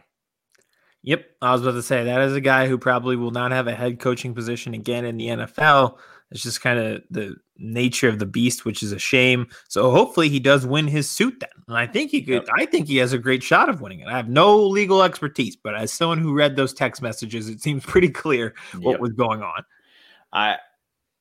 Yep, 1.03 1.25
I 1.40 1.53
was 1.53 1.62
about 1.62 1.72
to 1.72 1.83
say 1.85 2.03
that 2.03 2.20
is 2.22 2.35
a 2.35 2.40
guy 2.40 2.66
who 2.66 2.79
probably 2.79 3.14
will 3.14 3.31
not 3.31 3.53
have 3.53 3.68
a 3.68 3.75
head 3.75 4.01
coaching 4.01 4.35
position 4.35 4.75
again 4.75 5.05
in 5.05 5.16
the 5.16 5.29
NFL. 5.29 5.99
It's 6.31 6.43
just 6.43 6.61
kind 6.61 6.79
of 6.79 7.03
the 7.11 7.37
nature 7.57 8.09
of 8.09 8.19
the 8.19 8.27
beast, 8.27 8.65
which 8.65 8.83
is 8.83 8.93
a 8.93 8.99
shame. 8.99 9.47
So 9.69 9.91
hopefully 9.91 10.29
he 10.29 10.41
does 10.41 10.67
win 10.67 10.89
his 10.89 11.09
suit 11.09 11.39
then. 11.41 11.49
And 11.69 11.77
I 11.77 11.87
think 11.87 12.11
he 12.11 12.21
could. 12.23 12.45
Yep. 12.47 12.49
I 12.59 12.67
think 12.67 12.89
he 12.89 12.97
has 12.97 13.12
a 13.12 13.19
great 13.19 13.43
shot 13.43 13.69
of 13.69 13.81
winning 13.81 14.01
it. 14.01 14.09
I 14.09 14.17
have 14.17 14.29
no 14.29 14.59
legal 14.59 15.03
expertise, 15.03 15.57
but 15.57 15.77
as 15.77 15.93
someone 15.93 16.19
who 16.19 16.35
read 16.35 16.57
those 16.57 16.75
text 16.75 17.01
messages, 17.01 17.49
it 17.49 17.61
seems 17.62 17.85
pretty 17.85 18.11
clear 18.11 18.55
what 18.81 18.93
Yep. 18.93 19.01
was 19.01 19.12
going 19.12 19.43
on. 19.43 19.62
I 20.33 20.57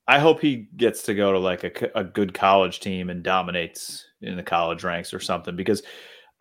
I 0.08 0.20
hope 0.20 0.39
he 0.39 0.68
gets 0.78 1.04
to 1.04 1.15
go 1.15 1.32
to 1.32 1.39
like 1.39 1.63
a, 1.63 1.91
a 2.00 2.04
good 2.04 2.34
college 2.34 2.80
team 2.80 3.10
and 3.10 3.24
dominates 3.24 4.06
in 4.22 4.38
the 4.38 4.44
college 4.44 4.84
ranks 4.84 5.13
or 5.13 5.20
something 5.20 5.56
because 5.56 5.82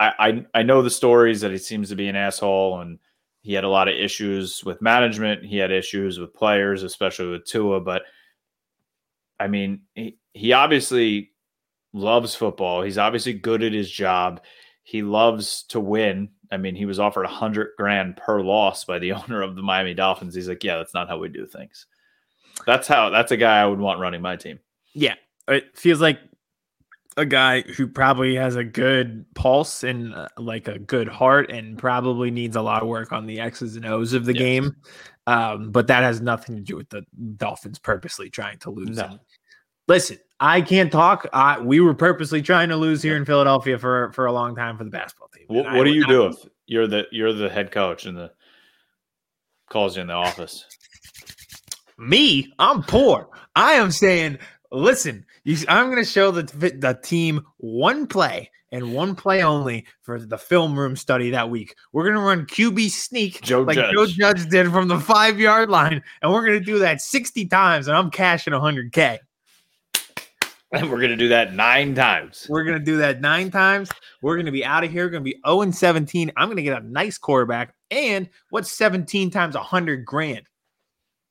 I, 0.00 0.12
I 0.18 0.60
I 0.60 0.62
know 0.62 0.82
the 0.82 0.90
stories 0.90 1.40
that 1.42 1.50
he 1.50 1.58
seems 1.58 1.88
to 1.90 1.96
be 1.96 2.08
an 2.08 2.16
asshole 2.16 2.80
and 2.80 2.98
he 3.42 3.52
had 3.52 3.64
a 3.64 3.68
lot 3.68 3.88
of 3.88 3.94
issues 3.94 4.64
with 4.64 4.80
management. 4.80 5.44
He 5.44 5.58
had 5.58 5.70
issues 5.70 6.18
with 6.18 6.32
players, 6.32 6.82
especially 6.82 7.28
with 7.28 7.44
Tua. 7.44 7.80
But 7.80 8.02
I 9.38 9.48
mean, 9.48 9.82
he, 9.94 10.18
he 10.32 10.52
obviously 10.52 11.32
loves 11.92 12.34
football. 12.34 12.82
He's 12.82 12.98
obviously 12.98 13.32
good 13.32 13.62
at 13.62 13.72
his 13.72 13.90
job. 13.90 14.42
He 14.82 15.02
loves 15.02 15.62
to 15.68 15.80
win. 15.80 16.30
I 16.50 16.56
mean, 16.56 16.76
he 16.76 16.84
was 16.84 17.00
offered 17.00 17.24
a 17.24 17.28
hundred 17.28 17.70
grand 17.78 18.16
per 18.16 18.42
loss 18.42 18.84
by 18.84 18.98
the 18.98 19.12
owner 19.12 19.42
of 19.42 19.56
the 19.56 19.62
Miami 19.62 19.94
Dolphins. 19.94 20.34
He's 20.34 20.48
like, 20.48 20.64
yeah, 20.64 20.76
that's 20.76 20.94
not 20.94 21.08
how 21.08 21.18
we 21.18 21.28
do 21.28 21.46
things. 21.46 21.86
That's 22.66 22.86
how. 22.86 23.10
That's 23.10 23.32
a 23.32 23.36
guy 23.36 23.60
I 23.60 23.66
would 23.66 23.80
want 23.80 24.00
running 24.00 24.22
my 24.22 24.36
team. 24.36 24.60
Yeah, 24.92 25.14
it 25.48 25.76
feels 25.76 26.00
like 26.00 26.20
a 27.16 27.26
guy 27.26 27.62
who 27.62 27.86
probably 27.86 28.36
has 28.36 28.56
a 28.56 28.64
good 28.64 29.24
pulse 29.34 29.84
and 29.84 30.14
uh, 30.14 30.28
like 30.38 30.68
a 30.68 30.78
good 30.78 31.08
heart, 31.08 31.50
and 31.50 31.78
probably 31.78 32.30
needs 32.30 32.54
a 32.54 32.62
lot 32.62 32.82
of 32.82 32.88
work 32.88 33.12
on 33.12 33.26
the 33.26 33.40
X's 33.40 33.76
and 33.76 33.86
O's 33.86 34.12
of 34.12 34.24
the 34.24 34.32
game. 34.32 34.76
Um, 35.26 35.70
but 35.70 35.86
that 35.86 36.02
has 36.02 36.20
nothing 36.20 36.56
to 36.56 36.62
do 36.62 36.76
with 36.76 36.90
the 36.90 37.02
Dolphins 37.36 37.78
purposely 37.78 38.28
trying 38.28 38.58
to 38.58 38.70
lose. 38.70 38.96
No. 38.96 39.18
Listen, 39.88 40.18
I 40.40 40.60
can't 40.60 40.92
talk. 40.92 41.26
I, 41.32 41.60
we 41.60 41.80
were 41.80 41.94
purposely 41.94 42.42
trying 42.42 42.68
to 42.70 42.76
lose 42.76 43.02
here 43.02 43.16
in 43.16 43.24
Philadelphia 43.24 43.78
for 43.78 44.12
for 44.12 44.26
a 44.26 44.32
long 44.32 44.54
time 44.54 44.76
for 44.76 44.84
the 44.84 44.90
basketball 44.90 45.28
team. 45.28 45.44
What, 45.48 45.72
what 45.72 45.84
do 45.84 45.92
you 45.92 46.06
do 46.06 46.26
if 46.26 46.36
you're 46.66 46.86
the 46.86 47.04
you're 47.10 47.32
the 47.32 47.48
head 47.48 47.70
coach 47.70 48.06
and 48.06 48.16
the 48.16 48.32
calls 49.70 49.96
you 49.96 50.02
in 50.02 50.08
the 50.08 50.14
office? 50.14 50.66
Me, 51.96 52.52
I'm 52.58 52.82
poor. 52.82 53.28
I 53.54 53.74
am 53.74 53.90
saying, 53.90 54.38
listen, 54.72 55.24
you, 55.44 55.56
I'm 55.68 55.90
going 55.90 56.02
to 56.02 56.10
show 56.10 56.30
the 56.30 56.42
the 56.42 56.98
team 57.02 57.42
one 57.58 58.06
play 58.06 58.50
and 58.74 58.92
one 58.92 59.14
play 59.14 59.42
only 59.42 59.86
for 60.02 60.18
the 60.18 60.36
film 60.36 60.76
room 60.76 60.96
study 60.96 61.30
that 61.30 61.48
week. 61.48 61.76
We're 61.92 62.02
going 62.02 62.16
to 62.16 62.20
run 62.20 62.44
QB 62.44 62.90
sneak 62.90 63.40
Joe 63.40 63.62
like 63.62 63.76
Judge. 63.76 63.94
Joe 63.94 64.06
Judge 64.06 64.48
did 64.48 64.70
from 64.72 64.88
the 64.88 64.98
five 64.98 65.38
yard 65.38 65.70
line, 65.70 66.02
and 66.20 66.32
we're 66.32 66.44
going 66.44 66.58
to 66.58 66.64
do 66.64 66.80
that 66.80 67.00
60 67.00 67.46
times, 67.46 67.86
and 67.86 67.96
I'm 67.96 68.10
cashing 68.10 68.52
100k. 68.52 69.18
And 70.72 70.90
we're 70.90 71.00
gonna 71.00 71.16
do 71.16 71.28
that 71.28 71.54
nine 71.54 71.94
times. 71.94 72.46
We're 72.50 72.64
going 72.64 72.78
to 72.78 72.84
do 72.84 72.96
that 72.96 73.20
nine 73.20 73.52
times. 73.52 73.90
We're 74.22 74.34
going 74.34 74.46
to 74.46 74.52
be 74.52 74.64
out 74.64 74.82
of 74.82 74.90
here. 74.90 75.08
Going 75.08 75.22
to 75.22 75.30
be 75.30 75.38
0 75.46 75.60
and 75.60 75.74
17. 75.74 76.32
I'm 76.36 76.48
going 76.48 76.56
to 76.56 76.62
get 76.64 76.82
a 76.82 76.84
nice 76.84 77.16
quarterback. 77.16 77.74
And 77.92 78.28
what's 78.50 78.72
17 78.72 79.30
times 79.30 79.54
100 79.54 80.04
grand? 80.04 80.42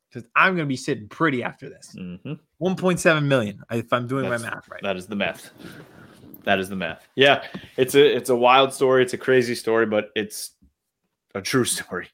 Because 0.09 0.29
I'm 0.35 0.55
going 0.55 0.65
to 0.65 0.69
be 0.69 0.77
sitting 0.77 1.09
pretty 1.09 1.43
after 1.43 1.67
this. 1.67 1.93
Mhm. 1.99 2.39
1.7 2.61 3.25
million 3.25 3.61
if 3.71 3.91
I'm 3.91 4.07
doing 4.07 4.23
That's- 4.23 4.43
my 4.43 4.49
math 4.49 4.69
right. 4.69 4.81
That 4.81 4.95
is 4.95 5.07
the 5.07 5.15
math. 5.17 5.49
That 6.43 6.59
is 6.59 6.69
the 6.69 6.75
math. 6.75 7.07
Yeah, 7.15 7.45
it's 7.77 7.95
a 7.95 8.15
it's 8.15 8.29
a 8.29 8.35
wild 8.35 8.73
story. 8.73 9.03
It's 9.03 9.13
a 9.13 9.17
crazy 9.17 9.55
story, 9.55 9.85
but 9.85 10.09
it's 10.15 10.51
a 11.35 11.41
true 11.41 11.65
story. 11.65 12.07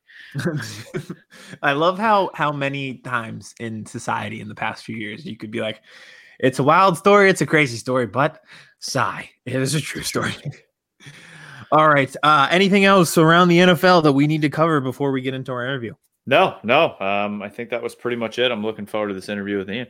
I 1.61 1.73
love 1.73 1.97
how 1.97 2.31
how 2.33 2.51
many 2.51 2.95
times 2.95 3.55
in 3.59 3.85
society 3.85 4.41
in 4.41 4.47
the 4.47 4.55
past 4.55 4.83
few 4.83 4.95
years 4.95 5.25
you 5.25 5.37
could 5.37 5.51
be 5.51 5.61
like, 5.61 5.81
it's 6.39 6.59
a 6.59 6.63
wild 6.63 6.97
story, 6.97 7.29
it's 7.29 7.41
a 7.41 7.45
crazy 7.45 7.77
story, 7.77 8.07
but 8.07 8.41
sigh, 8.79 9.29
it 9.45 9.55
is 9.55 9.75
a 9.75 9.81
true 9.81 10.03
story. 10.03 10.33
All 11.71 11.87
right. 11.87 12.13
Uh, 12.23 12.47
anything 12.49 12.85
else 12.85 13.17
around 13.17 13.49
the 13.49 13.59
NFL 13.59 14.03
that 14.03 14.13
we 14.13 14.25
need 14.25 14.41
to 14.41 14.49
cover 14.49 14.81
before 14.81 15.11
we 15.11 15.21
get 15.21 15.35
into 15.35 15.51
our 15.51 15.63
interview? 15.63 15.93
No, 16.25 16.57
no. 16.63 16.95
Um, 16.99 17.43
I 17.43 17.49
think 17.49 17.69
that 17.69 17.83
was 17.83 17.93
pretty 17.93 18.17
much 18.17 18.39
it. 18.39 18.51
I'm 18.51 18.63
looking 18.63 18.87
forward 18.87 19.09
to 19.09 19.13
this 19.13 19.29
interview 19.29 19.57
with 19.57 19.69
Ian. 19.69 19.87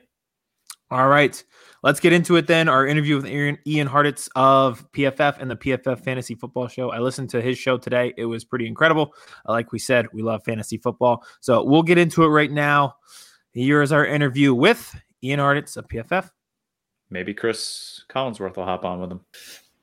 All 0.91 1.07
right. 1.07 1.41
Let's 1.81 1.99
get 1.99 2.11
into 2.11 2.35
it 2.35 2.47
then. 2.47 2.67
Our 2.67 2.85
interview 2.85 3.15
with 3.15 3.27
Ian, 3.27 3.57
Ian 3.65 3.87
Hartitz 3.87 4.27
of 4.35 4.89
PFF 4.91 5.39
and 5.39 5.49
the 5.49 5.55
PFF 5.55 6.03
Fantasy 6.03 6.35
Football 6.35 6.67
Show. 6.67 6.91
I 6.91 6.99
listened 6.99 7.29
to 7.31 7.41
his 7.41 7.57
show 7.57 7.77
today. 7.77 8.13
It 8.17 8.25
was 8.25 8.43
pretty 8.43 8.67
incredible. 8.67 9.13
Uh, 9.47 9.53
Like 9.53 9.71
we 9.71 9.79
said, 9.79 10.07
we 10.13 10.21
love 10.21 10.43
fantasy 10.43 10.77
football. 10.77 11.23
So 11.39 11.63
we'll 11.63 11.83
get 11.83 11.97
into 11.97 12.23
it 12.23 12.27
right 12.27 12.51
now. 12.51 12.95
Here 13.53 13.81
is 13.81 13.91
our 13.91 14.05
interview 14.05 14.53
with 14.53 14.93
Ian 15.23 15.39
Hartitz 15.39 15.77
of 15.77 15.87
PFF. 15.87 16.29
Maybe 17.09 17.33
Chris 17.33 18.03
Collinsworth 18.09 18.57
will 18.57 18.65
hop 18.65 18.85
on 18.85 18.99
with 18.99 19.11
him. 19.11 19.21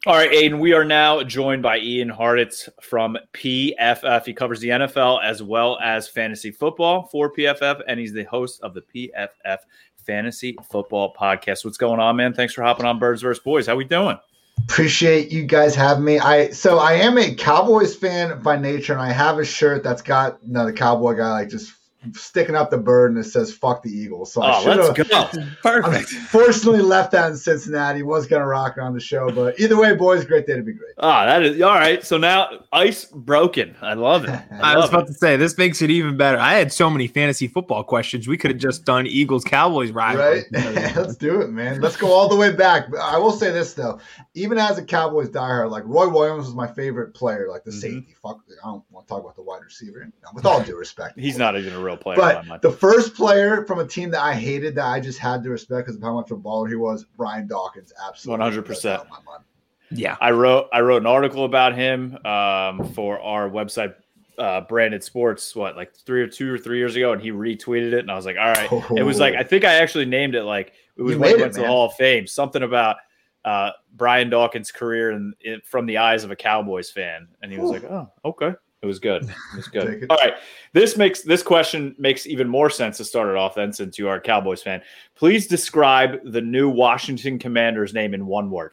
All 0.06 0.14
right, 0.14 0.30
Aiden, 0.30 0.60
we 0.60 0.72
are 0.72 0.84
now 0.84 1.24
joined 1.24 1.64
by 1.64 1.78
Ian 1.78 2.10
Hartitz 2.10 2.68
from 2.80 3.18
PFF. 3.32 4.24
He 4.24 4.32
covers 4.32 4.60
the 4.60 4.68
NFL 4.68 5.20
as 5.24 5.42
well 5.42 5.80
as 5.82 6.06
fantasy 6.06 6.52
football 6.52 7.08
for 7.10 7.32
PFF, 7.34 7.80
and 7.88 7.98
he's 7.98 8.12
the 8.12 8.22
host 8.22 8.60
of 8.62 8.72
the 8.72 8.82
PFF 8.82 9.58
Fantasy 10.06 10.56
Football 10.70 11.14
Podcast. 11.14 11.64
What's 11.64 11.76
going 11.76 12.00
on, 12.00 12.16
man? 12.16 12.32
Thanks 12.32 12.54
for 12.54 12.62
hopping 12.62 12.86
on 12.86 12.98
Birds 12.98 13.22
vs. 13.22 13.42
Boys. 13.42 13.66
How 13.66 13.76
we 13.76 13.84
doing? 13.84 14.18
Appreciate 14.62 15.30
you 15.30 15.44
guys 15.44 15.74
having 15.74 16.04
me. 16.04 16.18
I 16.18 16.50
so 16.50 16.78
I 16.78 16.94
am 16.94 17.18
a 17.18 17.34
Cowboys 17.34 17.94
fan 17.94 18.40
by 18.42 18.56
nature, 18.56 18.92
and 18.92 19.02
I 19.02 19.12
have 19.12 19.38
a 19.38 19.44
shirt 19.44 19.82
that's 19.82 20.02
got 20.02 20.38
you 20.46 20.52
know, 20.52 20.64
the 20.64 20.72
cowboy 20.72 21.16
guy 21.16 21.30
like 21.30 21.48
just 21.50 21.72
sticking 22.14 22.54
up 22.54 22.70
the 22.70 22.78
bird 22.78 23.10
and 23.12 23.18
it 23.20 23.24
says 23.28 23.52
"fuck 23.52 23.82
the 23.82 23.90
Eagles." 23.90 24.32
So 24.32 24.42
I 24.42 24.56
Oh, 24.56 24.62
should 24.62 24.76
let's 24.76 24.98
have. 25.12 25.32
go. 25.32 25.50
Unfortunately, 25.80 26.80
left 26.80 27.12
that 27.12 27.30
in 27.30 27.36
Cincinnati. 27.36 28.02
Was 28.02 28.26
gonna 28.26 28.46
rock 28.46 28.74
it 28.76 28.80
on 28.80 28.94
the 28.94 29.00
show, 29.00 29.30
but 29.30 29.58
either 29.58 29.76
way, 29.76 29.94
boys, 29.94 30.24
great 30.24 30.46
day 30.46 30.54
to 30.56 30.62
be 30.62 30.72
great. 30.72 30.94
Ah, 30.98 31.24
that 31.26 31.42
is 31.42 31.60
all 31.62 31.74
right. 31.74 32.04
So 32.04 32.16
now 32.18 32.48
ice 32.72 33.04
broken. 33.04 33.74
I 33.80 33.94
love 33.94 34.24
it. 34.24 34.30
I, 34.30 34.44
I 34.74 34.76
was 34.76 34.88
about 34.88 35.04
it. 35.04 35.06
to 35.08 35.14
say, 35.14 35.36
this 35.36 35.56
makes 35.58 35.82
it 35.82 35.90
even 35.90 36.16
better. 36.16 36.38
I 36.38 36.54
had 36.54 36.72
so 36.72 36.88
many 36.90 37.06
fantasy 37.06 37.48
football 37.48 37.84
questions. 37.84 38.28
We 38.28 38.36
could 38.36 38.50
have 38.50 38.60
just 38.60 38.84
done 38.84 39.06
Eagles 39.06 39.44
Cowboys 39.44 39.90
rivalry. 39.90 40.44
Right? 40.52 40.94
Let's 40.96 41.16
do 41.16 41.40
it, 41.42 41.50
man. 41.50 41.80
Let's 41.80 41.96
go 41.96 42.12
all 42.12 42.28
the 42.28 42.36
way 42.36 42.52
back. 42.52 42.90
But 42.90 43.00
I 43.00 43.18
will 43.18 43.32
say 43.32 43.50
this 43.50 43.74
though, 43.74 44.00
even 44.34 44.58
as 44.58 44.78
a 44.78 44.84
Cowboys 44.84 45.28
diehard, 45.30 45.70
like 45.70 45.84
Roy 45.86 46.08
Williams 46.08 46.46
was 46.46 46.54
my 46.54 46.66
favorite 46.66 47.14
player, 47.14 47.48
like 47.50 47.64
the 47.64 47.70
Mhm. 47.70 47.80
safety. 47.80 48.16
Fuck, 48.22 48.40
I 48.62 48.68
don't 48.68 48.82
want 48.90 49.06
to 49.06 49.10
talk 49.14 49.22
about 49.22 49.36
the 49.36 49.42
wide 49.42 49.62
receiver. 49.64 50.08
With 50.34 50.46
all 50.46 50.62
due 50.62 50.76
respect, 50.76 51.18
He's 51.18 51.38
not 51.38 51.56
even 51.58 51.72
a 51.74 51.80
real 51.80 51.95
player. 51.96 52.16
But 52.16 52.46
my 52.46 52.58
the 52.58 52.70
first 52.70 53.14
player 53.14 53.64
from 53.66 53.78
a 53.78 53.86
team 53.86 54.10
that 54.10 54.22
I 54.22 54.34
hated 54.34 54.74
that 54.76 54.86
I 54.86 55.00
just 55.00 55.18
had 55.18 55.42
to 55.44 55.50
respect 55.50 55.86
because 55.86 55.96
of 55.96 56.02
how 56.02 56.14
much 56.14 56.30
of 56.30 56.38
a 56.38 56.40
baller 56.40 56.68
he 56.68 56.74
was, 56.74 57.04
Brian 57.16 57.46
Dawkins. 57.46 57.92
Absolutely, 58.06 58.44
100%. 58.44 58.66
That's 58.66 58.86
out 58.86 59.00
of 59.00 59.10
my 59.10 59.18
mind. 59.24 59.44
Yeah. 59.90 60.16
I 60.20 60.30
wrote 60.32 60.68
I 60.72 60.80
wrote 60.80 61.02
an 61.02 61.06
article 61.06 61.44
about 61.44 61.74
him 61.74 62.16
um, 62.24 62.92
for 62.92 63.20
our 63.20 63.48
website, 63.48 63.94
uh, 64.38 64.62
Branded 64.62 65.04
Sports. 65.04 65.54
What 65.54 65.76
like 65.76 65.94
three 65.94 66.22
or 66.22 66.26
two 66.26 66.52
or 66.52 66.58
three 66.58 66.78
years 66.78 66.96
ago, 66.96 67.12
and 67.12 67.22
he 67.22 67.30
retweeted 67.30 67.92
it, 67.92 68.00
and 68.00 68.10
I 68.10 68.14
was 68.14 68.26
like, 68.26 68.36
all 68.36 68.52
right. 68.52 68.70
It 68.96 69.02
was 69.02 69.18
like 69.18 69.34
I 69.34 69.42
think 69.42 69.64
I 69.64 69.74
actually 69.74 70.06
named 70.06 70.34
it 70.34 70.42
like 70.42 70.72
it 70.96 71.02
was 71.02 71.14
You 71.14 71.20
when 71.20 71.28
he 71.30 71.36
went 71.36 71.52
it, 71.52 71.54
to 71.54 71.60
the. 71.60 71.66
Hall 71.66 71.86
of 71.86 71.94
Fame. 71.94 72.26
Something 72.26 72.62
about 72.62 72.96
uh, 73.44 73.70
Brian 73.94 74.28
Dawkins' 74.28 74.72
career 74.72 75.12
and 75.12 75.34
it, 75.40 75.64
from 75.66 75.86
the 75.86 75.98
eyes 75.98 76.24
of 76.24 76.30
a 76.30 76.36
Cowboys 76.36 76.90
fan, 76.90 77.28
and 77.42 77.52
he 77.52 77.58
was 77.58 77.70
Ooh. 77.70 77.74
like, 77.74 77.84
oh, 77.84 78.10
okay. 78.24 78.54
It 78.86 78.88
was 78.88 78.98
good. 79.00 79.24
It 79.24 79.56
was 79.56 79.66
good. 79.66 80.06
All 80.08 80.16
right. 80.16 80.34
This 80.72 80.96
makes 80.96 81.22
this 81.22 81.42
question 81.42 81.96
makes 81.98 82.24
even 82.26 82.48
more 82.48 82.70
sense 82.70 82.96
to 82.98 83.04
start 83.04 83.28
it 83.28 83.34
off 83.34 83.56
then, 83.56 83.72
since 83.72 83.98
you 83.98 84.08
are 84.08 84.16
a 84.16 84.20
Cowboys 84.20 84.62
fan. 84.62 84.80
Please 85.16 85.48
describe 85.48 86.20
the 86.24 86.40
new 86.40 86.68
Washington 86.68 87.38
Commanders 87.38 87.92
name 87.92 88.14
in 88.14 88.26
one 88.26 88.48
word. 88.48 88.72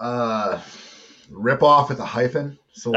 Uh, 0.00 0.60
rip 1.30 1.62
off 1.62 1.90
with 1.90 2.00
a 2.00 2.04
hyphen. 2.06 2.58
So 2.72 2.92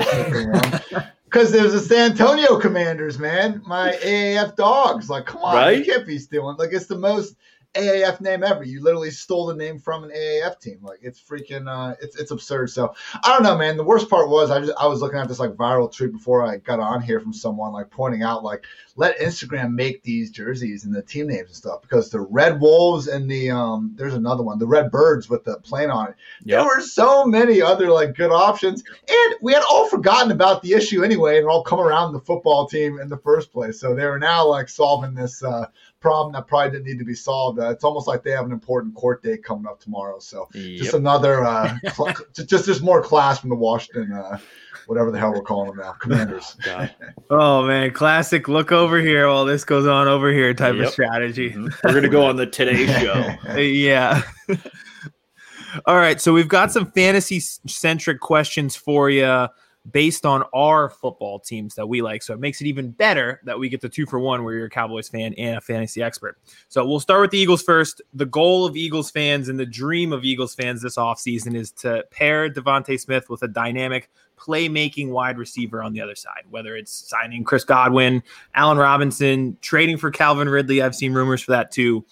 because 1.26 1.52
there's 1.52 1.74
the 1.74 1.80
San 1.80 2.12
Antonio 2.12 2.58
Commanders, 2.58 3.20
man. 3.20 3.62
My 3.66 3.92
AAF 4.02 4.56
dogs. 4.56 5.10
Like, 5.10 5.26
come 5.26 5.42
on, 5.42 5.56
right? 5.56 5.78
you 5.78 5.84
can't 5.84 6.08
be 6.08 6.18
stealing. 6.20 6.56
Like, 6.56 6.72
it's 6.72 6.86
the 6.86 6.98
most 6.98 7.36
AAF 7.74 8.20
name 8.20 8.44
ever. 8.44 8.64
You 8.64 8.84
literally 8.84 9.12
stole 9.12 9.46
the 9.46 9.56
name 9.56 9.80
from 9.80 10.04
an 10.04 10.12
AAF 10.12 10.60
team. 10.60 10.80
Like 10.82 11.00
it's 11.02 11.22
freaking 11.22 11.68
uh 11.68 11.96
it's 12.02 12.18
it's 12.18 12.32
absurd. 12.32 12.70
So 12.70 12.94
I 13.24 13.30
don't 13.30 13.44
know, 13.44 13.58
man. 13.58 13.78
The 13.78 13.84
worst 13.84 14.10
part 14.10 14.30
was 14.30 14.52
I 14.52 14.60
just 14.60 14.74
I 14.78 14.88
was 14.88 15.02
looking 15.02 15.20
at 15.20 15.28
this 15.28 15.40
like 15.40 15.52
viral 15.52 15.92
tweet 15.92 16.12
before 16.12 16.46
I 16.46 16.58
got 16.58 16.80
on 16.80 17.02
here 17.02 17.20
from 17.20 17.34
someone 17.34 17.72
like 17.72 17.90
pointing 17.90 18.24
out 18.24 18.44
like 18.44 18.66
let 18.96 19.20
Instagram 19.20 19.74
make 19.74 20.04
these 20.04 20.32
jerseys 20.32 20.86
and 20.86 20.94
the 20.94 21.02
team 21.02 21.28
names 21.28 21.50
and 21.50 21.56
stuff 21.56 21.82
because 21.82 22.10
the 22.10 22.20
Red 22.20 22.60
Wolves 22.60 23.08
and 23.08 23.30
the 23.30 23.50
um 23.52 23.94
there's 23.96 24.14
another 24.14 24.44
one, 24.44 24.60
the 24.60 24.68
Red 24.68 24.92
Birds 24.92 25.30
with 25.30 25.44
the 25.44 25.58
plane 25.58 25.90
on 25.90 26.10
it. 26.10 26.16
Yep. 26.44 26.60
There 26.60 26.66
were 26.66 26.82
so 26.82 27.26
many 27.26 27.62
other 27.62 27.90
like 27.90 28.16
good 28.16 28.32
options. 28.32 28.84
And 29.10 29.36
we 29.42 29.54
had 29.54 29.64
all 29.70 29.88
forgotten 29.88 30.32
about 30.32 30.62
the 30.62 30.74
issue 30.74 31.04
anyway 31.04 31.38
and 31.38 31.48
all 31.48 31.64
come 31.64 31.80
around 31.80 32.14
the 32.14 32.20
football 32.20 32.68
team 32.68 33.00
in 33.00 33.10
the 33.10 33.18
first 33.18 33.52
place. 33.52 33.80
So 33.80 33.96
they 33.96 34.06
were 34.06 34.20
now 34.20 34.48
like 34.48 34.70
solving 34.70 35.14
this 35.14 35.44
uh 35.44 35.68
problem 36.02 36.34
that 36.34 36.48
probably 36.48 36.72
didn't 36.72 36.88
need 36.88 37.00
to 37.00 37.06
be 37.06 37.14
solved. 37.14 37.60
Uh, 37.60 37.70
it's 37.70 37.84
almost 37.84 38.08
like 38.08 38.24
they 38.24 38.32
have 38.32 38.46
an 38.46 38.52
important 38.52 38.96
court 38.96 39.24
date 39.24 39.44
coming 39.44 39.68
up 39.68 39.80
tomorrow. 39.80 40.20
So 40.20 40.50
yep. 40.54 40.82
just 40.82 40.94
another, 40.94 41.44
uh, 41.44 41.78
cl- 41.96 42.16
just 42.34 42.66
just 42.66 42.82
more 42.82 43.02
class 43.02 43.40
from 43.40 43.50
the 43.50 43.56
Washington, 43.56 44.12
uh, 44.12 44.40
whatever 44.88 45.12
the 45.12 45.20
hell 45.20 45.34
we're 45.34 45.42
calling 45.42 45.70
them 45.70 45.78
now, 45.78 45.94
Commanders. 45.94 46.56
Oh, 46.68 46.90
oh 47.30 47.66
man, 47.66 47.92
classic! 47.92 48.48
Look 48.48 48.72
over 48.72 49.00
here 49.00 49.28
while 49.28 49.46
this 49.46 49.64
goes 49.64 49.88
on 49.88 50.08
over 50.08 50.32
here 50.32 50.54
type 50.54 50.76
yep. 50.76 50.88
of 50.88 50.94
strategy. 50.94 51.52
Mm-hmm. 51.52 51.68
We're 51.84 51.94
gonna 51.94 52.10
go 52.10 52.26
on 52.26 52.36
the 52.36 52.46
Today 52.46 52.86
Show. 53.00 53.60
yeah. 53.60 54.22
All 55.86 55.96
right, 55.96 56.20
so 56.20 56.34
we've 56.34 56.48
got 56.48 56.72
some 56.72 56.92
fantasy 56.92 57.40
centric 57.40 58.20
questions 58.20 58.76
for 58.76 59.10
you 59.10 59.48
based 59.90 60.26
on 60.26 60.44
our 60.54 60.90
football 60.90 61.40
teams 61.40 61.76
that 61.76 61.88
we 61.88 62.02
like. 62.02 62.22
So 62.22 62.34
it 62.34 62.40
makes 62.40 62.62
it 62.62 62.68
even 62.68 62.92
better 62.92 63.42
that 63.46 63.58
we 63.58 63.68
get 63.68 63.82
the 63.82 63.90
two 63.90 64.06
for 64.06 64.20
one 64.20 64.44
where 64.44 64.54
you're 64.54 64.68
a 64.68 64.70
Cowboys 64.70 65.10
fan 65.10 65.34
and 65.36 65.58
a 65.58 65.62
fantasy 65.62 66.04
expert. 66.04 66.38
So 66.70 66.86
we'll 66.86 67.00
start 67.00 67.22
with 67.22 67.32
the 67.32 67.40
Eagles 67.40 67.64
first. 67.64 68.02
The 68.14 68.28
goal 68.28 68.66
of 68.66 68.76
Eagles 68.76 69.10
fans 69.10 69.50
and 69.50 69.60
the 69.60 69.66
dream 69.66 70.14
of 70.14 70.24
Eagles 70.24 70.54
fans 70.54 70.82
this 70.82 70.98
offseason 70.98 71.56
is 71.56 71.72
to 71.72 72.04
pair 72.12 72.50
DeVonta 72.50 73.00
Smith 73.00 73.30
with 73.30 73.42
a 73.42 73.48
dynamic 73.48 74.10
playmaking 74.38 75.10
wide 75.10 75.38
receiver 75.38 75.82
on 75.84 75.94
the 75.94 76.02
other 76.02 76.16
side, 76.16 76.44
whether 76.50 76.76
it's 76.76 76.92
signing 76.92 77.44
Chris 77.44 77.64
Godwin, 77.64 78.24
Allen 78.56 78.78
Robinson, 78.78 79.58
trading 79.62 79.98
for 79.98 80.12
Calvin 80.12 80.50
Ridley. 80.50 80.82
I've 80.82 80.96
seen 80.96 81.14
rumors 81.14 81.42
for 81.42 81.52
that 81.52 81.72
too. 81.72 82.06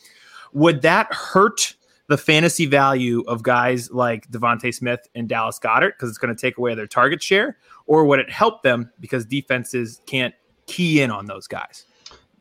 Would 0.53 0.81
that 0.81 1.11
hurt 1.13 1.75
the 2.09 2.17
fantasy 2.17 2.65
value 2.65 3.23
of 3.27 3.43
guys 3.43 3.91
like 3.91 4.29
DeVonta 4.31 4.73
Smith 4.73 5.07
and 5.13 5.29
Dallas 5.29 5.59
Goedert 5.59 5.93
because 5.95 6.09
it's 6.09 6.17
going 6.17 6.35
to 6.35 6.39
take 6.39 6.57
away 6.57 6.73
their 6.73 6.87
target 6.87 7.21
share, 7.21 7.57
or 7.85 8.03
would 8.05 8.19
it 8.19 8.31
help 8.31 8.63
them 8.63 8.91
because 8.99 9.25
defenses 9.25 10.01
can't 10.07 10.33
key 10.65 11.01
in 11.01 11.11
on 11.11 11.27
those 11.27 11.47
guys? 11.47 11.85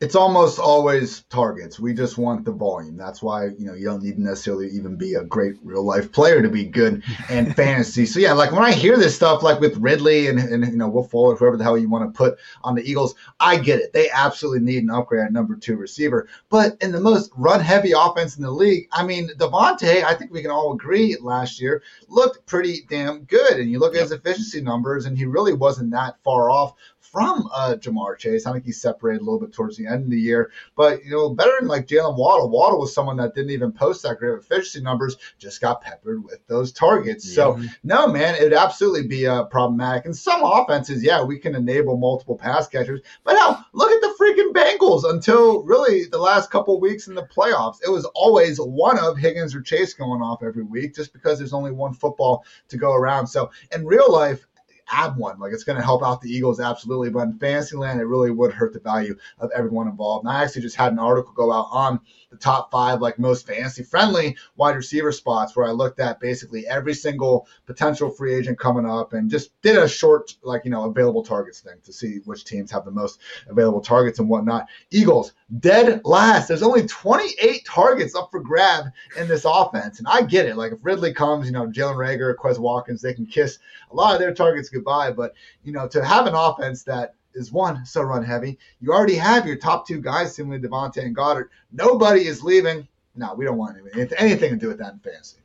It's 0.01 0.15
almost 0.15 0.59
always 0.59 1.23
targets. 1.23 1.79
We 1.79 1.93
just 1.93 2.17
want 2.17 2.45
the 2.45 2.51
volume. 2.51 2.95
That's 2.95 3.21
why 3.21 3.47
you 3.47 3.65
know 3.65 3.73
you 3.73 3.85
don't 3.85 4.01
need 4.01 4.15
to 4.15 4.21
necessarily 4.21 4.69
even 4.69 4.95
be 4.95 5.15
a 5.15 5.23
great 5.23 5.55
real 5.63 5.83
life 5.83 6.11
player 6.11 6.41
to 6.41 6.49
be 6.49 6.63
good 6.63 7.03
in 7.29 7.53
fantasy. 7.55 8.05
So 8.05 8.19
yeah, 8.19 8.33
like 8.33 8.51
when 8.51 8.63
I 8.63 8.71
hear 8.71 8.97
this 8.97 9.15
stuff, 9.15 9.43
like 9.43 9.59
with 9.59 9.77
Ridley 9.77 10.27
and, 10.27 10.39
and 10.39 10.65
you 10.65 10.77
know 10.77 10.87
Will 10.87 11.03
Fuller, 11.03 11.35
whoever 11.35 11.57
the 11.57 11.63
hell 11.63 11.77
you 11.77 11.89
want 11.89 12.11
to 12.11 12.17
put 12.17 12.37
on 12.63 12.75
the 12.75 12.89
Eagles, 12.89 13.15
I 13.39 13.57
get 13.57 13.79
it. 13.79 13.91
They 13.91 14.09
absolutely 14.09 14.61
need 14.61 14.83
an 14.83 14.89
upgrade 14.89 15.25
at 15.25 15.33
number 15.33 15.55
two 15.55 15.75
receiver. 15.75 16.27
But 16.49 16.77
in 16.81 16.91
the 16.91 17.01
most 17.01 17.31
run 17.35 17.59
heavy 17.59 17.91
offense 17.91 18.37
in 18.37 18.43
the 18.43 18.51
league, 18.51 18.87
I 18.91 19.03
mean 19.03 19.29
DeVonta, 19.37 20.03
I 20.03 20.13
think 20.13 20.31
we 20.31 20.41
can 20.41 20.51
all 20.51 20.73
agree 20.73 21.17
last 21.19 21.59
year 21.59 21.83
looked 22.07 22.45
pretty 22.45 22.85
damn 22.89 23.23
good. 23.23 23.59
And 23.59 23.69
you 23.69 23.79
look 23.79 23.95
at 23.95 24.01
his 24.01 24.11
efficiency 24.11 24.61
numbers, 24.61 25.05
and 25.05 25.17
he 25.17 25.25
really 25.25 25.53
wasn't 25.53 25.91
that 25.91 26.15
far 26.23 26.49
off 26.49 26.73
from 27.11 27.47
uh, 27.53 27.75
Ja'Marr 27.79 28.17
Chase. 28.17 28.45
I 28.45 28.53
think 28.53 28.65
he 28.65 28.71
separated 28.71 29.21
a 29.21 29.23
little 29.23 29.39
bit 29.39 29.53
towards 29.53 29.77
the 29.77 29.87
end 29.87 30.03
of 30.03 30.09
the 30.09 30.19
year, 30.19 30.51
but 30.75 31.03
you 31.03 31.11
know, 31.11 31.29
better 31.29 31.51
than 31.59 31.67
like 31.67 31.87
Jaylen 31.87 32.17
Waddle. 32.17 32.49
Waddle 32.49 32.79
was 32.79 32.93
someone 32.93 33.17
that 33.17 33.35
didn't 33.35 33.51
even 33.51 33.71
post 33.71 34.03
that 34.03 34.19
great 34.19 34.37
efficiency 34.37 34.81
numbers, 34.81 35.17
just 35.37 35.61
got 35.61 35.81
peppered 35.81 36.23
with 36.23 36.45
those 36.47 36.71
targets. 36.71 37.27
Yeah. 37.27 37.35
So 37.35 37.61
no, 37.83 38.07
man, 38.07 38.35
it 38.35 38.43
would 38.43 38.53
absolutely 38.53 39.07
be 39.07 39.27
uh, 39.27 39.45
problematic. 39.45 40.05
And 40.05 40.15
some 40.15 40.43
offenses, 40.43 41.03
yeah, 41.03 41.23
we 41.23 41.39
can 41.39 41.55
enable 41.55 41.97
multiple 41.97 42.37
pass 42.37 42.67
catchers, 42.67 43.01
but 43.23 43.33
now 43.33 43.65
look 43.73 43.91
at 43.91 44.01
the 44.01 44.15
freaking 44.19 44.53
Bengals. 44.53 45.09
Until 45.09 45.63
really 45.63 46.05
the 46.05 46.17
last 46.17 46.51
couple 46.51 46.79
weeks 46.79 47.07
in 47.07 47.15
the 47.15 47.23
playoffs, 47.23 47.77
it 47.85 47.89
was 47.89 48.05
always 48.15 48.59
one 48.59 48.99
of 48.99 49.17
Higgins 49.17 49.55
or 49.55 49.61
Chase 49.61 49.93
going 49.93 50.21
off 50.21 50.43
every 50.43 50.63
week, 50.63 50.95
just 50.95 51.13
because 51.13 51.37
there's 51.37 51.53
only 51.53 51.71
one 51.71 51.93
football 51.93 52.43
to 52.67 52.77
go 52.77 52.93
around. 52.93 53.27
So 53.27 53.51
in 53.73 53.85
real 53.85 54.11
life, 54.11 54.47
add 54.91 55.15
one. 55.15 55.39
Like 55.39 55.53
it's 55.53 55.63
going 55.63 55.77
to 55.77 55.83
help 55.83 56.03
out 56.03 56.21
the 56.21 56.29
Eagles 56.29 56.59
absolutely, 56.59 57.09
but 57.09 57.21
in 57.21 57.37
Fantasyland, 57.37 57.99
it 57.99 58.05
really 58.05 58.31
would 58.31 58.53
hurt 58.53 58.73
the 58.73 58.79
value 58.79 59.15
of 59.39 59.51
everyone 59.55 59.87
involved. 59.87 60.25
And 60.25 60.35
I 60.35 60.43
actually 60.43 60.61
just 60.63 60.75
had 60.75 60.91
an 60.91 60.99
article 60.99 61.33
go 61.33 61.51
out 61.51 61.67
on 61.71 61.99
the 62.29 62.37
top 62.37 62.69
five 62.71 63.01
like 63.01 63.17
most 63.17 63.47
fantasy 63.47 63.83
friendly 63.83 64.37
wide 64.55 64.75
receiver 64.75 65.11
spots 65.11 65.55
where 65.55 65.67
I 65.67 65.71
looked 65.71 65.99
at 65.99 66.19
basically 66.19 66.67
every 66.67 66.93
single 66.93 67.47
potential 67.65 68.09
free 68.09 68.35
agent 68.35 68.59
coming 68.59 68.85
up 68.85 69.13
and 69.13 69.31
just 69.31 69.59
did 69.61 69.77
a 69.77 69.87
short 69.87 70.35
like 70.43 70.63
you 70.63 70.71
know 70.71 70.85
available 70.85 71.23
targets 71.23 71.61
thing 71.61 71.75
to 71.83 71.93
see 71.93 72.19
which 72.25 72.45
teams 72.45 72.71
have 72.71 72.85
the 72.85 72.91
most 72.91 73.19
available 73.47 73.81
targets 73.81 74.19
and 74.19 74.29
whatnot. 74.29 74.67
Eagles 74.91 75.33
dead 75.59 76.01
last. 76.05 76.47
There's 76.47 76.61
only 76.61 76.85
28 76.85 77.65
targets 77.65 78.15
up 78.15 78.29
for 78.29 78.39
grab 78.39 78.85
in 79.17 79.27
this 79.27 79.45
offense, 79.45 79.99
and 79.99 80.07
I 80.07 80.21
get 80.21 80.45
it. 80.45 80.55
Like 80.55 80.73
if 80.73 80.79
Ridley 80.83 81.13
comes, 81.13 81.47
you 81.47 81.51
know 81.51 81.67
Jalen 81.67 81.95
Reagor, 81.95 82.35
Quez 82.35 82.59
Watkins, 82.59 83.01
they 83.01 83.13
can 83.13 83.25
kiss 83.25 83.59
a 83.91 83.95
lot 83.95 84.13
of 84.13 84.19
their 84.19 84.33
targets 84.33 84.69
goodbye. 84.69 85.11
But 85.11 85.33
you 85.63 85.71
know 85.71 85.87
to 85.87 86.03
have 86.03 86.27
an 86.27 86.35
offense 86.35 86.83
that 86.83 87.15
is 87.39 87.51
one 87.51 87.85
so 87.85 88.01
run 88.01 88.23
heavy. 88.23 88.59
You 88.81 88.93
already 88.93 89.15
have 89.15 89.47
your 89.47 89.55
top 89.55 89.87
two 89.87 90.01
guys, 90.01 90.35
similarly 90.35 90.67
DeVonta 90.67 90.97
and 90.97 91.15
Goedert. 91.15 91.49
Nobody 91.71 92.27
is 92.27 92.43
leaving. 92.43 92.87
No, 93.15 93.33
we 93.33 93.45
don't 93.45 93.57
want 93.57 93.77
anything, 93.95 94.17
anything 94.17 94.51
to 94.51 94.57
do 94.57 94.67
with 94.67 94.77
that 94.77 94.93
in 94.93 94.99
fantasy. 94.99 95.37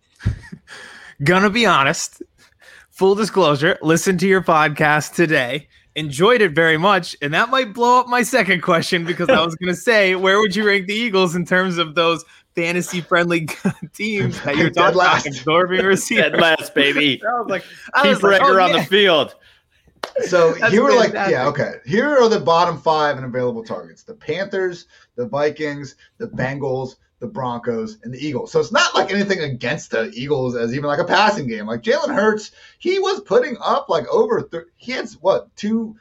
Gonna 1.25 1.51
be 1.51 1.65
honest. 1.65 2.23
Full 2.91 3.15
disclosure, 3.17 3.77
listen 3.83 4.19
to 4.19 4.29
your 4.29 4.43
podcast 4.43 5.15
today. 5.15 5.67
Enjoyed 5.97 6.41
it 6.43 6.53
very 6.53 6.77
much. 6.77 7.17
And 7.23 7.35
that 7.35 7.51
might 7.51 7.73
blow 7.73 7.99
up 8.01 8.09
my 8.09 8.23
second 8.23 8.63
question 8.63 9.05
because 9.05 9.29
I 9.29 9.45
was 9.45 9.57
going 9.57 9.73
to 9.73 9.81
say, 9.81 10.15
where 10.15 10.39
would 10.39 10.55
you 10.55 10.65
rank 10.65 10.87
the 10.87 10.95
Eagles 10.95 11.35
in 11.35 11.45
terms 11.45 11.79
of 11.79 11.97
those 11.97 12.25
fantasy 12.55 13.01
friendly 13.01 13.49
teams 13.95 14.41
that 14.43 14.57
you're 14.57 14.71
talking 14.71 15.01
about 15.01 15.27
absorbing 15.27 15.85
receivers? 15.85 16.31
Dead 16.33 16.41
last, 16.41 16.75
baby. 16.75 17.21
I 17.29 17.41
was 17.41 17.49
like, 17.49 17.65
I 17.95 18.03
Keep 18.03 18.11
was 18.11 18.23
like, 18.23 18.43
oh, 18.43 18.61
on 18.61 18.71
yeah. 18.71 18.79
the 18.79 18.85
field. 18.85 19.35
So 20.27 20.53
here 20.71 20.85
are 20.85 20.97
like, 20.97 21.13
yeah, 21.13 21.49
okay. 21.49 21.75
Here 21.87 22.09
are 22.09 22.29
the 22.29 22.41
bottom 22.41 22.79
five 22.79 23.17
and 23.17 23.27
available 23.27 23.65
targets: 23.65 24.03
the 24.03 24.15
Panthers, 24.15 24.87
the 25.17 25.27
Vikings, 25.27 25.97
the 26.19 26.29
Bengals, 26.29 26.97
the 27.21 27.27
Broncos, 27.27 27.99
and 28.03 28.13
the 28.13 28.19
Eagles. 28.19 28.53
So 28.53 28.61
it's 28.61 28.73
not 28.73 28.95
like 28.95 29.13
anything 29.13 29.41
against 29.41 29.91
the 29.91 30.11
Eagles 30.15 30.57
as 30.57 30.75
even 30.75 30.87
like 30.87 30.99
a 30.99 31.05
passing 31.05 31.49
game. 31.49 31.67
Like 31.67 31.83
Jalen 31.83 32.15
Hurts, 32.15 32.53
he 32.79 32.99
was 32.99 33.21
putting 33.21 33.57
up 33.61 33.89
like 33.89 34.07
over. 34.09 34.43
Th- 34.43 34.65
he 34.77 34.93
had 34.93 35.09
what 35.21 35.55
two 35.57 35.97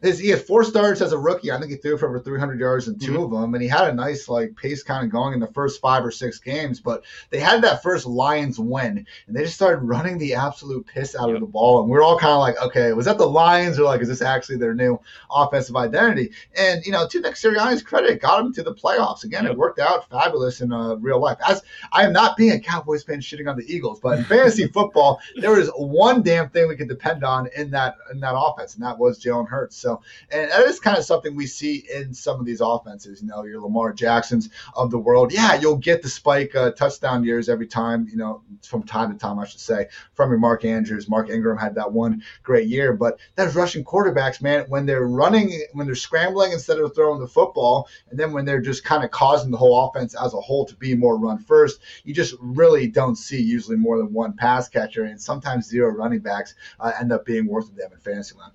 his, 0.00 0.18
he 0.20 0.28
had 0.28 0.40
four 0.40 0.62
starts 0.62 1.00
as 1.00 1.12
a 1.12 1.18
rookie. 1.18 1.50
I 1.50 1.58
think 1.58 1.72
he 1.72 1.76
threw 1.76 1.98
for 1.98 2.08
over 2.08 2.20
300 2.20 2.60
yards 2.60 2.86
in 2.86 2.98
2 2.98 3.12
mm-hmm. 3.12 3.22
of 3.22 3.30
them, 3.30 3.54
and 3.54 3.62
he 3.62 3.68
had 3.68 3.88
a 3.88 3.92
nice 3.92 4.28
like 4.28 4.54
pace 4.54 4.82
kind 4.84 5.04
of 5.04 5.10
going 5.10 5.34
in 5.34 5.40
the 5.40 5.48
first 5.48 5.80
five 5.80 6.04
or 6.04 6.12
six 6.12 6.38
games. 6.38 6.78
But 6.78 7.04
they 7.30 7.40
had 7.40 7.62
that 7.62 7.82
first 7.82 8.06
Lions 8.06 8.60
win, 8.60 9.04
and 9.26 9.36
they 9.36 9.42
just 9.42 9.56
started 9.56 9.78
running 9.78 10.18
the 10.18 10.34
absolute 10.34 10.86
piss 10.86 11.16
out 11.16 11.28
yep. 11.28 11.36
of 11.36 11.40
the 11.40 11.46
ball, 11.46 11.80
and 11.80 11.90
we 11.90 11.98
are 11.98 12.02
all 12.02 12.18
kind 12.18 12.32
of 12.32 12.38
like, 12.38 12.62
okay, 12.62 12.92
was 12.92 13.06
that 13.06 13.18
the 13.18 13.26
Lions 13.26 13.78
or 13.78 13.84
like 13.84 14.00
is 14.00 14.08
this 14.08 14.22
actually 14.22 14.56
their 14.56 14.74
new 14.74 15.00
offensive 15.32 15.74
identity? 15.74 16.30
And 16.56 16.84
you 16.84 16.92
know, 16.92 17.08
to 17.08 17.20
Nick 17.20 17.34
Sirianni's 17.34 17.82
credit, 17.82 18.20
got 18.20 18.40
him 18.40 18.52
to 18.54 18.62
the 18.62 18.74
playoffs 18.74 19.24
again. 19.24 19.44
Yep. 19.44 19.52
It 19.52 19.58
worked 19.58 19.80
out 19.80 20.08
fabulous 20.08 20.60
in 20.60 20.72
uh, 20.72 20.94
real 20.96 21.20
life. 21.20 21.38
As 21.46 21.62
I 21.90 22.04
am 22.04 22.12
not 22.12 22.36
being 22.36 22.52
a 22.52 22.60
Cowboys 22.60 23.02
fan 23.02 23.18
shitting 23.18 23.50
on 23.50 23.56
the 23.56 23.66
Eagles, 23.72 23.98
but 23.98 24.18
in 24.18 24.24
fantasy 24.26 24.68
football, 24.68 25.20
there 25.36 25.50
was 25.50 25.70
one 25.76 26.22
damn 26.22 26.50
thing 26.50 26.68
we 26.68 26.76
could 26.76 26.88
depend 26.88 27.24
on 27.24 27.48
in 27.56 27.68
that 27.72 27.96
in 28.12 28.20
that 28.20 28.34
offense, 28.36 28.74
and 28.74 28.84
that 28.84 28.96
was 28.96 29.20
Jalen 29.20 29.48
Hurts. 29.48 29.76
So 29.76 29.87
so, 29.88 30.02
and 30.30 30.50
that 30.50 30.66
is 30.66 30.80
kind 30.80 30.98
of 30.98 31.04
something 31.04 31.34
we 31.34 31.46
see 31.46 31.86
in 31.92 32.12
some 32.12 32.38
of 32.38 32.44
these 32.44 32.60
offenses. 32.60 33.22
You 33.22 33.28
know, 33.28 33.44
your 33.44 33.60
Lamar 33.62 33.94
Jacksons 33.94 34.50
of 34.74 34.90
the 34.90 34.98
world. 34.98 35.32
Yeah, 35.32 35.58
you'll 35.58 35.76
get 35.76 36.02
the 36.02 36.10
spike 36.10 36.54
uh, 36.54 36.72
touchdown 36.72 37.24
years 37.24 37.48
every 37.48 37.66
time. 37.66 38.06
You 38.10 38.18
know, 38.18 38.42
from 38.62 38.82
time 38.82 39.10
to 39.10 39.18
time, 39.18 39.38
I 39.38 39.46
should 39.46 39.60
say, 39.60 39.86
from 40.12 40.28
your 40.30 40.38
Mark 40.38 40.66
Andrews. 40.66 41.08
Mark 41.08 41.30
Ingram 41.30 41.56
had 41.56 41.74
that 41.76 41.90
one 41.90 42.22
great 42.42 42.68
year, 42.68 42.92
but 42.92 43.18
those 43.34 43.56
rushing 43.56 43.82
quarterbacks, 43.82 44.42
man, 44.42 44.66
when 44.68 44.84
they're 44.84 45.06
running, 45.06 45.58
when 45.72 45.86
they're 45.86 45.94
scrambling 45.94 46.52
instead 46.52 46.78
of 46.78 46.94
throwing 46.94 47.20
the 47.20 47.26
football, 47.26 47.88
and 48.10 48.20
then 48.20 48.32
when 48.32 48.44
they're 48.44 48.60
just 48.60 48.84
kind 48.84 49.04
of 49.04 49.10
causing 49.10 49.50
the 49.50 49.56
whole 49.56 49.88
offense 49.88 50.14
as 50.14 50.34
a 50.34 50.40
whole 50.40 50.66
to 50.66 50.76
be 50.76 50.94
more 50.94 51.18
run 51.18 51.38
first, 51.38 51.80
you 52.04 52.12
just 52.12 52.34
really 52.40 52.88
don't 52.88 53.16
see 53.16 53.40
usually 53.40 53.78
more 53.78 53.96
than 53.96 54.12
one 54.12 54.34
pass 54.34 54.68
catcher, 54.68 55.04
and 55.04 55.18
sometimes 55.18 55.66
zero 55.66 55.90
running 55.90 56.20
backs 56.20 56.54
uh, 56.78 56.92
end 57.00 57.10
up 57.10 57.24
being 57.24 57.46
worth 57.46 57.74
them 57.74 57.90
in 57.90 57.98
fantasy 58.00 58.34
land. 58.36 58.52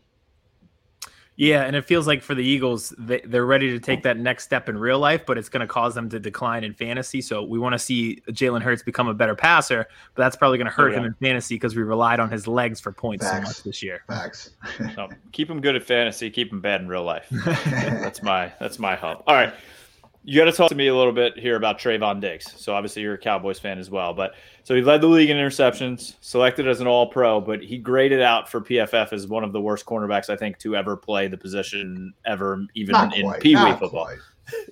Yeah, 1.36 1.63
and 1.63 1.75
it 1.75 1.86
feels 1.86 2.05
like 2.05 2.21
for 2.21 2.36
the 2.36 2.43
Eagles, 2.43 2.93
they, 2.97 3.21
they're 3.25 3.45
ready 3.45 3.71
to 3.71 3.79
take 3.79 3.99
oh. 3.99 4.01
that 4.03 4.17
next 4.17 4.43
step 4.43 4.69
in 4.69 4.77
real 4.77 4.99
life, 4.99 5.25
but 5.25 5.38
it's 5.38 5.49
going 5.49 5.61
to 5.61 5.67
cause 5.67 5.95
them 5.95 6.07
to 6.09 6.19
decline 6.19 6.63
in 6.63 6.73
fantasy. 6.73 7.21
So 7.21 7.41
we 7.43 7.57
want 7.57 7.73
to 7.73 7.79
see 7.79 8.21
Jalen 8.29 8.61
Hurts 8.61 8.84
become 8.84 9.07
a 9.07 9.13
better 9.13 9.36
passer, 9.36 9.88
but 10.13 10.23
that's 10.23 10.36
probably 10.36 10.59
going 10.59 10.67
to 10.67 10.71
hurt 10.71 10.89
oh, 10.89 10.91
yeah. 10.91 10.99
him 10.99 11.05
in 11.05 11.13
fantasy 11.15 11.55
because 11.55 11.75
we 11.75 11.81
relied 11.81 12.19
on 12.19 12.29
his 12.29 12.47
legs 12.47 12.79
for 12.79 12.91
points 12.91 13.25
Facts. 13.25 13.36
so 13.36 13.41
much 13.41 13.63
this 13.63 13.81
year. 13.81 14.03
Facts. 14.07 14.51
so, 14.95 15.09
keep 15.31 15.49
him 15.49 15.59
good 15.59 15.75
at 15.75 15.84
fantasy, 15.84 16.29
keep 16.29 16.51
him 16.51 16.61
bad 16.61 16.81
in 16.81 16.88
real 16.88 17.03
life. 17.03 17.27
that's 17.31 18.21
my 18.21 18.51
that's 18.59 18.77
my 18.77 18.95
hope. 18.95 19.23
All 19.25 19.36
right 19.36 19.53
you 20.24 20.39
got 20.39 20.45
to 20.45 20.53
talk 20.53 20.69
to 20.69 20.76
me 20.76 20.88
a 20.88 20.95
little 20.95 21.11
bit 21.11 21.38
here 21.38 21.55
about 21.55 21.80
Trevon 21.80 22.21
Diggs. 22.21 22.53
So 22.55 22.74
obviously 22.74 23.01
you're 23.01 23.15
a 23.15 23.17
Cowboys 23.17 23.59
fan 23.59 23.78
as 23.78 23.89
well, 23.89 24.13
but 24.13 24.36
so 24.63 24.74
he 24.74 24.82
led 24.82 25.01
the 25.01 25.07
league 25.07 25.30
in 25.30 25.38
interceptions, 25.38 26.15
selected 26.21 26.67
as 26.67 26.80
an 26.80 26.88
All 26.88 27.07
Pro, 27.07 27.41
but 27.41 27.61
he 27.61 27.78
graded 27.78 28.21
out 28.21 28.49
for 28.49 28.61
PFF 28.61 29.11
as 29.11 29.28
one 29.28 29.43
of 29.43 29.51
the 29.51 29.59
worst 29.59 29.86
cornerbacks 29.86 30.30
I 30.30 30.38
think 30.38 30.57
to 30.59 30.76
ever 30.76 30.95
play 30.95 31.28
the 31.28 31.38
position 31.38 32.13
ever, 32.26 32.65
even 32.74 32.93
not 32.93 33.15
in 33.15 33.32
Pee 33.34 33.55
Wee 33.55 33.71
football. 33.74 34.05
Quite. 34.05 34.19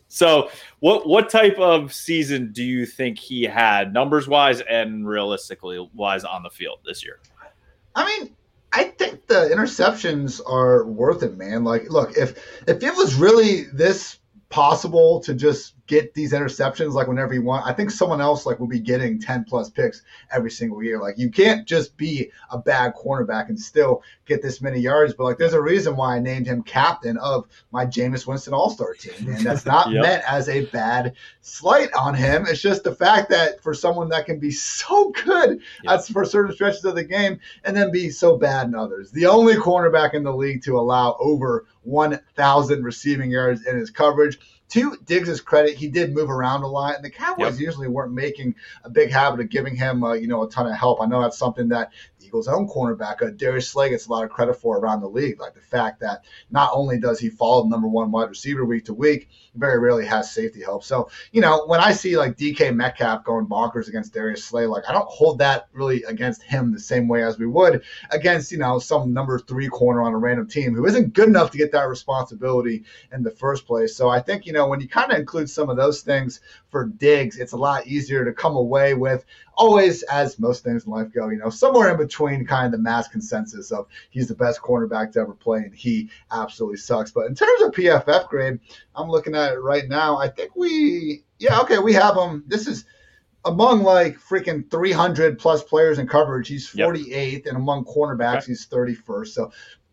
So 0.10 0.52
what 0.82 1.08
what 1.08 1.30
type 1.30 1.58
of 1.58 1.94
season 1.94 2.52
do 2.52 2.62
you 2.62 2.86
think 2.86 3.18
he 3.18 3.44
had, 3.44 3.94
numbers 3.94 4.28
wise 4.28 4.60
and 4.60 5.08
realistically 5.08 5.90
wise, 5.94 6.26
on 6.26 6.44
the 6.44 6.50
field 6.50 6.80
this 6.86 7.06
year? 7.06 7.20
I 7.96 8.06
mean, 8.06 8.36
I 8.74 8.84
think 8.84 9.28
the 9.28 9.50
interceptions 9.50 10.42
are 10.46 10.86
worth 10.86 11.24
it, 11.24 11.38
man. 11.38 11.64
Like, 11.64 11.90
look, 11.90 12.18
if 12.18 12.32
if 12.68 12.84
it 12.84 12.96
was 12.96 13.16
really 13.16 13.64
this 13.74 14.18
possible 14.52 15.22
to 15.22 15.34
just 15.34 15.76
get 15.92 16.14
these 16.14 16.32
interceptions 16.32 16.94
like 16.94 17.10
whenever 17.10 17.34
you 17.34 17.42
want. 17.42 17.68
I 17.68 17.74
think 17.74 17.92
someone 17.92 18.22
else 18.22 18.46
like 18.46 18.62
will 18.62 18.68
be 18.68 18.80
getting 18.80 19.20
10 19.20 19.44
plus 19.44 19.70
picks 19.70 20.04
every 20.32 20.50
single 20.50 20.82
year. 20.82 21.02
Like 21.02 21.18
you 21.18 21.30
can't 21.30 21.68
just 21.68 21.98
be 21.98 22.32
a 22.50 22.58
bad 22.58 22.94
cornerback 22.96 23.50
and 23.50 23.60
still 23.60 24.02
get 24.26 24.42
this 24.42 24.62
many 24.62 24.80
yards. 24.80 25.14
But 25.14 25.26
like 25.26 25.38
there's 25.38 25.54
a 25.54 25.62
reason 25.62 25.98
why 25.98 26.16
I 26.16 26.20
named 26.20 26.48
him 26.48 26.64
captain 26.64 27.18
of 27.18 27.46
my 27.74 27.86
Jameis 27.86 28.26
Winston 28.26 28.54
All 28.54 28.70
Star 28.70 28.94
team. 28.94 29.36
And 29.36 29.46
that's 29.46 29.66
not 29.66 29.92
yep. 29.92 30.04
meant 30.04 30.24
as 30.26 30.48
a 30.48 30.64
bad 30.68 31.14
slight 31.42 31.92
on 31.92 32.16
him. 32.16 32.46
It's 32.48 32.62
just 32.62 32.86
the 32.86 32.96
fact 32.96 33.30
that 33.32 33.62
for 33.62 33.74
someone 33.74 34.08
that 34.10 34.26
can 34.26 34.40
be 34.40 34.52
so 34.52 35.10
good 35.26 35.60
yep. 35.84 36.06
for 36.06 36.24
certain 36.24 36.56
stretches 36.56 36.86
of 36.86 36.96
the 36.96 37.04
game 37.04 37.38
and 37.66 37.76
then 37.76 37.92
be 37.92 38.12
so 38.12 38.38
bad 38.38 38.68
in 38.68 38.76
others. 38.76 39.12
The 39.12 39.26
only 39.26 39.56
cornerback 39.56 40.14
in 40.14 40.24
the 40.24 40.34
league 40.34 40.64
to 40.64 40.80
allow 40.80 41.18
over 41.20 41.66
1,000 41.82 42.82
receiving 42.82 43.30
yards 43.30 43.66
in 43.66 43.76
his 43.76 43.90
coverage 43.90 44.40
to 44.72 44.98
Diggs' 45.06 45.42
credit, 45.42 45.76
he 45.76 45.88
did 45.88 46.14
move 46.14 46.30
around 46.30 46.64
a 46.64 46.68
lot, 46.68 46.96
and 46.96 47.04
the 47.04 47.10
Cowboys 47.10 47.60
yep. 47.60 47.68
usually 47.68 47.88
weren't 47.88 48.14
making 48.14 48.56
a 48.84 48.90
big 48.90 49.12
habit 49.12 49.42
of 49.42 49.50
giving 49.50 49.76
him, 49.76 50.04
uh, 50.04 50.14
you 50.14 50.28
know, 50.28 50.44
a 50.44 50.50
ton 50.50 50.66
of 50.66 50.74
help. 50.74 51.02
I 51.02 51.06
know 51.06 51.22
that's 51.22 51.38
something 51.38 51.68
that 51.70 51.92
Eagles' 52.24 52.48
own 52.48 52.68
cornerback, 52.68 53.22
uh, 53.22 53.32
Darius 53.32 53.70
Slay, 53.70 53.90
gets 53.90 54.08
a 54.08 54.12
lot 54.12 54.24
of 54.24 54.30
credit 54.30 54.56
for 54.56 54.78
around 54.78 55.02
the 55.02 55.08
league. 55.08 55.40
Like 55.40 55.54
the 55.54 55.62
fact 55.62 56.00
that 56.02 56.24
not 56.50 56.72
only 56.74 57.00
does 57.00 57.20
he 57.20 57.30
follow 57.30 57.64
the 57.64 57.70
number 57.70 57.88
one 57.88 58.12
wide 58.12 58.30
receiver 58.30 58.66
week 58.66 58.86
to 58.86 58.94
week, 58.94 59.30
very 59.56 59.80
rarely 59.80 60.06
has 60.06 60.32
safety 60.32 60.62
help. 60.62 60.84
So, 60.84 61.10
you 61.32 61.42
know, 61.42 61.66
when 61.66 61.80
I 61.80 61.92
see 61.92 62.18
like 62.18 62.38
DK 62.38 62.76
Metcalf 62.76 63.24
going 63.24 63.48
bonkers 63.48 63.88
against 63.88 64.14
Darius 64.14 64.44
Slay, 64.44 64.66
like 64.66 64.84
I 64.88 64.94
don't 64.94 65.08
hold 65.10 65.40
that 65.40 65.68
really 65.74 66.04
against 66.04 66.44
him 66.44 66.72
the 66.72 66.80
same 66.80 67.08
way 67.08 67.24
as 67.24 67.38
we 67.38 67.48
would 67.48 67.84
against, 68.12 68.52
you 68.52 68.58
know, 68.58 68.80
some 68.80 69.14
number 69.14 69.40
three 69.40 69.68
corner 69.68 70.02
on 70.02 70.14
a 70.14 70.18
random 70.18 70.48
team 70.48 70.74
who 70.74 70.86
isn't 70.86 71.14
good 71.14 71.28
enough 71.28 71.52
to 71.52 71.58
get 71.58 71.72
that 71.72 71.90
responsibility 71.90 72.84
in 73.12 73.24
the 73.24 73.32
first 73.32 73.66
place. 73.66 73.96
So 73.96 74.10
I 74.10 74.20
think, 74.20 74.46
you 74.46 74.54
know, 74.54 74.68
when 74.68 74.80
you 74.80 74.88
kind 74.88 75.12
of 75.12 75.20
include 75.20 75.50
some 75.50 75.70
of 75.70 75.78
those 75.78 76.02
things 76.02 76.40
for 76.70 76.86
Diggs, 76.86 77.38
it's 77.38 77.54
a 77.54 77.58
lot 77.58 77.88
easier 77.88 78.24
to 78.24 78.32
come 78.32 78.56
away 78.56 78.94
with 78.94 79.26
always, 79.56 80.04
as 80.04 80.40
most 80.40 80.64
things 80.64 80.86
in 80.86 80.92
life 80.92 81.12
go, 81.14 81.30
you 81.30 81.38
know, 81.38 81.50
somewhere 81.50 81.92
in 81.92 81.98
between 81.98 82.46
kind 82.46 82.66
of 82.66 82.72
the 82.72 82.78
mass 82.78 83.08
consensus 83.08 83.72
of 83.72 83.88
he's 84.10 84.28
the 84.28 84.36
best 84.36 84.62
cornerback 84.62 85.12
to 85.14 85.20
ever 85.20 85.34
play 85.34 85.60
and 85.60 85.76
he 85.76 86.10
absolutely 86.32 86.78
sucks. 86.78 87.12
But 87.12 87.28
in 87.28 87.36
terms 87.36 87.62
of 87.62 87.72
PFF 87.72 88.28
grade, 88.28 88.60
I'm 88.96 89.10
looking 89.10 89.36
at 89.36 89.54
it 89.54 89.60
right 89.60 89.88
now. 89.88 90.18
I 90.18 90.30
think 90.30 90.56
we, 90.56 91.24
yeah, 91.40 91.60
okay, 91.62 91.80
we 91.80 91.94
have 91.94 92.16
him. 92.16 92.44
This 92.48 92.68
is 92.68 92.86
among 93.46 93.84
like 93.84 94.20
freaking 94.20 94.70
300 94.70 95.40
plus 95.40 95.64
players 95.64 96.00
in 96.00 96.08
coverage. 96.08 96.48
He's 96.48 96.70
48th, 96.70 97.32
yep. 97.32 97.46
and 97.48 97.58
among 97.58 97.86
cornerbacks, 97.86 98.44
okay. 98.44 98.48
he's 98.48 98.68
31st. 98.68 99.28
So 99.28 99.52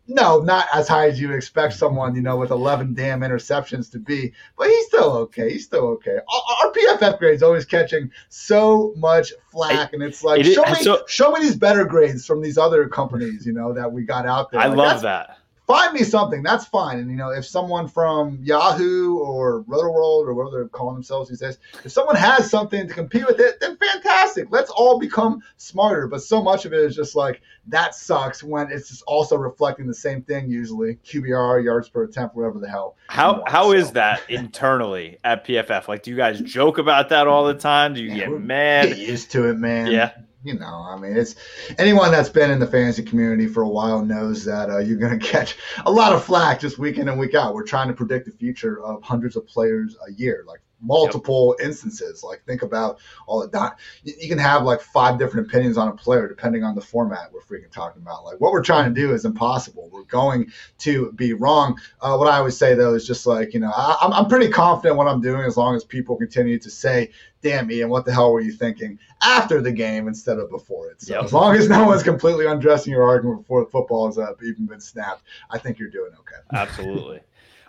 no, 0.09 0.39
not 0.39 0.67
as 0.73 0.87
high 0.87 1.07
as 1.07 1.19
you 1.19 1.31
expect 1.33 1.73
someone, 1.73 2.15
you 2.15 2.21
know, 2.21 2.35
with 2.35 2.51
11 2.51 2.93
damn 2.93 3.21
interceptions 3.21 3.91
to 3.91 3.99
be, 3.99 4.33
but 4.57 4.67
he's 4.67 4.85
still 4.87 5.11
okay. 5.13 5.51
He's 5.51 5.65
still 5.65 5.87
okay. 5.87 6.17
Our, 6.17 6.71
PFF 6.71 7.17
grades 7.17 7.41
always 7.41 7.65
catching 7.65 8.11
so 8.29 8.93
much 8.95 9.33
flack, 9.51 9.93
and 9.93 10.03
it's 10.03 10.23
like, 10.23 10.41
it 10.41 10.53
show, 10.53 10.63
is, 10.63 10.77
me, 10.77 10.83
so, 10.83 11.03
show 11.07 11.31
me 11.31 11.41
these 11.41 11.55
better 11.55 11.83
grades 11.83 12.25
from 12.25 12.41
these 12.41 12.57
other 12.57 12.87
companies, 12.87 13.45
you 13.45 13.53
know, 13.53 13.73
that 13.73 13.91
we 13.91 14.03
got 14.03 14.25
out 14.25 14.51
there. 14.51 14.61
I 14.61 14.67
like, 14.67 14.77
love 14.77 15.01
that 15.01 15.38
find 15.69 15.93
me 15.93 16.03
something. 16.03 16.41
That's 16.41 16.65
fine. 16.65 16.97
And 16.97 17.11
you 17.11 17.15
know, 17.15 17.29
if 17.29 17.45
someone 17.45 17.87
from 17.87 18.39
Yahoo 18.41 19.19
or 19.19 19.63
Rotoworld 19.65 20.25
or 20.25 20.33
whatever 20.33 20.57
they're 20.57 20.67
calling 20.67 20.95
themselves 20.95 21.29
these 21.29 21.39
days, 21.39 21.59
if 21.85 21.91
someone 21.91 22.15
has 22.15 22.49
something 22.49 22.87
to 22.87 22.93
compete 22.93 23.27
with 23.27 23.39
it, 23.39 23.59
then 23.61 23.77
fantastic. 23.77 24.47
Let's 24.49 24.71
all 24.71 24.97
become 24.97 25.43
smarter. 25.57 26.07
But 26.07 26.23
so 26.23 26.41
much 26.41 26.65
of 26.65 26.73
it 26.73 26.79
is 26.79 26.95
just 26.95 27.15
like 27.15 27.41
that 27.67 27.93
sucks 27.93 28.43
when 28.43 28.71
it's 28.71 28.89
just 28.89 29.03
also 29.03 29.37
reflecting 29.37 29.85
the 29.85 29.93
same 29.93 30.23
thing 30.23 30.49
usually 30.49 30.95
QBR, 31.05 31.63
yards 31.63 31.87
per 31.87 32.03
attempt, 32.03 32.35
whatever 32.35 32.57
the 32.57 32.67
hell. 32.67 32.95
How 33.07 33.33
want, 33.33 33.49
how 33.49 33.63
so. 33.65 33.71
is 33.73 33.91
that 33.91 34.21
internally 34.29 35.19
at 35.23 35.45
PFF? 35.45 35.87
Like, 35.87 36.01
do 36.01 36.09
you 36.09 36.17
guys 36.17 36.41
joke 36.41 36.79
about 36.79 37.09
that 37.09 37.27
all 37.27 37.45
the 37.45 37.53
time? 37.53 37.93
Do 37.93 38.01
you 38.01 38.09
yeah, 38.09 38.27
get 38.27 38.41
mad? 38.41 38.87
Get 38.89 38.97
used 38.97 39.31
to 39.31 39.47
it, 39.47 39.57
man. 39.57 39.91
Yeah 39.91 40.13
you 40.43 40.57
know, 40.57 40.85
I 40.87 40.97
mean, 40.97 41.17
it's 41.17 41.35
anyone 41.77 42.11
that's 42.11 42.29
been 42.29 42.51
in 42.51 42.59
the 42.59 42.67
fantasy 42.67 43.03
community 43.03 43.47
for 43.47 43.63
a 43.63 43.69
while 43.69 44.03
knows 44.03 44.45
that 44.45 44.69
uh, 44.69 44.77
you're 44.79 44.97
going 44.97 45.19
to 45.19 45.25
catch 45.25 45.57
a 45.85 45.91
lot 45.91 46.13
of 46.13 46.23
flack 46.23 46.59
just 46.59 46.77
week 46.77 46.97
in 46.97 47.09
and 47.09 47.19
week 47.19 47.35
out. 47.35 47.53
We're 47.53 47.63
trying 47.63 47.89
to 47.89 47.93
predict 47.93 48.25
the 48.25 48.31
future 48.31 48.81
of 48.81 49.03
hundreds 49.03 49.35
of 49.35 49.45
players 49.47 49.97
a 50.07 50.11
year. 50.13 50.43
Like 50.47 50.61
multiple 50.81 51.55
yep. 51.59 51.67
instances. 51.67 52.23
Like 52.23 52.43
think 52.45 52.61
about 52.61 52.99
all 53.27 53.39
the 53.41 53.47
dot. 53.47 53.79
You 54.03 54.27
can 54.27 54.37
have 54.37 54.63
like 54.63 54.81
five 54.81 55.19
different 55.19 55.47
opinions 55.47 55.77
on 55.77 55.87
a 55.87 55.93
player 55.93 56.27
depending 56.27 56.63
on 56.63 56.75
the 56.75 56.81
format 56.81 57.31
we're 57.31 57.41
freaking 57.41 57.71
talking 57.71 58.01
about. 58.01 58.23
Like 58.25 58.39
what 58.39 58.51
we're 58.51 58.63
trying 58.63 58.93
to 58.93 59.01
do 59.01 59.13
is 59.13 59.25
impossible. 59.25 59.89
We're 59.91 60.03
going 60.03 60.51
to 60.79 61.11
be 61.13 61.33
wrong. 61.33 61.79
Uh, 62.01 62.15
what 62.17 62.27
I 62.27 62.37
always 62.37 62.57
say 62.57 62.73
though 62.73 62.93
is 62.93 63.05
just 63.05 63.25
like 63.25 63.53
you 63.53 63.59
know 63.59 63.71
I, 63.75 63.97
I'm 64.01 64.27
pretty 64.27 64.49
confident 64.49 64.97
what 64.97 65.07
I'm 65.07 65.21
doing 65.21 65.45
as 65.45 65.57
long 65.57 65.75
as 65.75 65.83
people 65.83 66.15
continue 66.15 66.59
to 66.59 66.69
say. 66.69 67.11
Damn 67.41 67.71
Ian, 67.71 67.89
what 67.89 68.03
the 68.03 68.11
hell 68.11 68.33
were 68.33 68.41
you 68.41 68.51
thinking 68.51 68.99
after 69.21 69.61
the 69.61 69.71
game 69.71 70.09
instead 70.09 70.39
of 70.39 70.49
before 70.49 70.91
it? 70.91 71.01
So 71.01 71.13
yep. 71.13 71.23
as 71.23 71.31
long 71.31 71.55
as 71.55 71.69
no 71.69 71.85
one's 71.85 72.03
completely 72.03 72.45
undressing 72.45 72.91
your 72.91 73.03
argument 73.03 73.43
before 73.43 73.63
the 73.63 73.69
football 73.69 74.07
has 74.07 74.17
uh, 74.17 74.33
even 74.43 74.65
been 74.65 74.81
snapped, 74.81 75.23
I 75.49 75.57
think 75.57 75.79
you're 75.79 75.89
doing 75.89 76.11
okay. 76.19 76.41
Absolutely. 76.51 77.21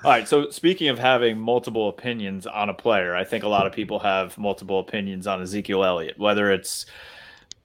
All 0.03 0.11
right. 0.11 0.27
So 0.27 0.49
speaking 0.49 0.89
of 0.89 0.99
having 0.99 1.39
multiple 1.39 1.91
opinions 1.91 2.47
on 2.47 2.71
a 2.71 2.75
player, 2.75 3.15
I 3.15 3.25
think 3.25 3.45
a 3.45 3.49
lot 3.49 3.67
of 3.67 3.73
people 3.73 3.99
have 3.99 4.37
multiple 4.39 4.79
opinions 4.79 5.27
on 5.27 5.43
Ezekiel 5.43 5.85
Elliott, 5.85 6.19
whether 6.19 6.51
it's 6.51 6.87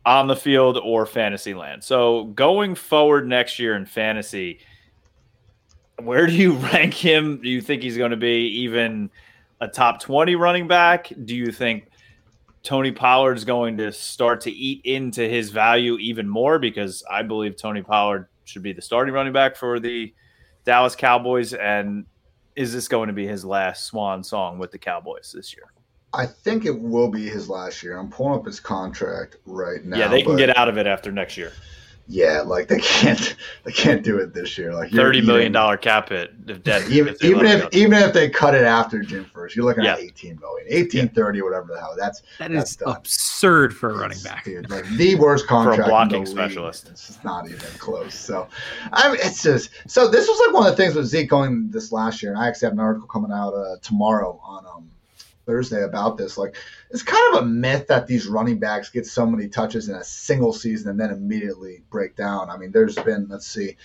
on 0.05 0.27
the 0.27 0.35
field 0.35 0.77
or 0.83 1.05
fantasy 1.05 1.53
land. 1.53 1.81
So 1.81 2.25
going 2.25 2.75
forward 2.75 3.25
next 3.25 3.57
year 3.57 3.75
in 3.77 3.85
fantasy, 3.85 4.59
where 6.01 6.27
do 6.27 6.33
you 6.33 6.53
rank 6.73 6.93
him? 6.93 7.41
Do 7.41 7.49
you 7.49 7.61
think 7.61 7.83
he's 7.83 7.97
going 7.97 8.11
to 8.11 8.17
be 8.17 8.47
even 8.63 9.09
a 9.61 9.69
top 9.69 10.01
20 10.01 10.35
running 10.35 10.67
back? 10.67 11.09
Do 11.23 11.37
you 11.37 11.53
think 11.53 11.87
Tony 12.63 12.91
Pollard's 12.91 13.45
going 13.45 13.77
to 13.77 13.93
start 13.93 14.41
to 14.41 14.51
eat 14.51 14.81
into 14.83 15.21
his 15.21 15.51
value 15.51 15.97
even 15.99 16.27
more? 16.27 16.59
Because 16.59 17.01
I 17.09 17.21
believe 17.21 17.55
Tony 17.55 17.81
Pollard 17.81 18.27
should 18.43 18.61
be 18.61 18.73
the 18.73 18.81
starting 18.81 19.13
running 19.13 19.31
back 19.31 19.55
for 19.55 19.79
the 19.79 20.13
Dallas 20.65 20.97
Cowboys. 20.97 21.53
And 21.53 22.05
is 22.55 22.73
this 22.73 22.87
going 22.87 23.07
to 23.07 23.13
be 23.13 23.27
his 23.27 23.43
last 23.43 23.85
swan 23.85 24.23
song 24.23 24.57
with 24.57 24.71
the 24.71 24.77
Cowboys 24.77 25.31
this 25.35 25.53
year? 25.53 25.71
I 26.13 26.25
think 26.25 26.65
it 26.65 26.79
will 26.79 27.09
be 27.09 27.27
his 27.27 27.49
last 27.49 27.83
year. 27.83 27.97
I'm 27.97 28.09
pulling 28.09 28.39
up 28.39 28.45
his 28.45 28.59
contract 28.59 29.35
right 29.45 29.83
now. 29.83 29.97
Yeah, 29.97 30.07
they 30.07 30.21
can 30.21 30.37
get 30.37 30.55
out 30.57 30.69
of 30.69 30.77
it 30.77 30.87
after 30.87 31.11
next 31.11 31.35
year 31.35 31.51
yeah, 32.07 32.41
like 32.41 32.67
they 32.67 32.79
can't 32.79 33.35
they 33.63 33.71
can't 33.71 34.03
do 34.03 34.17
it 34.17 34.33
this 34.33 34.57
year. 34.57 34.73
Like 34.73 34.91
thirty 34.91 35.21
million 35.21 35.51
dollar 35.51 35.75
cap 35.75 36.09
hit 36.09 36.33
if 36.47 36.63
dead. 36.63 36.87
Even 36.91 37.13
if 37.13 37.23
even 37.23 37.45
if, 37.45 37.73
even 37.73 37.93
if 37.93 38.13
they 38.13 38.29
cut 38.29 38.53
it 38.53 38.63
after 38.63 39.01
June 39.01 39.25
first, 39.25 39.55
you're 39.55 39.65
looking 39.65 39.83
yeah. 39.83 39.93
at 39.93 39.99
18 39.99 40.39
million, 40.39 40.67
18, 40.69 41.05
yeah. 41.05 41.11
30, 41.13 41.41
whatever 41.41 41.67
the 41.67 41.79
hell. 41.79 41.95
That's 41.97 42.21
that 42.37 42.51
that's 42.51 42.71
is 42.71 42.77
done. 42.77 42.95
absurd 42.95 43.75
for 43.75 43.89
a 43.89 43.97
running 43.97 44.19
back. 44.19 44.45
Dude, 44.45 44.69
like 44.69 44.87
the 44.89 45.15
worst 45.15 45.47
contract 45.47 45.77
for 45.77 45.83
a 45.83 45.87
blocking 45.87 46.25
specialist. 46.27 46.89
It's 46.89 47.23
not 47.23 47.45
even 47.47 47.59
close. 47.79 48.13
So 48.13 48.47
I 48.91 49.09
mean, 49.09 49.19
it's 49.21 49.41
just 49.41 49.71
so 49.87 50.07
this 50.07 50.27
was 50.27 50.39
like 50.45 50.53
one 50.53 50.67
of 50.67 50.77
the 50.77 50.83
things 50.83 50.95
with 50.95 51.07
Zeke 51.07 51.29
going 51.29 51.69
this 51.71 51.91
last 51.91 52.21
year, 52.21 52.31
and 52.31 52.39
I 52.39 52.47
actually 52.47 52.67
have 52.67 52.73
an 52.73 52.79
article 52.79 53.07
coming 53.07 53.31
out 53.31 53.53
uh, 53.53 53.77
tomorrow 53.81 54.39
on 54.43 54.65
um 54.67 54.91
Thursday 55.45 55.83
about 55.83 56.17
this. 56.17 56.37
Like, 56.37 56.55
it's 56.89 57.03
kind 57.03 57.35
of 57.35 57.43
a 57.43 57.45
myth 57.45 57.87
that 57.87 58.07
these 58.07 58.27
running 58.27 58.59
backs 58.59 58.89
get 58.89 59.05
so 59.05 59.25
many 59.25 59.47
touches 59.47 59.89
in 59.89 59.95
a 59.95 60.03
single 60.03 60.53
season 60.53 60.89
and 60.89 60.99
then 60.99 61.11
immediately 61.11 61.83
break 61.89 62.15
down. 62.15 62.49
I 62.49 62.57
mean, 62.57 62.71
there's 62.71 62.95
been, 62.95 63.27
let's 63.29 63.47
see, 63.47 63.77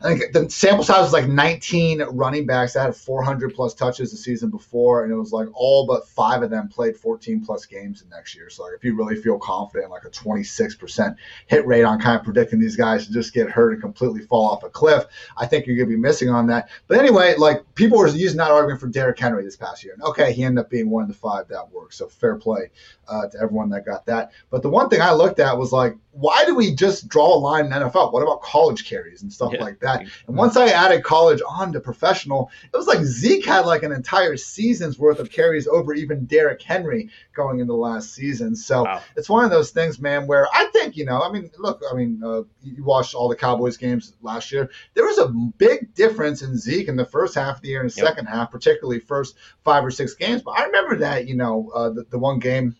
I 0.00 0.16
think 0.16 0.32
the 0.32 0.48
sample 0.48 0.84
size 0.84 1.02
was 1.02 1.12
like 1.12 1.26
19 1.26 2.02
running 2.12 2.46
backs 2.46 2.74
that 2.74 2.82
had 2.84 2.94
400 2.94 3.52
plus 3.52 3.74
touches 3.74 4.12
the 4.12 4.16
season 4.16 4.48
before, 4.48 5.02
and 5.02 5.12
it 5.12 5.16
was 5.16 5.32
like 5.32 5.48
all 5.54 5.86
but 5.86 6.06
five 6.06 6.42
of 6.42 6.50
them 6.50 6.68
played 6.68 6.96
14 6.96 7.44
plus 7.44 7.66
games 7.66 8.02
the 8.02 8.08
next 8.14 8.36
year. 8.36 8.48
So 8.48 8.62
like 8.62 8.74
if 8.76 8.84
you 8.84 8.96
really 8.96 9.16
feel 9.16 9.38
confident, 9.40 9.90
like 9.90 10.04
a 10.04 10.10
26% 10.10 11.16
hit 11.48 11.66
rate 11.66 11.82
on 11.82 12.00
kind 12.00 12.16
of 12.16 12.24
predicting 12.24 12.60
these 12.60 12.76
guys 12.76 13.06
to 13.06 13.12
just 13.12 13.34
get 13.34 13.50
hurt 13.50 13.72
and 13.72 13.82
completely 13.82 14.20
fall 14.20 14.48
off 14.50 14.62
a 14.62 14.70
cliff, 14.70 15.04
I 15.36 15.46
think 15.46 15.66
you're 15.66 15.76
gonna 15.76 15.88
be 15.88 15.96
missing 15.96 16.28
on 16.28 16.46
that. 16.46 16.68
But 16.86 16.98
anyway, 16.98 17.34
like 17.36 17.64
people 17.74 17.98
were 17.98 18.06
using 18.06 18.38
that 18.38 18.52
argument 18.52 18.80
for 18.80 18.86
Derrick 18.86 19.18
Henry 19.18 19.42
this 19.42 19.56
past 19.56 19.82
year, 19.82 19.94
and 19.94 20.02
okay, 20.04 20.32
he 20.32 20.44
ended 20.44 20.64
up 20.64 20.70
being 20.70 20.90
one 20.90 21.02
of 21.02 21.08
the 21.08 21.14
five 21.14 21.48
that 21.48 21.72
worked. 21.72 21.94
So 21.94 22.06
fair 22.08 22.36
play 22.36 22.70
uh, 23.08 23.26
to 23.26 23.38
everyone 23.40 23.68
that 23.70 23.84
got 23.84 24.06
that. 24.06 24.30
But 24.50 24.62
the 24.62 24.70
one 24.70 24.88
thing 24.88 25.00
I 25.00 25.12
looked 25.12 25.40
at 25.40 25.58
was 25.58 25.72
like, 25.72 25.96
why 26.12 26.44
do 26.44 26.54
we 26.54 26.74
just 26.74 27.08
draw 27.08 27.34
a 27.34 27.38
line 27.38 27.64
in 27.66 27.70
the 27.70 27.76
NFL? 27.76 28.12
What 28.12 28.22
about 28.22 28.42
college 28.42 28.88
carries 28.88 29.22
and 29.22 29.32
stuff 29.32 29.52
Yeah. 29.52 29.62
like 29.62 29.80
that? 29.80 29.87
And 29.96 30.36
once 30.36 30.56
I 30.56 30.68
added 30.68 31.02
college 31.02 31.40
on 31.48 31.72
to 31.72 31.80
professional, 31.80 32.50
it 32.72 32.76
was 32.76 32.86
like 32.86 33.00
Zeke 33.02 33.44
had 33.44 33.66
like 33.66 33.82
an 33.82 33.92
entire 33.92 34.36
season's 34.36 34.98
worth 34.98 35.18
of 35.18 35.30
carries 35.30 35.66
over 35.66 35.94
even 35.94 36.24
Derrick 36.26 36.62
Henry 36.62 37.08
going 37.34 37.60
into 37.60 37.74
last 37.74 38.12
season. 38.14 38.54
So 38.56 38.84
Wow. 38.84 39.00
it's 39.16 39.28
one 39.28 39.44
of 39.44 39.50
those 39.50 39.70
things, 39.70 39.98
man, 40.00 40.26
where 40.26 40.46
I 40.54 40.66
think, 40.72 40.96
you 40.96 41.04
know, 41.04 41.22
I 41.22 41.30
mean, 41.30 41.50
look, 41.58 41.80
I 41.90 41.94
mean, 41.94 42.20
uh, 42.24 42.42
you 42.62 42.84
watched 42.84 43.14
all 43.14 43.28
the 43.28 43.36
Cowboys 43.36 43.76
games 43.76 44.14
last 44.22 44.52
year. 44.52 44.70
There 44.94 45.04
was 45.04 45.18
a 45.18 45.28
big 45.28 45.94
difference 45.94 46.42
in 46.42 46.56
Zeke 46.56 46.88
in 46.88 46.96
the 46.96 47.04
first 47.04 47.34
half 47.34 47.56
of 47.56 47.62
the 47.62 47.68
year 47.68 47.80
and 47.80 47.90
the 47.90 47.96
Yep. 47.96 48.06
second 48.06 48.26
half, 48.26 48.50
particularly 48.50 49.00
first 49.00 49.36
five 49.64 49.84
or 49.84 49.90
six 49.90 50.14
games. 50.14 50.42
But 50.42 50.52
I 50.58 50.64
remember 50.64 50.96
that, 50.96 51.26
you 51.26 51.36
know, 51.36 51.70
uh, 51.74 51.90
the, 51.90 52.04
the 52.10 52.18
one 52.18 52.38
game 52.38 52.76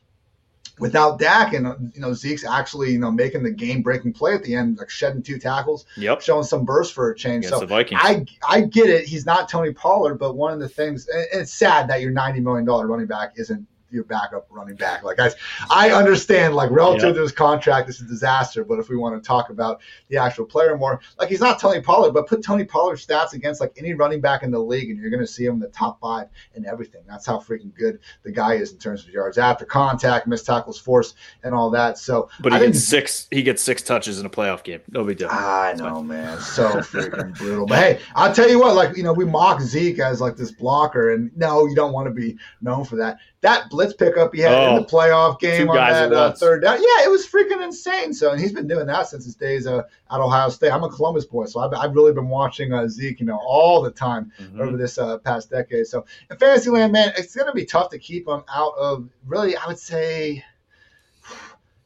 without 0.78 1.18
Dak 1.18 1.54
and, 1.54 1.92
you 1.94 2.00
know, 2.00 2.12
Zeke's 2.14 2.44
actually, 2.44 2.92
you 2.92 2.98
know, 2.98 3.10
making 3.10 3.42
the 3.42 3.50
game 3.50 3.82
breaking 3.82 4.12
play 4.12 4.34
at 4.34 4.44
the 4.44 4.54
end, 4.54 4.78
like 4.78 4.90
shedding 4.90 5.22
two 5.22 5.38
tackles, 5.38 5.86
Yep. 5.96 6.20
showing 6.20 6.44
some 6.44 6.64
burst 6.64 6.94
for 6.94 7.10
a 7.10 7.16
change. 7.16 7.46
Against 7.46 7.54
so 7.54 7.60
the 7.60 7.66
Vikings. 7.66 8.00
I 8.02 8.24
I 8.48 8.60
get 8.62 8.88
it. 8.88 9.04
He's 9.04 9.26
not 9.26 9.48
Tony 9.48 9.72
Pollard, 9.72 10.14
but 10.14 10.36
one 10.36 10.52
of 10.52 10.60
the 10.60 10.68
things, 10.68 11.08
and 11.08 11.26
it's 11.32 11.52
sad 11.52 11.88
that 11.88 12.00
your 12.00 12.12
ninety 12.12 12.40
million 12.40 12.64
dollar 12.64 12.86
running 12.86 13.06
back 13.06 13.32
isn't 13.36 13.66
your 13.90 14.04
backup 14.04 14.46
running 14.50 14.76
back. 14.76 15.02
Like 15.02 15.18
I, 15.18 15.30
I 15.70 15.90
understand, 15.90 16.54
like 16.54 16.70
relative 16.70 17.08
Yeah. 17.10 17.14
to 17.14 17.20
his 17.22 17.32
contract, 17.32 17.86
this 17.86 17.96
is 17.96 18.02
a 18.02 18.08
disaster. 18.08 18.64
But 18.64 18.78
if 18.78 18.88
we 18.88 18.96
want 18.96 19.22
to 19.22 19.26
talk 19.26 19.50
about 19.50 19.80
the 20.08 20.16
actual 20.16 20.44
player 20.44 20.76
more, 20.76 21.00
like 21.18 21.28
he's 21.28 21.40
not 21.40 21.58
Tony 21.58 21.80
Pollard, 21.80 22.12
but 22.12 22.26
put 22.26 22.42
Tony 22.42 22.64
Pollard's 22.64 23.06
stats 23.06 23.32
against 23.32 23.60
like 23.60 23.72
any 23.76 23.94
running 23.94 24.20
back 24.20 24.42
in 24.42 24.50
the 24.50 24.58
league, 24.58 24.90
and 24.90 24.98
you're 24.98 25.10
going 25.10 25.20
to 25.22 25.26
see 25.26 25.44
him 25.44 25.54
in 25.54 25.60
the 25.60 25.68
top 25.68 26.00
five 26.00 26.28
and 26.54 26.66
everything. 26.66 27.02
That's 27.08 27.26
how 27.26 27.38
freaking 27.38 27.74
good 27.74 28.00
the 28.22 28.32
guy 28.32 28.54
is 28.54 28.72
in 28.72 28.78
terms 28.78 29.04
of 29.04 29.10
yards 29.10 29.38
after 29.38 29.64
contact, 29.64 30.26
missed 30.26 30.46
tackles 30.46 30.78
force, 30.78 31.14
and 31.42 31.54
all 31.54 31.70
that. 31.70 31.98
So, 31.98 32.28
but 32.40 32.52
he 32.52 32.56
I 32.56 32.60
think 32.60 32.74
gets 32.74 32.84
six. 32.84 33.28
He 33.30 33.42
gets 33.42 33.62
six 33.62 33.82
touches 33.82 34.20
in 34.20 34.26
a 34.26 34.30
playoff 34.30 34.62
game. 34.62 34.80
No 34.90 35.04
big 35.04 35.18
deal. 35.18 35.28
I 35.30 35.74
know, 35.74 36.02
man. 36.02 36.38
So 36.40 36.68
freaking 36.78 37.36
brutal. 37.36 37.66
But 37.66 37.78
hey, 37.78 38.00
I'll 38.14 38.34
tell 38.34 38.48
you 38.48 38.58
what, 38.60 38.74
like, 38.74 38.96
you 38.96 39.02
know, 39.02 39.12
we 39.12 39.24
mock 39.24 39.60
Zeke 39.60 39.98
as 40.00 40.20
like 40.20 40.36
this 40.36 40.52
blocker, 40.52 41.12
and 41.12 41.30
no, 41.36 41.66
you 41.66 41.74
don't 41.74 41.92
want 41.92 42.06
to 42.06 42.12
be 42.12 42.36
known 42.60 42.84
for 42.84 42.96
that. 42.96 43.18
That 43.40 43.70
blitz 43.70 43.94
pickup 43.94 44.34
he 44.34 44.40
had 44.40 44.52
in 44.52 44.58
Oh, 44.78 44.80
the 44.80 44.84
playoff 44.86 45.38
game 45.38 45.68
on 45.70 45.76
that 45.76 46.12
uh, 46.12 46.32
third 46.32 46.62
down. 46.62 46.74
Yeah, 46.78 47.04
it 47.04 47.10
was 47.10 47.24
freaking 47.24 47.62
insane. 47.62 48.12
So, 48.12 48.32
and 48.32 48.40
he's 48.40 48.52
been 48.52 48.66
doing 48.66 48.86
that 48.88 49.06
since 49.06 49.24
his 49.24 49.36
days 49.36 49.64
uh, 49.64 49.84
at 50.10 50.20
Ohio 50.20 50.48
State. 50.48 50.72
I'm 50.72 50.82
a 50.82 50.88
Columbus 50.90 51.24
boy, 51.24 51.44
so 51.46 51.60
I've, 51.60 51.72
I've 51.72 51.94
really 51.94 52.12
been 52.12 52.28
watching 52.28 52.72
uh, 52.72 52.88
Zeke, 52.88 53.20
you 53.20 53.26
know, 53.26 53.38
all 53.40 53.80
the 53.80 53.92
time 53.92 54.32
Mhm. 54.40 54.58
over 54.60 54.76
this 54.76 54.98
uh, 54.98 55.18
past 55.18 55.50
decade. 55.50 55.86
So 55.86 56.04
in 56.30 56.36
Fantasyland, 56.36 56.92
man, 56.92 57.12
it's 57.16 57.36
going 57.36 57.46
to 57.46 57.52
be 57.54 57.64
tough 57.64 57.90
to 57.90 57.98
keep 58.00 58.26
him 58.26 58.42
out 58.52 58.72
of 58.76 59.08
really, 59.24 59.56
I 59.56 59.68
would 59.68 59.78
say 59.78 60.44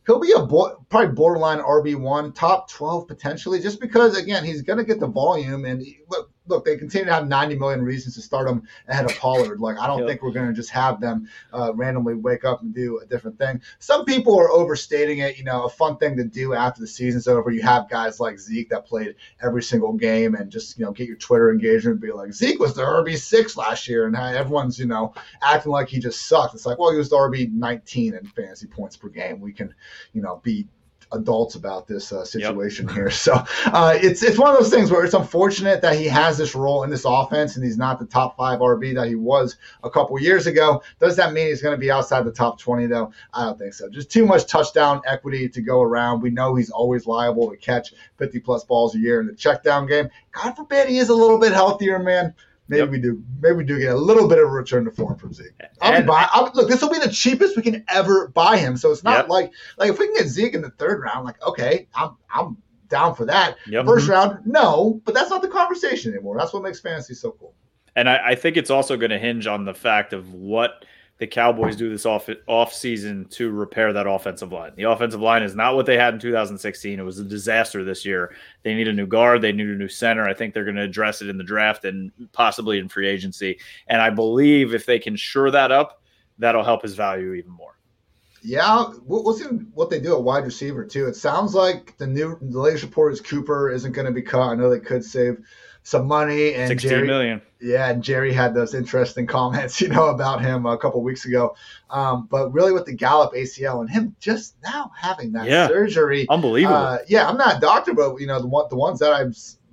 he'll 0.06 0.20
be 0.20 0.32
a 0.32 0.40
bo- 0.40 0.82
probably 0.88 1.14
borderline 1.14 1.58
RB 1.58 1.96
one, 2.00 2.32
top 2.32 2.70
twelve 2.70 3.06
potentially, 3.06 3.60
just 3.60 3.78
because 3.78 4.16
again 4.16 4.42
he's 4.42 4.62
going 4.62 4.78
to 4.78 4.84
get 4.84 5.00
the 5.00 5.06
volume 5.06 5.66
and 5.66 5.82
he- 5.82 5.98
look. 6.08 6.30
Look, 6.48 6.64
they 6.64 6.76
continue 6.76 7.06
to 7.06 7.12
have 7.12 7.28
90 7.28 7.56
million 7.56 7.82
reasons 7.82 8.16
to 8.16 8.22
start 8.22 8.48
him 8.48 8.62
ahead 8.88 9.04
of 9.04 9.16
Pollard. 9.16 9.60
Like, 9.60 9.78
I 9.78 9.86
don't 9.86 10.00
Yep. 10.00 10.08
think 10.08 10.22
we're 10.22 10.32
going 10.32 10.48
to 10.48 10.52
just 10.52 10.70
have 10.70 11.00
them 11.00 11.28
uh, 11.52 11.72
randomly 11.74 12.14
wake 12.14 12.44
up 12.44 12.62
and 12.62 12.74
do 12.74 12.98
a 12.98 13.06
different 13.06 13.38
thing. 13.38 13.60
Some 13.78 14.04
people 14.04 14.36
are 14.38 14.50
overstating 14.50 15.18
it. 15.18 15.38
You 15.38 15.44
know, 15.44 15.64
a 15.64 15.68
fun 15.68 15.98
thing 15.98 16.16
to 16.16 16.24
do 16.24 16.52
after 16.54 16.80
the 16.80 16.86
season's 16.88 17.28
over. 17.28 17.50
You 17.50 17.62
have 17.62 17.88
guys 17.88 18.18
like 18.18 18.38
Zeke 18.40 18.70
that 18.70 18.86
played 18.86 19.14
every 19.40 19.62
single 19.62 19.92
game 19.92 20.34
and 20.34 20.50
just 20.50 20.78
you 20.78 20.84
know 20.84 20.90
get 20.92 21.06
your 21.06 21.16
Twitter 21.16 21.52
engagement. 21.52 22.00
Be 22.00 22.10
like 22.10 22.32
Zeke 22.32 22.58
was 22.58 22.74
the 22.74 22.82
RB 22.82 23.16
six 23.16 23.56
last 23.56 23.86
year, 23.86 24.06
and 24.06 24.16
everyone's 24.16 24.78
you 24.78 24.86
know 24.86 25.14
acting 25.42 25.70
like 25.72 25.88
he 25.88 26.00
just 26.00 26.26
sucked. 26.26 26.54
It's 26.54 26.66
like, 26.66 26.78
well, 26.78 26.90
he 26.90 26.98
was 26.98 27.10
the 27.10 27.16
RB 27.16 27.52
nineteen 27.52 28.14
in 28.14 28.26
fantasy 28.26 28.66
points 28.66 28.96
per 28.96 29.08
game. 29.08 29.40
We 29.40 29.52
can 29.52 29.72
you 30.12 30.22
know 30.22 30.40
be 30.42 30.66
adults 31.12 31.54
about 31.54 31.86
this 31.86 32.12
uh, 32.12 32.24
situation 32.24 32.88
here. 32.88 33.10
So 33.22 33.34
uh, 33.66 33.96
it's 34.00 34.22
it's 34.22 34.38
one 34.38 34.50
of 34.50 34.58
those 34.58 34.70
things 34.70 34.90
where 34.90 35.04
it's 35.04 35.14
unfortunate 35.14 35.80
that 35.82 35.96
he 35.96 36.06
has 36.06 36.38
this 36.38 36.56
role 36.56 36.82
in 36.82 36.90
this 36.90 37.04
offense 37.04 37.54
and 37.54 37.64
he's 37.64 37.78
not 37.78 38.00
the 38.00 38.06
top 38.06 38.36
five 38.36 38.58
RB 38.58 38.94
that 38.96 39.06
he 39.06 39.14
was 39.14 39.56
a 39.84 39.90
couple 39.90 40.20
years 40.20 40.48
ago. 40.48 40.82
Does 40.98 41.14
that 41.16 41.32
mean 41.32 41.46
he's 41.46 41.62
going 41.62 41.74
to 41.74 41.80
be 41.80 41.90
outside 41.90 42.24
the 42.24 42.32
top 42.32 42.58
20 42.58 42.86
though? 42.86 43.12
I 43.32 43.44
don't 43.44 43.58
think 43.58 43.74
so. 43.74 43.88
Just 43.88 44.10
too 44.10 44.26
much 44.26 44.46
touchdown 44.46 45.02
equity 45.06 45.48
to 45.50 45.60
go 45.60 45.82
around. 45.82 46.20
We 46.20 46.30
know 46.30 46.56
he's 46.56 46.70
always 46.70 47.06
liable 47.06 47.50
to 47.50 47.56
catch 47.56 47.94
50 48.16 48.40
plus 48.40 48.64
balls 48.64 48.96
a 48.96 48.98
year 48.98 49.20
in 49.20 49.26
the 49.28 49.34
check 49.34 49.62
down 49.62 49.86
game. 49.86 50.08
God 50.32 50.56
forbid 50.56 50.88
he 50.88 50.98
is 50.98 51.10
a 51.10 51.14
little 51.14 51.38
bit 51.38 51.52
healthier, 51.52 51.98
man. 51.98 52.34
Maybe 52.72 52.80
Yep. 52.80 52.90
we 52.90 52.98
do. 53.00 53.22
Maybe 53.42 53.56
we 53.56 53.64
do 53.64 53.78
get 53.78 53.92
a 53.92 53.96
little 53.96 54.26
bit 54.26 54.38
of 54.38 54.44
a 54.44 54.50
return 54.50 54.86
to 54.86 54.90
form 54.90 55.18
from 55.18 55.34
Zeke. 55.34 55.52
I'll 55.82 55.90
be 55.92 55.96
And- 55.98 56.06
buy, 56.06 56.26
I'll, 56.32 56.50
look, 56.54 56.70
this 56.70 56.80
will 56.80 56.88
be 56.88 56.98
the 56.98 57.10
cheapest 57.10 57.54
we 57.54 57.62
can 57.62 57.84
ever 57.88 58.28
buy 58.28 58.56
him. 58.56 58.78
So 58.78 58.90
it's 58.90 59.04
not 59.04 59.24
Yep. 59.24 59.28
like 59.28 59.52
like 59.76 59.90
if 59.90 59.98
we 59.98 60.06
can 60.06 60.16
get 60.16 60.26
Zeke 60.28 60.54
in 60.54 60.62
the 60.62 60.70
third 60.70 61.02
round, 61.02 61.26
like 61.26 61.40
okay, 61.46 61.86
I'm 61.94 62.16
I'm 62.34 62.56
down 62.88 63.14
for 63.14 63.26
that. 63.26 63.56
Yep. 63.66 63.84
First 63.84 64.04
mm-hmm. 64.04 64.12
round, 64.12 64.46
no, 64.46 65.02
but 65.04 65.12
that's 65.14 65.28
not 65.28 65.42
the 65.42 65.48
conversation 65.48 66.14
anymore. 66.14 66.38
That's 66.38 66.54
what 66.54 66.62
makes 66.62 66.80
fantasy 66.80 67.12
so 67.12 67.32
cool. 67.32 67.54
And 67.94 68.08
I, 68.08 68.30
I 68.30 68.34
think 68.36 68.56
it's 68.56 68.70
also 68.70 68.96
going 68.96 69.10
to 69.10 69.18
hinge 69.18 69.46
on 69.46 69.66
the 69.66 69.74
fact 69.74 70.14
of 70.14 70.32
what 70.32 70.86
the 71.22 71.26
Cowboys 71.28 71.76
do 71.76 71.88
this 71.88 72.04
off 72.04 72.28
off 72.48 72.74
season 72.74 73.26
to 73.26 73.48
repair 73.48 73.92
that 73.92 74.08
offensive 74.08 74.50
line. 74.50 74.72
The 74.74 74.90
offensive 74.90 75.20
line 75.20 75.44
is 75.44 75.54
not 75.54 75.76
what 75.76 75.86
they 75.86 75.96
had 75.96 76.14
in 76.14 76.18
2016. 76.18 76.98
It 76.98 77.02
was 77.04 77.20
a 77.20 77.24
disaster 77.24 77.84
this 77.84 78.04
year. 78.04 78.34
They 78.64 78.74
need 78.74 78.88
a 78.88 78.92
new 78.92 79.06
guard. 79.06 79.40
They 79.40 79.52
need 79.52 79.68
a 79.68 79.76
new 79.76 79.86
center. 79.86 80.28
I 80.28 80.34
think 80.34 80.52
they're 80.52 80.64
going 80.64 80.74
to 80.74 80.82
address 80.82 81.22
it 81.22 81.28
in 81.28 81.38
the 81.38 81.44
draft 81.44 81.84
and 81.84 82.10
possibly 82.32 82.80
in 82.80 82.88
free 82.88 83.06
agency. 83.06 83.60
And 83.86 84.02
I 84.02 84.10
believe 84.10 84.74
if 84.74 84.84
they 84.84 84.98
can 84.98 85.14
shore 85.14 85.52
that 85.52 85.70
up, 85.70 86.02
that'll 86.40 86.64
help 86.64 86.82
his 86.82 86.96
value 86.96 87.34
even 87.34 87.52
more. 87.52 87.78
Yeah, 88.42 88.86
we'll, 89.04 89.22
we'll 89.22 89.34
see 89.34 89.44
what 89.74 89.90
they 89.90 90.00
do 90.00 90.16
at 90.16 90.24
wide 90.24 90.44
receiver 90.44 90.84
too. 90.84 91.06
It 91.06 91.14
sounds 91.14 91.54
like 91.54 91.96
the 91.98 92.06
new 92.08 92.36
the 92.40 92.58
latest 92.58 92.82
report 92.82 93.12
is 93.12 93.20
Cooper 93.20 93.70
isn't 93.70 93.92
going 93.92 94.06
to 94.06 94.12
be 94.12 94.22
cut. 94.22 94.48
I 94.48 94.56
know 94.56 94.68
they 94.68 94.80
could 94.80 95.04
save 95.04 95.36
some 95.84 96.06
money 96.06 96.54
and 96.54 96.68
Sixteen 96.68 96.90
Jerry, 96.90 97.06
million. 97.06 97.42
Yeah, 97.60 97.90
and 97.90 98.02
Jerry 98.02 98.32
had 98.32 98.54
those 98.54 98.74
interesting 98.74 99.26
comments, 99.38 99.80
you 99.80 99.88
know, 99.88 100.06
about 100.08 100.40
him 100.42 100.64
a 100.66 100.76
couple 100.78 101.02
weeks 101.02 101.24
ago. 101.26 101.56
Um, 101.90 102.28
but 102.30 102.52
really, 102.52 102.72
with 102.72 102.86
the 102.86 102.94
Gallup 102.94 103.32
ACL 103.34 103.80
and 103.80 103.90
him 103.90 104.14
just 104.20 104.54
now 104.62 104.92
having 104.96 105.32
that 105.32 105.46
Yeah. 105.46 105.68
surgery, 105.68 106.26
Unbelievable. 106.28 106.76
uh, 106.76 106.98
yeah, 107.08 107.28
I'm 107.28 107.36
not 107.36 107.56
a 107.56 107.60
doctor, 107.60 107.94
but 107.94 108.20
you 108.20 108.26
know, 108.26 108.40
the 108.40 108.46
one 108.46 108.66
the 108.70 108.76
ones 108.76 108.98
that 109.00 109.12
I 109.12 109.24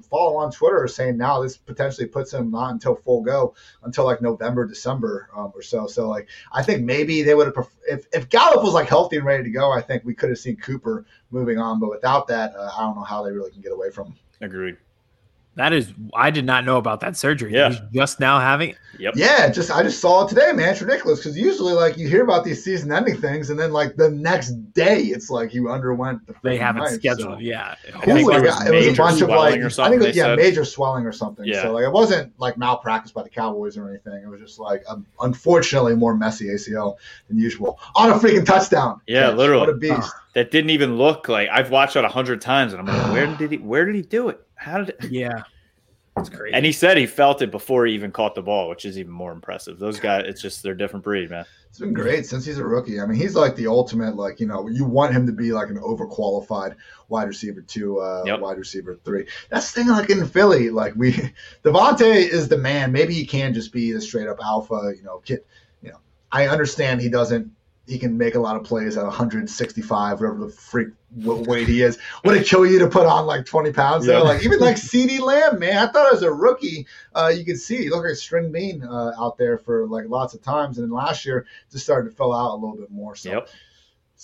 follow 0.10 0.38
on 0.38 0.51
Twitter 0.51 0.82
are 0.82 0.88
saying 0.88 1.18
now 1.18 1.39
this 1.39 1.55
potentially 1.55 2.07
puts 2.07 2.34
him 2.34 2.49
not 2.49 2.72
until 2.72 2.95
full 2.95 3.22
go 3.22 3.53
until 3.84 4.05
like 4.05 4.20
November, 4.24 4.66
December 4.66 5.30
um, 5.38 5.51
or 5.53 5.62
so. 5.62 5.86
So 5.86 6.10
like, 6.10 6.28
I 6.51 6.64
think 6.64 6.84
maybe 6.84 7.22
they 7.22 7.36
would 7.36 7.45
have 7.45 7.53
pref- 7.53 7.76
if 7.88 8.05
if 8.12 8.28
Gallup 8.30 8.64
was 8.64 8.74
like 8.74 8.88
healthy 8.89 9.18
and 9.18 9.26
ready 9.26 9.43
to 9.43 9.51
go, 9.51 9.72
I 9.72 9.82
think 9.82 10.03
we 10.03 10.16
could 10.16 10.30
have 10.30 10.39
seen 10.39 10.55
Cooper 10.55 11.05
moving 11.30 11.60
on. 11.60 11.80
But 11.80 11.91
without 11.91 12.28
that, 12.30 12.55
uh, 12.55 12.72
I 12.76 12.82
don't 12.82 12.95
know 12.95 13.03
how 13.03 13.22
they 13.24 13.32
really 13.32 13.51
can 13.51 13.62
get 13.62 13.72
away 13.72 13.91
from 13.91 14.07
him. 14.07 14.16
Agreed. 14.41 14.78
That 15.56 15.74
is, 15.74 15.91
I 16.14 16.30
did 16.32 16.45
not 16.45 16.64
know 16.64 16.78
about 16.78 17.02
that 17.02 17.18
surgery. 17.18 17.54
Yeah. 17.54 17.70
He's 17.70 17.80
just 17.91 18.20
now 18.22 18.39
having 18.39 18.70
it. 18.70 18.78
Yep. 18.97 19.14
Yeah, 19.18 19.50
just 19.50 19.72
I 19.72 19.84
just 19.84 20.00
saw 20.00 20.26
it 20.26 20.30
today, 20.30 20.52
man. 20.54 20.70
It's 20.70 20.82
ridiculous 20.82 21.20
because 21.20 21.38
usually 21.38 21.74
like 21.74 21.97
you 21.97 22.08
hear 22.08 22.24
about 22.24 22.43
these 22.45 22.64
season-ending 22.64 23.18
things, 23.22 23.50
and 23.50 23.58
then 23.60 23.72
like 23.74 23.95
the 23.95 24.10
next 24.10 24.52
day 24.74 25.00
it's 25.04 25.30
like 25.30 25.54
you 25.54 25.70
underwent. 25.70 26.26
The 26.28 26.36
They 26.43 26.58
have 26.58 26.76
it 26.78 26.82
knife, 26.82 26.91
scheduled. 26.91 27.38
so. 27.38 27.39
Yeah. 27.39 27.76
I 27.93 28.10
Ooh, 28.12 28.18
it 28.18 28.24
was 28.24 28.41
was, 28.41 28.68
it 28.68 28.74
was 28.74 28.88
a 28.88 28.93
bunch 28.93 29.22
of 29.22 29.30
like 29.30 29.62
swelling 29.62 29.64
or 29.64 29.68
I 29.68 29.89
think 29.89 30.02
it, 30.02 30.06
they 30.06 30.12
yeah, 30.14 30.24
said. 30.24 30.38
major 30.38 30.66
swelling 30.66 31.06
or 31.06 31.12
something. 31.12 31.45
Yeah. 31.45 31.64
So 31.64 31.72
like 31.74 31.84
it 31.86 31.91
wasn't 31.91 32.32
like 32.39 32.58
malpractice 32.58 33.12
by 33.12 33.24
the 33.24 33.30
Cowboys 33.30 33.78
or 33.78 33.89
anything. 33.89 34.22
It 34.24 34.28
was 34.28 34.39
just 34.41 34.60
like 34.60 34.84
um, 34.89 35.06
unfortunately 35.22 35.95
more 35.95 36.14
messy 36.16 36.47
ACL 36.47 36.97
than 37.28 37.38
usual 37.38 37.80
on 37.95 38.10
a 38.12 38.14
freaking 38.16 38.45
touchdown. 38.45 39.02
Yeah, 39.08 39.28
catch. 39.30 39.38
literally. 39.38 39.60
What 39.62 39.70
a 39.70 39.74
beast. 39.74 40.12
That 40.36 40.52
didn't 40.52 40.70
even 40.70 40.97
look 40.97 41.28
like 41.28 41.50
I've 41.50 41.70
watched 41.72 41.95
it 41.95 42.04
a 42.04 42.10
hundred 42.10 42.39
times, 42.41 42.74
and 42.74 42.82
I'm 42.82 42.86
like, 42.86 43.12
where 43.14 43.28
did 43.38 43.52
he? 43.52 43.58
Where 43.58 43.86
did 43.86 43.95
he 43.95 44.02
do 44.02 44.30
it? 44.30 44.39
How 44.60 44.80
did? 44.80 44.89
It? 44.89 45.12
Yeah. 45.12 45.43
It's 46.18 46.28
crazy. 46.28 46.53
And 46.53 46.66
he 46.66 46.74
said 46.74 46.97
he 46.97 47.05
felt 47.05 47.41
it 47.41 47.49
before 47.49 47.86
he 47.86 47.93
even 47.93 48.12
caught 48.12 48.36
the 48.36 48.41
ball, 48.41 48.68
which 48.68 48.84
is 48.84 48.99
even 48.99 49.14
more 49.14 49.32
impressive. 49.32 49.80
Those 49.80 50.01
guys, 50.01 50.26
it's 50.28 50.41
just 50.41 50.64
they're 50.64 50.74
different 50.74 51.05
breed, 51.05 51.30
man. 51.30 51.45
It's 51.70 51.80
been 51.80 51.93
great 51.93 52.26
since 52.26 52.45
he's 52.45 52.57
a 52.57 52.66
rookie. 52.66 52.99
I 52.99 53.05
mean, 53.05 53.18
he's 53.18 53.36
like 53.36 53.55
the 53.55 53.68
ultimate, 53.68 54.18
like, 54.18 54.41
you 54.41 54.47
know, 54.47 54.68
you 54.68 54.84
want 54.84 55.14
him 55.14 55.26
to 55.28 55.32
be 55.32 55.53
like 55.53 55.70
an 55.70 55.78
overqualified 55.78 56.76
wide 57.07 57.28
receiver 57.30 57.62
two, 57.62 57.99
uh, 58.01 58.24
Yep. 58.26 58.39
wide 58.41 58.57
receiver 58.57 58.99
three. 59.05 59.28
That's 59.49 59.72
the 59.72 59.80
thing, 59.82 59.89
like 59.89 60.10
in 60.10 60.26
Philly, 60.28 60.70
like 60.72 60.93
we, 60.95 61.14
DeVonta 61.64 62.01
is 62.14 62.49
the 62.49 62.57
man. 62.57 62.91
Maybe 62.91 63.14
he 63.14 63.26
can 63.26 63.53
just 63.53 63.72
be 63.72 63.93
the 63.93 64.01
straight 64.01 64.28
up 64.28 64.39
alpha, 64.43 64.91
you 64.97 65.03
know, 65.03 65.20
kid. 65.20 65.45
You 65.82 65.91
know, 65.91 65.99
I 66.34 66.47
understand 66.47 66.99
he 66.99 67.07
doesn't, 67.10 67.49
he 67.89 67.97
can 67.97 68.17
make 68.17 68.35
a 68.35 68.39
lot 68.39 68.55
of 68.55 68.63
plays 68.63 68.95
at 68.97 69.03
165, 69.03 70.19
whatever 70.19 70.45
the 70.45 70.49
freak 70.49 70.89
weight 71.15 71.67
he 71.67 71.81
is. 71.81 71.97
Would 72.23 72.37
it 72.37 72.45
kill 72.45 72.65
you 72.65 72.77
to 72.79 72.87
put 72.87 73.07
on 73.07 73.25
like 73.25 73.45
20 73.45 73.73
pounds 73.73 74.05
yeah. 74.05 74.19
Like 74.19 74.43
even 74.43 74.59
like 74.59 74.75
CeeDee 74.77 75.19
Lamb, 75.19 75.59
man. 75.59 75.77
I 75.77 75.91
thought 75.91 76.13
as 76.13 76.21
a 76.21 76.31
rookie, 76.31 76.85
uh, 77.15 77.33
you 77.35 77.43
could 77.43 77.59
see 77.59 77.77
he 77.77 77.89
looked 77.89 78.03
like 78.03 78.13
a 78.13 78.15
string 78.15 78.51
bean 78.51 78.83
uh, 78.83 79.13
out 79.17 79.37
there 79.37 79.57
for 79.57 79.87
like 79.87 80.07
lots 80.07 80.35
of 80.35 80.43
times, 80.43 80.77
and 80.77 80.85
then 80.85 80.95
last 80.95 81.25
year 81.25 81.47
just 81.71 81.83
started 81.83 82.11
to 82.11 82.15
fill 82.15 82.33
out 82.33 82.53
a 82.53 82.55
little 82.55 82.77
bit 82.77 82.91
more. 82.91 83.15
So. 83.15 83.31
Yep. 83.31 83.49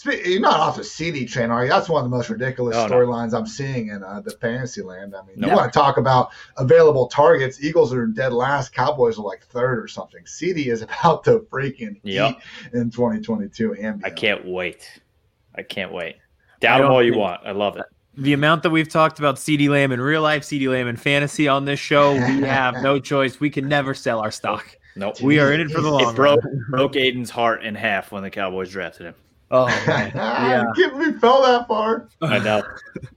You're 0.03 0.41
not 0.41 0.59
off 0.59 0.75
the 0.75 0.81
CeeDee 0.81 1.29
train, 1.29 1.51
are 1.51 1.63
you? 1.63 1.69
That's 1.69 1.87
one 1.87 2.03
of 2.03 2.09
the 2.09 2.15
most 2.15 2.29
ridiculous 2.29 2.75
oh, 2.75 2.89
storylines 2.89 3.31
no. 3.31 3.39
I'm 3.39 3.47
seeing 3.47 3.87
in 3.89 4.03
uh, 4.03 4.19
the 4.19 4.31
fantasy 4.31 4.81
land. 4.81 5.15
I 5.15 5.25
mean, 5.25 5.39
no. 5.39 5.47
you 5.47 5.55
want 5.55 5.71
to 5.71 5.79
talk 5.79 5.95
about 5.95 6.31
available 6.57 7.07
targets? 7.07 7.63
Eagles 7.63 7.93
are 7.93 8.05
dead 8.05 8.33
last. 8.33 8.73
Cowboys 8.73 9.17
are 9.17 9.23
like 9.23 9.45
third 9.45 9.81
or 9.81 9.87
something. 9.87 10.23
CeeDee 10.25 10.67
is 10.67 10.81
about 10.81 11.23
to 11.25 11.39
freaking 11.51 11.99
yep. 12.03 12.31
eat 12.31 12.73
in 12.73 12.91
2022 12.91 13.75
and. 13.75 14.03
I 14.05 14.09
can't 14.09 14.45
wait. 14.45 15.01
I 15.55 15.63
can't 15.63 15.93
wait. 15.93 16.17
Doubt 16.59 16.81
them 16.81 16.91
all 16.91 17.03
you 17.03 17.17
want. 17.17 17.41
I 17.45 17.51
love 17.51 17.77
it. 17.77 17.85
The 18.17 18.33
amount 18.33 18.63
that 18.63 18.69
we've 18.69 18.89
talked 18.89 19.19
about 19.19 19.35
CeeDee 19.35 19.69
Lamb 19.69 19.91
in 19.91 20.01
real 20.01 20.21
life, 20.21 20.43
CeeDee 20.43 20.69
Lamb 20.69 20.87
in 20.87 20.97
fantasy 20.97 21.47
on 21.47 21.65
this 21.65 21.79
show, 21.79 22.13
we 22.13 22.19
have 22.47 22.81
no 22.81 22.99
choice. 22.99 23.39
We 23.39 23.49
can 23.49 23.69
never 23.69 23.93
sell 23.93 24.19
our 24.19 24.31
stock. 24.31 24.77
Nope. 24.97 25.21
We 25.21 25.39
are 25.39 25.51
in 25.53 25.59
it 25.61 25.71
for 25.71 25.81
the 25.81 25.91
long 25.91 26.09
it 26.09 26.15
broke, 26.15 26.39
broke 26.69 26.93
Aiden's 26.93 27.29
heart 27.29 27.65
in 27.65 27.75
half 27.75 28.11
when 28.13 28.23
the 28.23 28.29
Cowboys 28.29 28.71
drafted 28.71 29.07
him. 29.07 29.15
Oh, 29.55 29.67
man. 29.87 30.11
yeah. 30.13 30.65
I 30.69 30.75
can't 30.75 30.93
believe 30.93 31.19
fell 31.19 31.41
that 31.43 31.65
far. 31.67 32.09
I 32.21 32.39
know. 32.39 32.63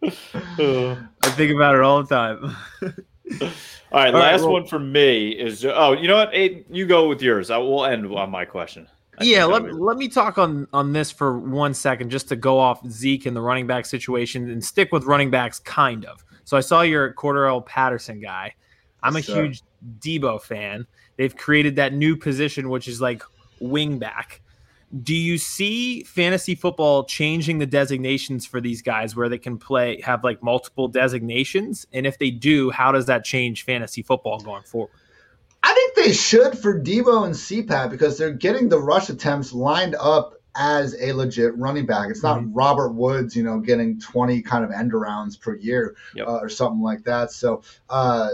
I 1.23 1.31
think 1.31 1.53
about 1.53 1.75
it 1.75 1.81
all 1.81 2.03
the 2.05 2.09
time. 2.09 2.57
all 2.83 3.49
right, 3.93 4.15
all 4.15 4.21
last 4.21 4.41
right, 4.41 4.41
well, 4.43 4.53
one 4.53 4.67
for 4.67 4.79
me 4.79 5.31
is 5.31 5.65
oh, 5.65 5.93
you 5.93 6.07
know 6.07 6.17
what? 6.17 6.33
Aiden, 6.33 6.65
you 6.71 6.87
go 6.87 7.09
with 7.09 7.21
yours. 7.21 7.51
I 7.51 7.59
will 7.59 7.85
end 7.85 8.07
on 8.07 8.31
my 8.31 8.45
question. 8.45 8.87
I 9.19 9.25
yeah, 9.25 9.45
let, 9.47 9.75
let 9.75 9.97
me 9.97 10.07
talk 10.07 10.39
on 10.39 10.69
on 10.73 10.93
this 10.93 11.11
for 11.11 11.41
one 11.41 11.75
second, 11.75 12.11
just 12.11 12.29
to 12.29 12.37
go 12.37 12.59
off 12.61 12.89
Zeke 12.89 13.27
and 13.27 13.37
the 13.37 13.43
running 13.43 13.67
back 13.67 13.85
situation 13.85 14.49
and 14.49 14.65
stick 14.65 14.93
with 14.93 15.05
running 15.05 15.33
backs, 15.33 15.59
kind 15.59 16.05
of. 16.05 16.25
So 16.45 16.57
I 16.57 16.61
saw 16.61 16.83
your 16.83 17.13
Cordarrelle 17.15 17.67
Patterson 17.67 18.21
guy. 18.21 18.55
I'm 19.03 19.17
a 19.17 19.21
huge 19.21 19.63
Deebo 19.99 20.41
fan. 20.41 20.87
They've 21.17 21.37
created 21.37 21.77
that 21.77 21.93
new 21.93 22.17
position, 22.17 22.71
which 22.71 22.87
is 22.87 23.01
like 23.01 23.25
wing 23.61 23.99
back. 23.99 24.41
Do 25.03 25.15
you 25.15 25.37
see 25.37 26.03
fantasy 26.05 26.55
football 26.55 27.05
changing 27.05 27.59
the 27.59 27.67
designations 27.67 28.47
for 28.47 28.61
these 28.61 28.81
guys 28.81 29.15
where 29.15 29.29
they 29.29 29.39
can 29.39 29.59
play 29.59 30.01
have 30.01 30.25
like 30.25 30.43
multiple 30.43 30.89
designations? 30.89 31.87
And 31.93 32.07
if 32.07 32.19
they 32.19 32.31
do, 32.31 32.71
how 32.71 32.93
does 32.93 33.07
that 33.07 33.25
change 33.25 33.65
fantasy 33.65 34.03
football 34.03 34.41
going 34.41 34.63
forward? 34.63 34.91
I 35.63 35.75
think 35.75 35.95
they 36.07 36.13
should 36.13 36.59
for 36.59 36.81
Deebo 36.81 37.27
and 37.27 37.35
CPAT 37.35 37.91
because 37.91 38.17
they're 38.17 38.33
getting 38.33 38.69
the 38.69 38.81
rush 38.81 39.11
attempts 39.11 39.53
lined 39.53 39.97
up 40.01 40.35
as 40.57 40.97
a 41.01 41.13
legit 41.13 41.57
running 41.57 41.87
back. 41.87 42.11
It's 42.11 42.23
not 42.23 42.41
mm-hmm. 42.41 42.53
Robert 42.53 42.91
Woods, 42.91 43.37
you 43.37 43.43
know, 43.43 43.61
getting 43.61 44.01
20 44.01 44.43
kind 44.43 44.65
of 44.65 44.71
end 44.71 44.93
arounds 44.93 45.41
per 45.41 45.55
year 45.57 45.97
yep. 46.15 46.27
uh, 46.27 46.39
or 46.39 46.49
something 46.49 46.83
like 46.83 47.05
that. 47.05 47.31
So 47.31 47.63
uh, 47.91 48.31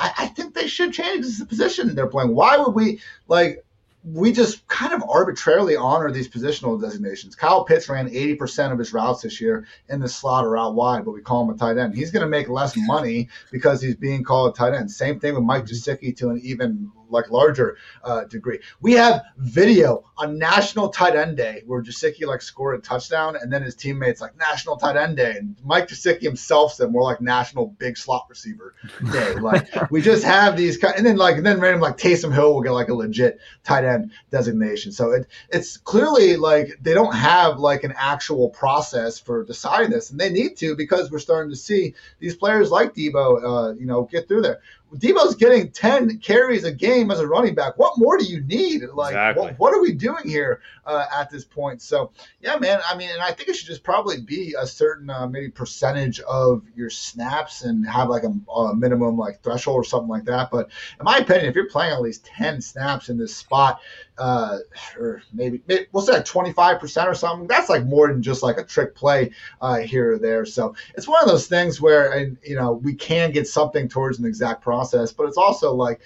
I, 0.00 0.12
I, 0.18 0.26
think 0.28 0.54
they 0.54 0.68
should 0.68 0.92
change 0.92 1.38
the 1.38 1.46
position 1.46 1.94
they're 1.94 2.06
playing. 2.06 2.34
Why 2.34 2.56
would 2.56 2.74
we 2.74 3.00
like? 3.28 3.64
We 4.12 4.30
just 4.30 4.66
kind 4.68 4.92
of 4.92 5.02
arbitrarily 5.08 5.74
honor 5.74 6.12
these 6.12 6.28
positional 6.28 6.80
designations. 6.80 7.34
Kyle 7.34 7.64
Pitts 7.64 7.88
ran 7.88 8.08
80% 8.08 8.72
of 8.72 8.78
his 8.78 8.92
routes 8.92 9.22
this 9.22 9.40
year 9.40 9.66
in 9.88 9.98
the 9.98 10.08
slot 10.08 10.44
or 10.44 10.56
out 10.56 10.76
wide, 10.76 11.04
but 11.04 11.10
we 11.10 11.20
call 11.20 11.42
him 11.42 11.52
a 11.52 11.58
tight 11.58 11.76
end. 11.76 11.96
He's 11.96 12.12
going 12.12 12.22
to 12.22 12.28
make 12.28 12.48
less 12.48 12.74
money 12.76 13.28
because 13.50 13.82
he's 13.82 13.96
being 13.96 14.22
called 14.22 14.54
a 14.54 14.56
tight 14.56 14.74
end. 14.74 14.92
Same 14.92 15.18
thing 15.18 15.34
with 15.34 15.42
Mike 15.42 15.66
Gesicki 15.66 16.16
to 16.18 16.30
an 16.30 16.40
even 16.44 16.92
like 17.08 17.30
larger 17.30 17.76
uh, 18.04 18.24
degree. 18.24 18.60
We 18.80 18.92
have 18.92 19.22
video 19.36 20.04
on 20.16 20.38
National 20.38 20.88
Tight 20.88 21.16
End 21.16 21.36
Day 21.36 21.62
where 21.66 21.82
Gesicki 21.82 22.26
like 22.26 22.42
scored 22.42 22.78
a 22.78 22.82
touchdown, 22.82 23.36
and 23.40 23.52
then 23.52 23.62
his 23.62 23.74
teammates 23.74 24.20
like 24.20 24.36
National 24.36 24.76
Tight 24.76 24.96
End 24.96 25.16
Day, 25.16 25.36
and 25.36 25.56
Mike 25.64 25.88
Gesicki 25.88 26.22
himself 26.22 26.74
said 26.74 26.90
more 26.90 27.02
like 27.02 27.20
National 27.20 27.68
Big 27.78 27.96
Slot 27.96 28.26
Receiver 28.28 28.74
Day. 29.12 29.34
like 29.40 29.90
we 29.90 30.00
just 30.00 30.24
have 30.24 30.56
these, 30.56 30.76
kind, 30.76 30.94
and 30.96 31.06
then 31.06 31.16
like 31.16 31.36
and 31.36 31.46
then 31.46 31.60
random 31.60 31.80
like 31.80 31.96
Taysom 31.96 32.32
Hill 32.32 32.54
will 32.54 32.62
get 32.62 32.72
like 32.72 32.88
a 32.88 32.94
legit 32.94 33.40
tight 33.64 33.84
end 33.84 34.12
designation. 34.30 34.92
So 34.92 35.12
it 35.12 35.26
it's 35.50 35.76
clearly 35.76 36.36
like 36.36 36.78
they 36.80 36.94
don't 36.94 37.14
have 37.14 37.58
like 37.58 37.84
an 37.84 37.94
actual 37.96 38.50
process 38.50 39.18
for 39.18 39.44
deciding 39.44 39.90
this, 39.90 40.10
and 40.10 40.20
they 40.20 40.30
need 40.30 40.56
to 40.58 40.76
because 40.76 41.10
we're 41.10 41.18
starting 41.18 41.50
to 41.50 41.56
see 41.56 41.94
these 42.18 42.34
players 42.34 42.70
like 42.70 42.94
Deebo, 42.94 43.44
uh, 43.44 43.74
you 43.74 43.86
know, 43.86 44.04
get 44.04 44.28
through 44.28 44.42
there. 44.42 44.60
Deebo's 44.94 45.34
getting 45.34 45.70
10 45.70 46.18
carries 46.18 46.64
a 46.64 46.72
game 46.72 47.10
as 47.10 47.18
a 47.18 47.26
running 47.26 47.54
back. 47.54 47.76
What 47.76 47.98
more 47.98 48.16
do 48.16 48.24
you 48.24 48.40
need? 48.42 48.82
Like, 48.94 49.12
exactly. 49.12 49.42
what, 49.42 49.58
what, 49.58 49.74
are 49.74 49.82
we 49.82 49.92
doing 49.92 50.24
here 50.24 50.60
uh, 50.84 51.06
at 51.14 51.28
this 51.28 51.44
point? 51.44 51.82
So, 51.82 52.12
yeah, 52.40 52.56
man. 52.56 52.80
I 52.88 52.96
mean, 52.96 53.10
and 53.10 53.20
I 53.20 53.32
think 53.32 53.48
it 53.48 53.56
should 53.56 53.66
just 53.66 53.82
probably 53.82 54.20
be 54.20 54.54
a 54.58 54.66
certain 54.66 55.10
uh, 55.10 55.26
maybe 55.26 55.48
percentage 55.48 56.20
of 56.20 56.62
your 56.76 56.88
snaps 56.88 57.62
and 57.62 57.86
have 57.88 58.08
like 58.08 58.22
a, 58.22 58.32
a, 58.50 58.76
minimum 58.76 59.18
like 59.18 59.42
threshold 59.42 59.76
or 59.76 59.84
something 59.84 60.08
like 60.08 60.24
that. 60.24 60.50
But 60.50 60.70
in 60.98 61.04
my 61.04 61.18
opinion, 61.18 61.46
if 61.46 61.56
you're 61.56 61.68
playing 61.68 61.92
at 61.92 62.00
least 62.00 62.24
10 62.26 62.60
snaps 62.60 63.08
in 63.08 63.18
this 63.18 63.34
spot, 63.34 63.80
uh, 64.18 64.58
or 64.98 65.22
maybe, 65.32 65.60
maybe 65.66 65.86
we'll 65.92 66.02
say 66.02 66.12
like 66.12 66.24
25% 66.24 67.06
or 67.06 67.14
something, 67.14 67.46
that's 67.48 67.68
like 67.68 67.84
more 67.84 68.08
than 68.08 68.22
just 68.22 68.42
like 68.42 68.58
a 68.58 68.64
trick 68.64 68.94
play 68.94 69.30
uh, 69.60 69.78
here 69.78 70.14
or 70.14 70.18
there. 70.18 70.46
So 70.46 70.74
it's 70.94 71.08
one 71.08 71.22
of 71.22 71.28
those 71.28 71.48
things 71.48 71.80
where, 71.80 72.12
and 72.12 72.38
you 72.42 72.54
know, 72.54 72.72
we 72.72 72.94
can 72.94 73.32
get 73.32 73.46
something 73.46 73.88
towards 73.88 74.18
an 74.18 74.24
exact 74.24 74.62
process, 74.76 75.12
but 75.12 75.26
it's 75.26 75.38
also 75.38 75.74
like 75.74 76.00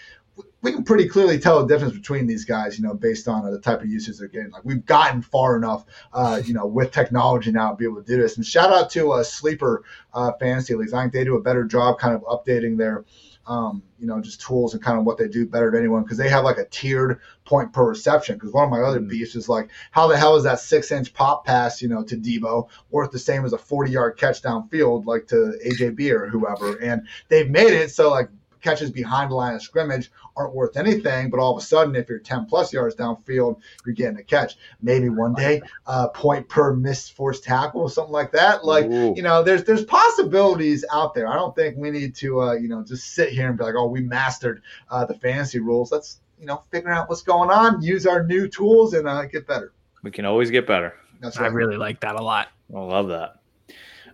we 0.62 0.72
can 0.72 0.84
pretty 0.84 1.08
clearly 1.08 1.38
tell 1.38 1.64
the 1.64 1.72
difference 1.72 1.94
between 1.96 2.26
these 2.26 2.44
guys, 2.44 2.78
you 2.78 2.84
know, 2.84 2.94
based 2.94 3.28
on 3.28 3.46
uh, 3.46 3.50
the 3.50 3.58
type 3.58 3.80
of 3.80 3.86
usage 3.86 4.18
they're 4.18 4.28
getting. 4.28 4.50
Like 4.50 4.64
we've 4.64 4.84
gotten 4.84 5.22
far 5.22 5.56
enough, 5.56 5.84
uh, 6.12 6.40
you 6.44 6.54
know, 6.54 6.66
with 6.66 6.92
technology 6.92 7.50
now 7.50 7.70
to 7.70 7.76
be 7.76 7.84
able 7.84 8.02
to 8.02 8.06
do 8.06 8.20
this. 8.20 8.36
And 8.36 8.44
shout 8.44 8.72
out 8.72 8.90
to 8.90 9.12
uh, 9.12 9.22
Sleeper 9.22 9.84
uh, 10.12 10.32
Fantasy 10.38 10.74
Leagues. 10.74 10.92
I 10.92 11.02
think 11.02 11.12
they 11.12 11.24
do 11.24 11.36
a 11.36 11.42
better 11.42 11.64
job 11.64 11.98
kind 11.98 12.14
of 12.14 12.22
updating 12.22 12.76
their, 12.76 13.04
um, 13.46 13.82
you 13.98 14.06
know, 14.06 14.20
just 14.20 14.42
tools 14.42 14.74
and 14.74 14.82
kind 14.82 14.98
of 14.98 15.06
what 15.06 15.16
they 15.16 15.28
do 15.28 15.46
better 15.46 15.70
than 15.70 15.80
anyone 15.80 16.02
because 16.02 16.18
they 16.18 16.28
have 16.28 16.44
like 16.44 16.58
a 16.58 16.66
tiered 16.66 17.20
point 17.46 17.72
per 17.72 17.88
reception. 17.88 18.36
Because 18.36 18.52
one 18.52 18.64
of 18.64 18.70
my 18.70 18.82
other 18.82 19.00
mm. 19.00 19.08
beefs 19.08 19.34
is 19.34 19.48
like, 19.48 19.70
how 19.92 20.08
the 20.08 20.16
hell 20.16 20.36
is 20.36 20.44
that 20.44 20.60
six 20.60 20.92
inch 20.92 21.14
pop 21.14 21.46
pass, 21.46 21.80
you 21.80 21.88
know, 21.88 22.04
to 22.04 22.16
Deebo 22.16 22.68
worth 22.90 23.12
the 23.12 23.18
same 23.18 23.46
as 23.46 23.54
a 23.54 23.58
40 23.58 23.92
yard 23.92 24.18
catch 24.18 24.42
downfield, 24.42 25.06
like 25.06 25.26
to 25.28 25.58
AJB 25.66 26.10
or 26.10 26.28
whoever? 26.28 26.76
And 26.76 27.08
they've 27.28 27.48
made 27.48 27.72
it 27.72 27.90
so 27.90 28.10
like 28.10 28.28
catches 28.60 28.90
behind 28.90 29.30
the 29.30 29.34
line 29.34 29.54
of 29.54 29.62
scrimmage 29.62 30.10
aren't 30.36 30.54
worth 30.54 30.76
anything, 30.76 31.30
but 31.30 31.40
all 31.40 31.56
of 31.56 31.62
a 31.62 31.64
sudden, 31.64 31.94
if 31.96 32.08
you're 32.08 32.18
10 32.18 32.46
plus 32.46 32.72
yards 32.72 32.94
downfield, 32.94 33.60
you're 33.84 33.94
getting 33.94 34.18
a 34.18 34.22
catch. 34.22 34.56
Maybe 34.80 35.08
one 35.08 35.34
day, 35.34 35.62
uh, 35.86 36.08
point 36.08 36.48
per 36.48 36.74
missed 36.74 37.14
forced 37.14 37.44
tackle 37.44 37.82
or 37.82 37.90
something 37.90 38.12
like 38.12 38.32
that. 38.32 38.64
Like, 38.64 38.86
Ooh. 38.86 39.14
you 39.16 39.22
know, 39.22 39.42
there's 39.42 39.64
there's 39.64 39.84
possibilities 39.84 40.84
out 40.92 41.14
there. 41.14 41.28
I 41.28 41.34
don't 41.34 41.54
think 41.54 41.76
we 41.76 41.90
need 41.90 42.14
to, 42.16 42.40
uh, 42.42 42.52
you 42.54 42.68
know, 42.68 42.84
just 42.84 43.14
sit 43.14 43.30
here 43.30 43.48
and 43.48 43.58
be 43.58 43.64
like, 43.64 43.74
oh, 43.76 43.86
we 43.86 44.00
mastered 44.00 44.62
uh, 44.90 45.04
the 45.04 45.14
fantasy 45.14 45.58
rules. 45.58 45.92
Let's, 45.92 46.20
you 46.38 46.46
know, 46.46 46.62
figure 46.70 46.90
out 46.90 47.08
what's 47.08 47.22
going 47.22 47.50
on, 47.50 47.82
use 47.82 48.06
our 48.06 48.24
new 48.24 48.48
tools, 48.48 48.94
and 48.94 49.08
uh, 49.08 49.24
get 49.26 49.46
better. 49.46 49.72
We 50.02 50.10
can 50.10 50.24
always 50.24 50.50
get 50.50 50.66
better. 50.66 50.94
That's 51.20 51.38
right. 51.38 51.50
I 51.50 51.54
really 51.54 51.76
like 51.76 52.00
that 52.00 52.16
a 52.16 52.22
lot. 52.22 52.48
I 52.74 52.80
love 52.80 53.08
that. 53.08 53.36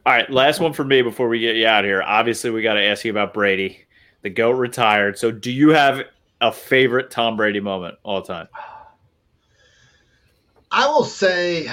All 0.04 0.12
right, 0.12 0.30
last 0.30 0.60
one 0.60 0.72
for 0.72 0.84
me 0.84 1.02
before 1.02 1.28
we 1.28 1.40
get 1.40 1.56
you 1.56 1.66
out 1.66 1.84
of 1.84 1.88
here. 1.88 2.00
Obviously, 2.00 2.50
we 2.50 2.62
got 2.62 2.74
to 2.74 2.82
ask 2.82 3.04
you 3.04 3.10
about 3.10 3.34
Brady. 3.34 3.85
The 4.26 4.30
GOAT 4.30 4.54
retired. 4.54 5.20
So 5.20 5.30
do 5.30 5.52
you 5.52 5.68
have 5.68 6.02
a 6.40 6.50
favorite 6.50 7.12
Tom 7.12 7.36
Brady 7.36 7.60
moment 7.60 7.94
all 8.02 8.22
time? 8.22 8.48
I 10.68 10.88
will 10.88 11.04
say 11.04 11.70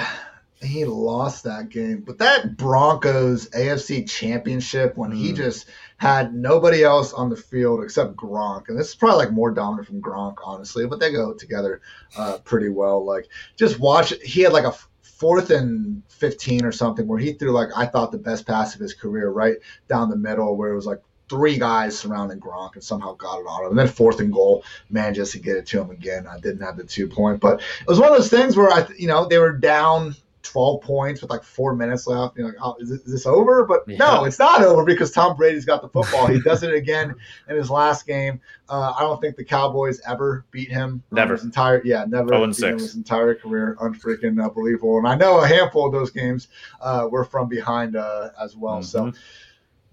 he 0.62 0.84
lost 0.84 1.42
that 1.42 1.68
game, 1.68 2.04
but 2.06 2.18
that 2.18 2.56
Broncos 2.56 3.48
AFC 3.48 4.08
championship 4.08 4.96
when 4.96 5.10
mm. 5.10 5.16
he 5.16 5.32
just 5.32 5.68
had 5.96 6.32
nobody 6.32 6.84
else 6.84 7.12
on 7.12 7.28
the 7.28 7.34
field 7.34 7.82
except 7.82 8.14
Gronk, 8.14 8.68
and 8.68 8.78
this 8.78 8.90
is 8.90 8.94
probably 8.94 9.24
like 9.24 9.32
more 9.32 9.50
dominant 9.50 9.88
from 9.88 10.00
Gronk, 10.00 10.36
honestly, 10.44 10.86
but 10.86 11.00
they 11.00 11.10
go 11.10 11.34
together 11.34 11.80
uh, 12.16 12.38
pretty 12.44 12.68
well. 12.68 13.04
Like 13.04 13.26
just 13.56 13.80
watch, 13.80 14.14
he 14.22 14.42
had 14.42 14.52
like 14.52 14.62
a 14.62 14.76
fourth 15.02 15.50
and 15.50 16.04
15 16.08 16.64
or 16.64 16.70
something 16.70 17.08
where 17.08 17.18
he 17.18 17.32
threw 17.32 17.50
like 17.50 17.70
I 17.76 17.86
thought 17.86 18.12
the 18.12 18.18
best 18.18 18.46
pass 18.46 18.76
of 18.76 18.80
his 18.80 18.94
career 18.94 19.30
right 19.30 19.56
down 19.88 20.08
the 20.08 20.16
middle 20.16 20.56
where 20.56 20.70
it 20.70 20.76
was 20.76 20.86
like 20.86 21.00
three 21.28 21.58
guys 21.58 21.98
surrounding 21.98 22.40
Gronk 22.40 22.74
and 22.74 22.84
somehow 22.84 23.14
got 23.14 23.40
it 23.40 23.46
on 23.46 23.64
him. 23.64 23.70
And 23.70 23.78
then 23.78 23.88
fourth 23.88 24.20
and 24.20 24.32
goal, 24.32 24.64
managed 24.90 25.32
to 25.32 25.38
get 25.38 25.56
it 25.56 25.66
to 25.68 25.80
him 25.80 25.90
again. 25.90 26.26
I 26.26 26.38
didn't 26.38 26.60
have 26.60 26.76
the 26.76 26.84
two 26.84 27.08
point, 27.08 27.40
but 27.40 27.60
it 27.60 27.88
was 27.88 27.98
one 27.98 28.10
of 28.10 28.16
those 28.16 28.30
things 28.30 28.56
where 28.56 28.70
I, 28.70 28.86
you 28.98 29.08
know, 29.08 29.26
they 29.26 29.38
were 29.38 29.52
down 29.52 30.14
12 30.44 30.82
points 30.82 31.22
with 31.22 31.30
like 31.30 31.42
four 31.42 31.74
minutes 31.74 32.06
left. 32.06 32.36
You're 32.36 32.46
like, 32.46 32.56
oh, 32.62 32.76
is, 32.78 32.90
this, 32.90 33.00
is 33.00 33.12
this 33.12 33.26
over? 33.26 33.64
But 33.64 33.84
yeah. 33.88 33.96
no, 33.96 34.24
it's 34.24 34.38
not 34.38 34.62
over 34.62 34.84
because 34.84 35.10
Tom 35.10 35.36
Brady's 35.36 35.64
got 35.64 35.82
the 35.82 35.88
football. 35.88 36.26
He 36.26 36.40
does 36.40 36.62
it 36.62 36.72
again 36.72 37.14
in 37.48 37.56
his 37.56 37.70
last 37.70 38.06
game. 38.06 38.40
Uh, 38.68 38.92
I 38.96 39.00
don't 39.00 39.20
think 39.20 39.36
the 39.36 39.44
Cowboys 39.44 40.00
ever 40.06 40.44
beat 40.50 40.70
him. 40.70 41.02
Never. 41.10 41.34
His 41.34 41.44
entire, 41.44 41.82
yeah, 41.84 42.04
never 42.06 42.46
beat 42.46 42.58
him 42.58 42.78
his 42.78 42.94
entire 42.94 43.34
career. 43.34 43.76
Unfreaking 43.80 44.38
unbelievable. 44.38 44.98
And 44.98 45.08
I 45.08 45.16
know 45.16 45.40
a 45.40 45.46
handful 45.46 45.86
of 45.86 45.92
those 45.92 46.10
games 46.10 46.48
uh, 46.80 47.08
were 47.10 47.24
from 47.24 47.48
behind 47.48 47.96
uh, 47.96 48.30
as 48.40 48.56
well. 48.56 48.80
Mm-hmm. 48.80 48.84
So 48.84 49.12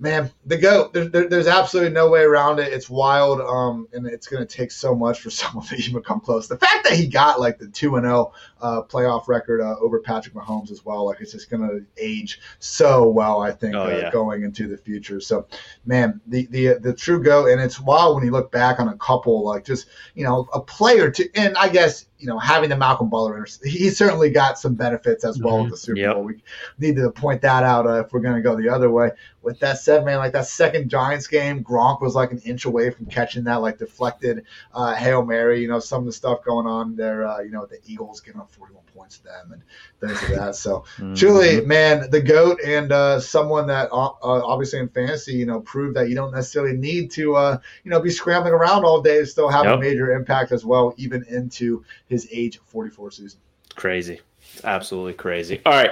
man, 0.02 0.32
the 0.47 0.58
goat. 0.58 0.91
There, 0.93 1.06
there, 1.08 1.30
there's 1.30 1.47
absolutely 1.47 1.93
no 1.93 2.10
way 2.10 2.22
around 2.24 2.60
it. 2.60 2.74
It's 2.74 2.89
wild, 2.89 3.39
um, 3.39 3.88
and 3.93 4.08
it's 4.08 4.28
going 4.28 4.45
to 4.45 4.58
take 4.58 4.72
so 4.72 4.95
much 4.95 5.22
for 5.22 5.30
someone 5.41 5.66
to 5.68 5.76
even 5.78 6.02
come 6.02 6.20
close. 6.20 6.47
The 6.47 6.58
fact 6.58 6.84
that 6.84 6.93
he 6.97 7.08
got 7.08 7.39
like 7.39 7.60
the 7.60 7.68
two 7.68 7.95
and 7.95 8.06
zero 8.06 8.34
uh, 8.62 8.82
playoff 8.82 9.28
record 9.28 9.62
uh, 9.62 9.76
over 9.80 9.99
Patrick 9.99 10.34
Mahomes 10.34 10.72
as 10.72 10.84
well, 10.84 11.06
like 11.06 11.22
it's 11.22 11.32
just 11.32 11.49
going 11.49 11.62
to 11.62 11.86
age 11.97 12.41
so 12.60 13.08
well. 13.08 13.41
I 13.41 13.52
think 13.52 13.76
Oh, 13.76 13.84
uh, 13.84 13.89
yeah. 13.89 14.12
going 14.12 14.43
into 14.43 14.68
the 14.68 14.78
future. 14.78 15.22
So, 15.22 15.45
man, 15.86 16.20
the 16.28 16.47
the 16.47 16.80
the 16.80 16.93
true 16.93 17.24
goat, 17.24 17.49
and 17.49 17.62
it's 17.62 17.80
wild 17.80 18.16
when 18.16 18.26
you 18.26 18.32
look 18.32 18.52
back 18.52 18.80
on 18.80 18.88
a 18.89 18.97
couple 18.97 19.45
like 19.45 19.64
just 19.64 19.88
you 20.16 20.24
know 20.24 20.49
a 20.54 20.60
player 20.60 21.12
to, 21.12 21.30
and 21.36 21.56
I 21.58 21.70
guess 21.70 22.08
you 22.22 22.28
know 22.28 22.39
having 22.39 22.69
the 22.69 22.78
Malcolm 22.78 23.09
Butler, 23.09 23.38
inter- 23.39 23.65
he 23.67 23.89
certainly 23.89 24.30
got 24.30 24.57
some 24.59 24.76
benefits 24.76 25.26
as 25.26 25.41
well 25.41 25.57
Mhm. 25.57 25.61
with 25.63 25.72
the 25.72 25.78
Super 25.78 25.99
Yep. 25.99 26.13
Bowl. 26.15 26.24
We 26.24 26.43
need 26.80 26.95
to 26.97 27.09
point 27.11 27.41
that 27.41 27.63
out 27.63 27.88
uh, 27.88 28.01
if 28.05 28.13
we're 28.13 28.19
going 28.22 28.36
to 28.36 28.41
go 28.41 28.55
the 28.55 28.69
other 28.69 28.89
way 28.89 29.11
with 29.41 29.59
that 29.59 29.80
said, 29.80 30.05
man, 30.05 30.17
like 30.19 30.34
that 30.34 30.45
second 30.45 30.89
Giants 30.89 31.26
game, 31.26 31.63
Gronk 31.63 31.99
was 31.99 32.13
like 32.13 32.32
an 32.32 32.38
inch 32.45 32.65
away 32.65 32.91
from 32.91 33.07
catching 33.07 33.43
that 33.45 33.55
like 33.55 33.80
deflected 33.80 34.45
uh, 34.74 34.93
hail 34.93 35.26
mary. 35.26 35.61
You 35.61 35.67
know, 35.67 35.80
some 35.80 35.99
of 36.01 36.05
the 36.05 36.11
stuff 36.13 36.43
going 36.45 36.67
on 36.67 36.95
there. 36.95 37.26
Uh, 37.28 37.39
you 37.39 37.49
know, 37.51 37.65
the 37.65 37.80
Eagles 37.88 38.22
getting 38.22 38.39
up 38.39 38.51
41 38.51 38.84
points 38.95 39.17
to 39.17 39.24
them 39.24 39.53
and 39.53 39.61
things 39.99 40.22
like 40.30 40.38
that. 40.39 40.55
So 40.55 40.84
Mm-hmm. 40.97 41.13
truly, 41.15 41.61
man, 41.65 42.09
the 42.11 42.22
goat 42.22 42.59
and 42.63 42.91
uh, 42.91 43.19
someone 43.19 43.65
that 43.67 43.89
uh, 43.91 44.05
uh, 44.09 44.11
obviously 44.45 44.78
in 44.80 44.89
fantasy, 44.89 45.34
you 45.34 45.45
know, 45.47 45.59
proved 45.61 45.95
that 45.97 46.07
you 46.09 46.13
don't 46.15 46.32
necessarily 46.34 46.78
need 46.78 47.09
to, 47.11 47.36
uh, 47.36 47.57
you 47.84 47.89
know, 47.89 47.99
be 47.99 48.09
scrambling 48.11 48.53
around 48.53 48.84
all 48.86 49.01
day 49.01 49.19
to 49.19 49.26
still 49.26 49.49
have 49.49 49.65
Yep. 49.65 49.78
a 49.78 49.80
major 49.80 50.11
impact 50.11 50.51
as 50.51 50.63
well, 50.65 50.93
even 50.97 51.24
into 51.30 51.84
his 52.12 52.28
age 52.32 52.59
44 52.66 53.12
season. 53.12 53.39
crazy. 53.76 54.20
It's 54.53 54.64
absolutely 54.66 55.14
crazy. 55.14 55.62
All 55.66 55.74
right. 55.74 55.91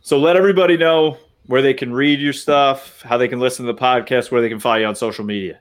So 0.00 0.18
let 0.18 0.36
everybody 0.36 0.76
know 0.76 1.16
where 1.46 1.62
they 1.62 1.74
can 1.74 1.92
read 1.92 2.18
your 2.20 2.32
stuff, 2.32 3.02
how 3.02 3.16
they 3.16 3.28
can 3.28 3.38
listen 3.40 3.64
to 3.66 3.72
the 3.72 3.78
podcast, 3.78 4.30
where 4.30 4.40
they 4.40 4.48
can 4.48 4.58
follow 4.58 4.76
you 4.76 4.86
on 4.86 4.94
social 4.96 5.24
media. 5.24 5.58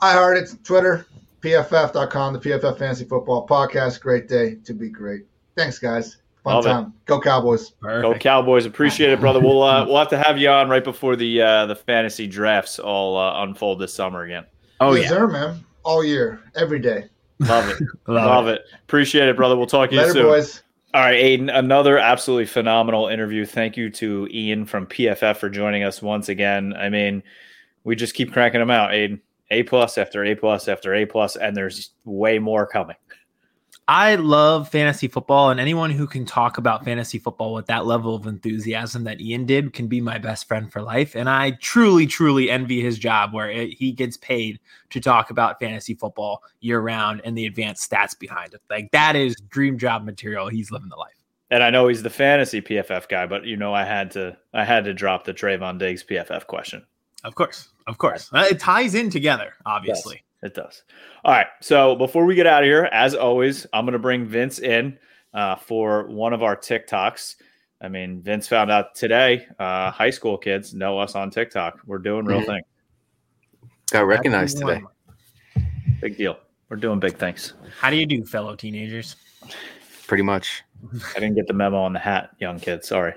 I 0.00 0.12
heard 0.14 0.36
it. 0.36 0.50
Twitter, 0.64 1.06
pff.com, 1.40 2.32
the 2.34 2.38
PFF 2.40 2.78
Fantasy 2.78 3.04
Football 3.04 3.46
Podcast. 3.46 4.00
Great 4.00 4.28
day 4.28 4.56
to 4.64 4.74
be 4.74 4.88
great. 4.88 5.22
Thanks, 5.56 5.78
guys. 5.78 6.18
Fun 6.44 6.54
Love 6.54 6.66
it. 6.66 6.68
time. 6.70 6.94
Go 7.06 7.20
Cowboys. 7.20 7.72
Go 7.82 8.14
Cowboys! 8.14 8.64
Appreciate 8.64 9.10
it, 9.10 9.20
brother. 9.20 9.40
We'll 9.40 9.62
uh, 9.62 9.84
we'll 9.86 9.98
have 9.98 10.08
to 10.08 10.18
have 10.18 10.38
you 10.38 10.48
on 10.48 10.70
right 10.70 10.82
before 10.82 11.14
the 11.14 11.42
uh, 11.42 11.66
the 11.66 11.76
fantasy 11.76 12.26
drafts 12.26 12.78
all 12.78 13.18
uh, 13.18 13.42
unfold 13.44 13.78
this 13.78 13.92
summer 13.92 14.22
again. 14.22 14.46
Oh 14.80 14.94
yes, 14.94 15.04
yeah, 15.04 15.08
sir, 15.10 15.26
man. 15.28 15.62
All 15.82 16.02
year, 16.02 16.40
every 16.56 16.78
day. 16.78 17.04
Love 17.40 17.68
it, 17.68 17.80
Love 18.06 18.26
love 18.26 18.48
it. 18.48 18.62
Appreciate 18.84 19.28
it, 19.28 19.36
brother. 19.36 19.56
We'll 19.56 19.66
talk 19.66 19.90
to 19.90 19.94
you 19.94 20.00
Later, 20.02 20.12
soon. 20.12 20.26
boys. 20.26 20.62
All 20.92 21.00
right, 21.02 21.22
Aiden, 21.22 21.56
another 21.56 21.98
absolutely 21.98 22.46
phenomenal 22.46 23.08
interview. 23.08 23.46
Thank 23.46 23.76
you 23.76 23.90
to 23.90 24.28
Ian 24.32 24.66
from 24.66 24.86
PFF 24.86 25.36
for 25.36 25.48
joining 25.48 25.84
us 25.84 26.02
once 26.02 26.28
again. 26.28 26.74
I 26.76 26.88
mean, 26.88 27.22
we 27.84 27.94
just 27.96 28.14
keep 28.14 28.32
cranking 28.32 28.60
them 28.60 28.70
out, 28.70 28.90
Aiden. 28.90 29.20
A 29.52 29.62
plus 29.64 29.98
after 29.98 30.24
A 30.24 30.34
plus 30.34 30.68
after 30.68 30.94
A 30.94 31.06
plus, 31.06 31.36
and 31.36 31.56
there's 31.56 31.90
way 32.04 32.38
more 32.38 32.66
coming. 32.66 32.96
I 33.90 34.14
love 34.14 34.68
fantasy 34.68 35.08
football, 35.08 35.50
and 35.50 35.58
anyone 35.58 35.90
who 35.90 36.06
can 36.06 36.24
talk 36.24 36.58
about 36.58 36.84
fantasy 36.84 37.18
football 37.18 37.52
with 37.52 37.66
that 37.66 37.86
level 37.86 38.14
of 38.14 38.24
enthusiasm 38.24 39.02
that 39.02 39.20
Ian 39.20 39.46
did 39.46 39.72
can 39.72 39.88
be 39.88 40.00
my 40.00 40.16
best 40.16 40.46
friend 40.46 40.72
for 40.72 40.80
life. 40.80 41.16
And 41.16 41.28
I 41.28 41.58
truly, 41.60 42.06
truly 42.06 42.52
envy 42.52 42.80
his 42.80 43.00
job 43.00 43.34
where 43.34 43.50
it, 43.50 43.70
he 43.70 43.90
gets 43.90 44.16
paid 44.16 44.60
to 44.90 45.00
talk 45.00 45.30
about 45.30 45.58
fantasy 45.58 45.94
football 45.94 46.44
year 46.60 46.78
round 46.78 47.20
and 47.24 47.36
the 47.36 47.46
advanced 47.46 47.90
stats 47.90 48.16
behind 48.16 48.54
it. 48.54 48.60
Like 48.70 48.92
that 48.92 49.16
is 49.16 49.34
dream 49.48 49.76
job 49.76 50.04
material. 50.04 50.46
He's 50.46 50.70
living 50.70 50.88
the 50.88 50.94
life. 50.94 51.24
And 51.50 51.64
I 51.64 51.70
know 51.70 51.88
he's 51.88 52.04
the 52.04 52.10
fantasy 52.10 52.62
PFF 52.62 53.08
guy, 53.08 53.26
but 53.26 53.44
you 53.44 53.56
know 53.56 53.74
I 53.74 53.82
had 53.82 54.12
to 54.12 54.36
I 54.54 54.64
had 54.64 54.84
to 54.84 54.94
drop 54.94 55.24
the 55.24 55.34
Trevon 55.34 55.80
Diggs 55.80 56.04
PFF 56.04 56.46
question. 56.46 56.86
Of 57.24 57.34
course, 57.34 57.70
of 57.88 57.98
course, 57.98 58.30
Uh, 58.32 58.46
it 58.48 58.60
ties 58.60 58.94
in 58.94 59.10
together. 59.10 59.54
Obviously, 59.66 60.22
It 60.42 60.54
does. 60.54 60.82
All 61.24 61.32
right. 61.32 61.46
So 61.60 61.94
before 61.96 62.24
we 62.24 62.34
get 62.34 62.46
out 62.46 62.62
of 62.62 62.66
here, 62.66 62.84
as 62.92 63.14
always, 63.14 63.66
I'm 63.72 63.84
going 63.84 63.92
to 63.92 63.98
bring 63.98 64.24
Vince 64.24 64.58
in 64.58 64.98
uh, 65.34 65.56
for 65.56 66.06
one 66.08 66.32
of 66.32 66.42
our 66.42 66.56
TikToks. 66.56 67.36
I 67.82 67.88
mean, 67.88 68.20
Vince 68.22 68.48
found 68.48 68.70
out 68.70 68.94
today. 68.94 69.46
Uh, 69.58 69.90
high 69.90 70.10
school 70.10 70.36
kids 70.38 70.74
know 70.74 70.98
us 70.98 71.14
on 71.14 71.30
TikTok. 71.30 71.80
We're 71.86 71.98
doing 71.98 72.24
real 72.24 72.40
Mhm. 72.40 72.46
thing. 72.46 72.62
Got 73.90 74.06
recognized 74.06 74.58
today. 74.58 74.82
Big 76.00 76.16
deal. 76.16 76.38
We're 76.68 76.76
doing 76.76 77.00
big 77.00 77.16
things. 77.16 77.54
How 77.78 77.90
do 77.90 77.96
you 77.96 78.06
do, 78.06 78.24
fellow 78.24 78.54
teenagers? 78.54 79.16
Pretty 80.06 80.22
much. 80.22 80.62
I 81.16 81.20
didn't 81.20 81.34
get 81.34 81.46
the 81.46 81.52
memo 81.52 81.78
on 81.78 81.92
the 81.92 81.98
hat, 81.98 82.30
young 82.38 82.58
kid. 82.60 82.84
Sorry. 82.84 83.14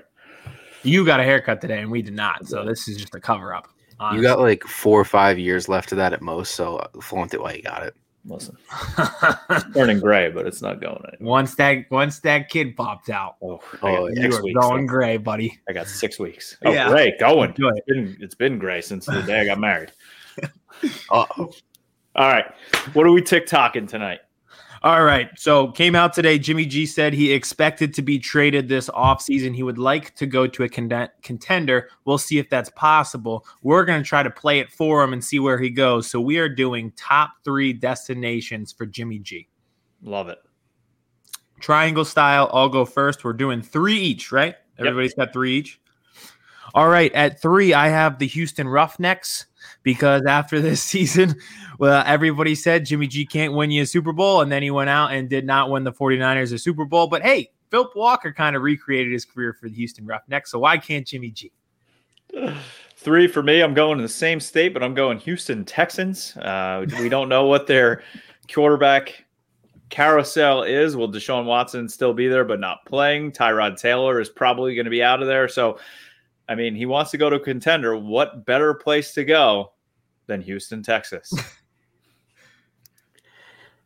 You 0.82 1.04
got 1.06 1.20
a 1.20 1.22
haircut 1.22 1.60
today, 1.60 1.80
and 1.80 1.90
we 1.90 2.02
did 2.02 2.14
not. 2.14 2.46
So 2.46 2.64
this 2.64 2.88
is 2.88 2.96
just 2.98 3.14
a 3.14 3.20
cover 3.20 3.54
up. 3.54 3.68
You 4.12 4.22
got 4.22 4.40
like 4.40 4.64
four 4.64 5.00
or 5.00 5.04
five 5.04 5.38
years 5.38 5.68
left 5.68 5.92
of 5.92 5.98
that 5.98 6.12
at 6.12 6.20
most, 6.22 6.54
so 6.54 6.84
flaunt 7.00 7.32
it 7.34 7.40
while 7.40 7.54
you 7.54 7.62
got 7.62 7.82
it. 7.84 7.94
Listen, 8.26 8.56
it's 8.98 9.74
turning 9.74 10.00
gray, 10.00 10.30
but 10.30 10.46
it's 10.46 10.62
not 10.62 10.80
going 10.80 10.96
anywhere. 11.12 11.16
once 11.20 11.54
that 11.56 11.84
once 11.90 12.20
that 12.20 12.48
kid 12.48 12.74
popped 12.74 13.10
out, 13.10 13.36
Oh, 13.42 13.60
Oh, 13.82 14.08
you 14.08 14.34
are 14.34 14.42
weeks. 14.42 14.58
going 14.58 14.80
left. 14.82 14.88
gray, 14.88 15.16
buddy. 15.18 15.58
I 15.68 15.72
got 15.74 15.86
six 15.88 16.18
weeks. 16.18 16.56
Oh, 16.64 16.72
Yeah. 16.72 16.88
gray, 16.88 17.14
going. 17.20 17.50
It. 17.50 17.56
It's 17.58 17.86
been, 17.86 18.16
it's 18.20 18.34
been 18.34 18.58
gray 18.58 18.80
since 18.80 19.04
the 19.04 19.22
day 19.22 19.40
I 19.40 19.44
got 19.44 19.60
married. 19.60 19.92
Uh 21.10 21.24
All 21.36 21.48
right. 22.16 22.44
What 22.94 23.06
are 23.06 23.12
we 23.12 23.20
TikToking 23.22 23.88
tonight? 23.88 24.20
All 24.84 25.02
right. 25.02 25.30
So 25.38 25.68
came 25.68 25.94
out 25.94 26.12
today. 26.12 26.38
Jimmy 26.38 26.66
G 26.66 26.84
said 26.84 27.14
he 27.14 27.32
expected 27.32 27.94
to 27.94 28.02
be 28.02 28.18
traded 28.18 28.68
this 28.68 28.90
offseason. 28.90 29.56
He 29.56 29.62
would 29.62 29.78
like 29.78 30.14
to 30.16 30.26
go 30.26 30.46
to 30.46 30.64
a 30.64 30.68
contender. 30.68 31.88
We'll 32.04 32.18
see 32.18 32.36
if 32.36 32.50
that's 32.50 32.68
possible. 32.68 33.46
We're 33.62 33.86
going 33.86 34.02
to 34.02 34.06
try 34.06 34.22
to 34.22 34.28
play 34.28 34.58
it 34.58 34.70
for 34.70 35.02
him 35.02 35.14
and 35.14 35.24
see 35.24 35.38
where 35.38 35.58
he 35.58 35.70
goes. 35.70 36.10
So 36.10 36.20
we 36.20 36.36
are 36.36 36.50
doing 36.50 36.92
top 36.96 37.30
three 37.44 37.72
destinations 37.72 38.72
for 38.72 38.84
Jimmy 38.84 39.20
G. 39.20 39.48
Love 40.02 40.28
it. 40.28 40.38
Triangle 41.60 42.04
style. 42.04 42.50
I'll 42.52 42.68
go 42.68 42.84
first. 42.84 43.24
We're 43.24 43.32
doing 43.32 43.62
three 43.62 43.96
each, 43.96 44.32
right? 44.32 44.54
Everybody's 44.78 45.14
got 45.14 45.32
three 45.32 45.56
each. 45.56 45.80
All 46.74 46.88
right. 46.88 47.12
At 47.12 47.40
three, 47.40 47.72
I 47.72 47.88
have 47.88 48.18
the 48.18 48.26
Houston 48.26 48.68
Roughnecks 48.68 49.46
because 49.84 50.22
after 50.26 50.60
this 50.60 50.82
season, 50.82 51.36
well, 51.78 52.02
everybody 52.04 52.54
said 52.54 52.84
Jimmy 52.84 53.06
G 53.06 53.24
can't 53.24 53.54
win 53.54 53.70
you 53.70 53.82
a 53.82 53.86
Super 53.86 54.12
Bowl. 54.12 54.40
And 54.40 54.50
then 54.50 54.62
he 54.62 54.70
went 54.70 54.90
out 54.90 55.12
and 55.12 55.28
did 55.28 55.46
not 55.46 55.70
win 55.70 55.84
the 55.84 55.92
49ers 55.92 56.52
a 56.52 56.58
Super 56.58 56.84
Bowl. 56.84 57.06
But 57.06 57.22
hey, 57.22 57.50
Phillip 57.70 57.94
Walker 57.94 58.32
kind 58.32 58.56
of 58.56 58.62
recreated 58.62 59.12
his 59.12 59.24
career 59.24 59.52
for 59.52 59.68
the 59.68 59.74
Houston 59.76 60.04
Roughnecks. 60.04 60.50
So 60.50 60.58
why 60.58 60.78
can't 60.78 61.06
Jimmy 61.06 61.30
G? 61.30 61.52
Three 62.96 63.26
for 63.26 63.42
me. 63.42 63.60
I'm 63.60 63.74
going 63.74 63.98
to 63.98 64.02
the 64.02 64.08
same 64.08 64.40
state, 64.40 64.72
but 64.72 64.82
I'm 64.82 64.94
going 64.94 65.18
Houston 65.18 65.64
Texans. 65.64 66.36
Uh, 66.36 66.86
we 66.98 67.08
don't 67.08 67.28
know 67.28 67.46
what 67.46 67.66
their 67.66 68.02
quarterback 68.52 69.24
carousel 69.90 70.62
is. 70.62 70.96
Will 70.96 71.10
Deshaun 71.10 71.44
Watson 71.44 71.88
still 71.88 72.14
be 72.14 72.28
there, 72.28 72.44
but 72.44 72.60
not 72.60 72.84
playing? 72.86 73.32
Tyrod 73.32 73.78
Taylor 73.78 74.20
is 74.20 74.28
probably 74.28 74.74
going 74.74 74.86
to 74.86 74.90
be 74.90 75.02
out 75.02 75.20
of 75.20 75.28
there. 75.28 75.48
So, 75.48 75.78
I 76.48 76.54
mean, 76.54 76.74
he 76.74 76.86
wants 76.86 77.10
to 77.12 77.18
go 77.18 77.30
to 77.30 77.36
a 77.36 77.40
contender. 77.40 77.96
What 77.96 78.44
better 78.44 78.74
place 78.74 79.14
to 79.14 79.24
go 79.24 79.72
than 80.26 80.42
Houston, 80.42 80.82
Texas? 80.82 81.32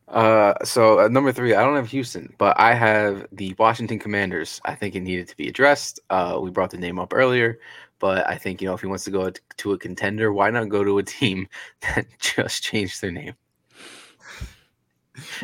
Uh, 0.09 0.55
so 0.63 0.99
at 0.99 1.11
number 1.11 1.31
three, 1.31 1.53
I 1.53 1.63
don't 1.63 1.75
have 1.75 1.89
Houston, 1.89 2.33
but 2.39 2.59
I 2.59 2.73
have 2.73 3.27
the 3.31 3.55
Washington 3.59 3.99
Commanders. 3.99 4.59
I 4.65 4.73
think 4.73 4.95
it 4.95 5.01
needed 5.01 5.27
to 5.27 5.37
be 5.37 5.47
addressed. 5.47 5.99
Uh, 6.09 6.39
we 6.41 6.49
brought 6.49 6.71
the 6.71 6.79
name 6.79 6.97
up 6.97 7.13
earlier, 7.13 7.59
but 7.99 8.27
I 8.27 8.35
think 8.35 8.61
you 8.61 8.67
know 8.67 8.73
if 8.73 8.81
he 8.81 8.87
wants 8.87 9.03
to 9.03 9.11
go 9.11 9.31
to 9.57 9.73
a 9.73 9.77
contender, 9.77 10.33
why 10.33 10.49
not 10.49 10.69
go 10.69 10.83
to 10.83 10.97
a 10.97 11.03
team 11.19 11.47
that 11.81 12.07
just 12.17 12.63
changed 12.63 13.01
their 13.01 13.11
name 13.11 13.35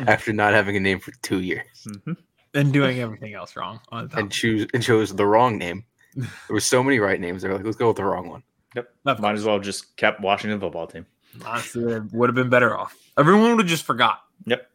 after 0.00 0.32
not 0.32 0.52
having 0.52 0.76
a 0.76 0.80
name 0.80 0.98
for 0.98 1.12
two 1.22 1.42
years 1.42 1.86
Mhm. 1.86 2.16
And 2.54 2.72
doing 2.72 2.98
everything 3.00 3.34
else 3.34 3.54
wrong 3.54 3.80
on 3.90 4.08
and 4.14 4.32
choose 4.32 4.66
and 4.72 4.82
chose 4.82 5.14
the 5.14 5.26
wrong 5.26 5.58
name? 5.58 5.84
There 6.16 6.28
were 6.48 6.60
so 6.60 6.82
many 6.82 6.98
right 6.98 7.20
names. 7.20 7.42
They're 7.42 7.54
like, 7.54 7.64
let's 7.64 7.76
go 7.76 7.88
with 7.88 7.96
the 7.96 8.04
wrong 8.04 8.28
one. 8.28 8.42
Yep. 8.74 8.88
Of 9.04 9.20
Might 9.20 9.34
as 9.34 9.44
well 9.44 9.58
just 9.58 9.96
kept 9.96 10.20
Washington 10.20 10.60
football 10.60 10.86
team. 10.86 11.06
Honestly, 11.44 11.92
it 11.92 12.02
would 12.12 12.28
have 12.28 12.34
been 12.34 12.48
better 12.48 12.76
off. 12.76 12.96
Everyone 13.18 13.50
would 13.50 13.60
have 13.60 13.68
just 13.68 13.84
forgot. 13.84 14.20
Yep. 14.46 14.68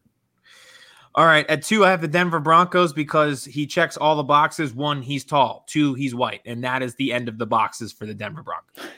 All 1.13 1.25
right. 1.25 1.47
At 1.49 1.63
two, 1.63 1.83
I 1.83 1.89
have 1.89 2.01
the 2.01 2.07
Denver 2.07 2.39
Broncos 2.39 2.93
because 2.93 3.43
he 3.43 3.67
checks 3.67 3.97
all 3.97 4.15
the 4.15 4.23
boxes. 4.23 4.73
One, 4.73 5.01
he's 5.01 5.25
tall. 5.25 5.65
Two, 5.67 5.93
he's 5.93 6.15
white. 6.15 6.41
And 6.45 6.63
that 6.63 6.81
is 6.81 6.95
the 6.95 7.11
end 7.11 7.27
of 7.27 7.37
the 7.37 7.45
boxes 7.45 7.91
for 7.91 8.05
the 8.05 8.13
Denver 8.13 8.43
Broncos. 8.43 8.91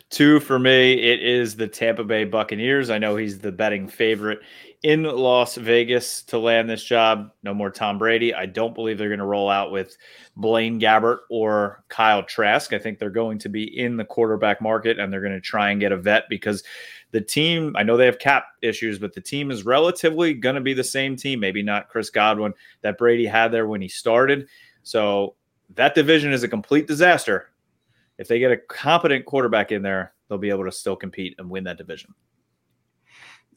Two 0.10 0.40
for 0.40 0.58
me, 0.58 0.94
it 0.94 1.22
is 1.22 1.56
the 1.56 1.66
Tampa 1.66 2.04
Bay 2.04 2.24
Buccaneers. 2.24 2.90
I 2.90 2.98
know 2.98 3.16
he's 3.16 3.38
the 3.38 3.52
betting 3.52 3.88
favorite 3.88 4.40
in 4.82 5.02
Las 5.02 5.56
Vegas 5.56 6.22
to 6.24 6.38
land 6.38 6.70
this 6.70 6.84
job. 6.84 7.30
No 7.42 7.52
more 7.52 7.70
Tom 7.70 7.98
Brady. 7.98 8.32
I 8.32 8.46
don't 8.46 8.74
believe 8.74 8.98
they're 8.98 9.08
going 9.08 9.18
to 9.18 9.24
roll 9.24 9.50
out 9.50 9.72
with 9.72 9.96
Blaine 10.36 10.80
Gabbert 10.80 11.18
or 11.30 11.84
Kyle 11.88 12.22
Trask. 12.22 12.72
I 12.72 12.78
think 12.78 12.98
they're 12.98 13.10
going 13.10 13.38
to 13.40 13.48
be 13.48 13.78
in 13.78 13.96
the 13.96 14.04
quarterback 14.04 14.60
market 14.60 14.98
and 14.98 15.12
they're 15.12 15.20
going 15.20 15.32
to 15.32 15.40
try 15.40 15.70
and 15.70 15.80
get 15.80 15.92
a 15.92 15.96
vet 15.96 16.24
because 16.28 16.62
the 17.10 17.20
team, 17.20 17.74
I 17.76 17.82
know 17.82 17.96
they 17.96 18.06
have 18.06 18.18
cap 18.18 18.46
issues, 18.62 18.98
but 18.98 19.14
the 19.14 19.20
team 19.20 19.50
is 19.50 19.64
relatively 19.64 20.34
going 20.34 20.54
to 20.54 20.60
be 20.60 20.74
the 20.74 20.84
same 20.84 21.16
team. 21.16 21.40
Maybe 21.40 21.62
not 21.62 21.88
Chris 21.88 22.10
Godwin 22.10 22.54
that 22.82 22.98
Brady 22.98 23.26
had 23.26 23.50
there 23.50 23.66
when 23.66 23.80
he 23.80 23.88
started. 23.88 24.48
So 24.82 25.34
that 25.74 25.94
division 25.94 26.32
is 26.32 26.42
a 26.42 26.48
complete 26.48 26.86
disaster 26.86 27.50
if 28.18 28.26
they 28.26 28.38
get 28.38 28.50
a 28.50 28.56
competent 28.56 29.24
quarterback 29.24 29.72
in 29.72 29.82
there, 29.82 30.12
they'll 30.28 30.38
be 30.38 30.50
able 30.50 30.64
to 30.64 30.72
still 30.72 30.96
compete 30.96 31.36
and 31.38 31.48
win 31.48 31.64
that 31.64 31.78
division. 31.78 32.12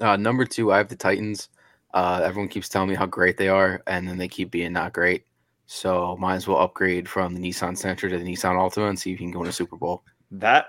Uh, 0.02 0.18
number 0.18 0.46
two, 0.46 0.74
I 0.74 0.78
have 0.78 0.90
the 0.90 0.96
Titans. 0.96 1.50
Uh, 1.94 2.22
everyone 2.24 2.50
keeps 2.50 2.68
telling 2.68 2.90
me 2.90 2.96
how 2.96 3.06
great 3.06 3.38
they 3.38 3.50
are, 3.50 3.84
and 3.88 4.08
then 4.08 4.18
they 4.18 4.28
keep 4.28 4.52
being 4.52 4.74
not 4.74 4.94
great. 4.94 5.26
So 5.68 6.18
might 6.20 6.36
as 6.36 6.48
well 6.48 6.60
upgrade 6.60 7.08
from 7.08 7.34
the 7.34 7.40
Nissan 7.40 7.82
Sentra 7.82 8.10
to 8.10 8.18
the 8.18 8.26
Nissan 8.26 8.58
Altima 8.58 8.90
and 8.90 9.00
see 9.00 9.14
if 9.14 9.22
you 9.22 9.26
can 9.28 9.32
go 9.32 9.44
in 9.44 9.50
a 9.50 9.54
Super 9.54 9.78
Bowl. 9.78 10.04
That 10.32 10.68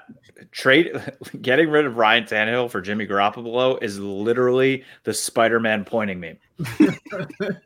trade, 0.53 0.93
getting 1.43 1.71
rid 1.71 1.87
of 1.87 1.97
Ryan 1.97 2.25
Tannehill 2.25 2.71
for 2.71 2.81
Jimmy 2.81 3.07
Garoppolo 3.07 3.83
is 3.83 3.99
literally 3.99 4.85
the 5.05 5.15
Spider-Man 5.15 5.85
pointing 5.85 6.21
meme. 6.21 6.39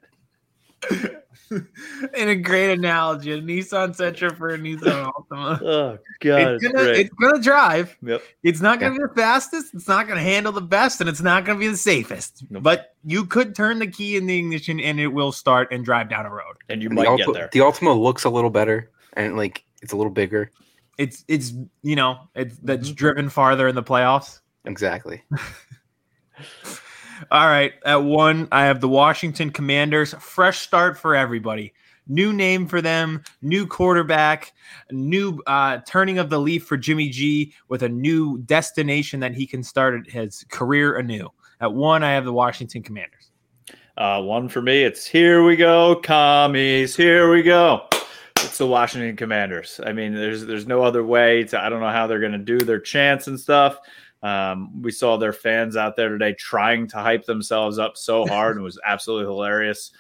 In 1.51 2.29
a 2.29 2.35
great 2.35 2.73
analogy, 2.73 3.31
a 3.31 3.39
Nissan 3.41 3.97
Sentra 3.97 4.37
for 4.37 4.49
a 4.51 4.59
Nissan 4.59 5.11
Altima. 5.13 5.61
Oh 5.63 5.99
god, 6.21 6.55
It's 6.55 6.65
gonna, 6.67 6.83
it's 6.89 7.15
gonna 7.15 7.41
drive. 7.41 7.97
Yep. 8.03 8.21
It's 8.43 8.61
not 8.61 8.81
gonna 8.81 8.95
be 8.97 9.03
the 9.03 9.13
fastest. 9.15 9.73
It's 9.75 9.87
not 9.87 10.09
gonna 10.09 10.21
handle 10.23 10.51
the 10.53 10.61
best, 10.61 11.01
and 11.01 11.09
it's 11.09 11.21
not 11.23 11.45
gonna 11.45 11.59
be 11.61 11.69
the 11.69 11.77
safest. 11.77 12.45
Nope. 12.51 12.63
But 12.65 12.95
you 13.05 13.25
could 13.27 13.55
turn 13.55 13.79
the 13.79 13.87
key 13.87 14.17
in 14.17 14.27
the 14.27 14.37
ignition, 14.39 14.81
and 14.81 14.99
it 14.99 15.07
will 15.09 15.31
start 15.31 15.69
and 15.71 15.85
drive 15.85 16.09
down 16.11 16.27
a 16.27 16.31
road. 16.31 16.57
And 16.69 16.83
you 16.83 16.89
And 16.89 16.99
the, 16.99 17.05
might 17.05 17.17
get 17.17 17.33
there. 17.33 17.49
the 17.53 17.61
Altima 17.61 17.97
looks 17.97 18.25
a 18.25 18.31
little 18.31 18.51
better, 18.51 18.91
and 19.13 19.37
like 19.37 19.65
it's 19.83 19.93
a 19.93 19.97
little 19.97 20.13
bigger. 20.13 20.51
It's 20.99 21.25
it's 21.29 21.53
you 21.83 21.95
know 21.95 22.19
it's 22.35 22.57
that's 22.59 22.91
Mhm. 22.91 22.97
driven 22.97 23.29
farther 23.29 23.69
in 23.69 23.75
the 23.77 23.83
playoffs. 23.85 24.41
Exactly. 24.65 25.23
All 27.31 27.47
right, 27.47 27.73
at 27.85 28.03
one, 28.03 28.49
I 28.53 28.65
have 28.65 28.81
the 28.81 28.89
Washington 28.89 29.51
Commanders. 29.51 30.15
Fresh 30.15 30.61
start 30.61 30.99
for 30.99 31.15
everybody. 31.15 31.73
New 32.09 32.33
name 32.33 32.69
for 32.69 32.81
them, 32.81 33.23
new 33.43 33.67
quarterback, 33.67 34.53
new 34.93 35.43
uh, 35.47 35.79
turning 35.87 36.19
of 36.19 36.31
the 36.31 36.39
leaf 36.39 36.65
for 36.65 36.77
Jimmy 36.77 37.09
G 37.09 37.53
with 37.69 37.83
a 37.83 37.89
new 37.89 38.39
destination 38.39 39.19
that 39.21 39.35
he 39.35 39.47
can 39.47 39.63
start 39.63 40.09
his 40.09 40.45
career 40.51 40.99
anew. 40.99 41.29
At 41.61 41.73
one, 41.73 42.05
I 42.05 42.13
have 42.13 42.25
the 42.25 42.33
Washington 42.33 42.83
Commanders. 42.83 43.31
Uh, 43.97 44.21
one 44.23 44.49
for 44.49 44.61
me. 44.61 44.85
It's 44.85 45.07
here 45.07 45.43
we 45.43 45.57
go, 45.57 45.97
commies. 45.97 46.95
Here 46.95 47.31
we 47.31 47.43
go. 47.43 47.89
It's 48.37 48.59
the 48.59 48.67
Washington 48.67 49.17
Commanders. 49.17 49.81
I 49.85 49.93
mean, 49.93 50.15
there's 50.15 50.45
there's 50.45 50.67
no 50.67 50.83
other 50.83 51.03
way 51.03 51.45
to. 51.45 51.61
I 51.61 51.69
don't 51.71 51.81
know 51.81 51.89
how 51.89 52.07
they're 52.07 52.21
going 52.21 52.33
to 52.33 52.39
do 52.39 52.59
their 52.59 52.79
chants 52.79 53.27
and 53.27 53.41
stuff. 53.41 53.79
Um, 54.27 54.83
we 54.83 54.91
saw 54.91 55.17
their 55.17 55.33
fans 55.33 55.77
out 55.77 55.95
there 55.95 56.09
today 56.09 56.33
trying 56.33 56.89
to 56.89 56.97
hype 56.97 57.25
themselves 57.27 57.79
up 57.79 57.97
so 57.97 58.27
hard, 58.29 58.57
and 58.57 58.63
it 58.63 58.65
was 58.65 58.81
absolutely 58.85 59.27
hilarious 59.27 59.93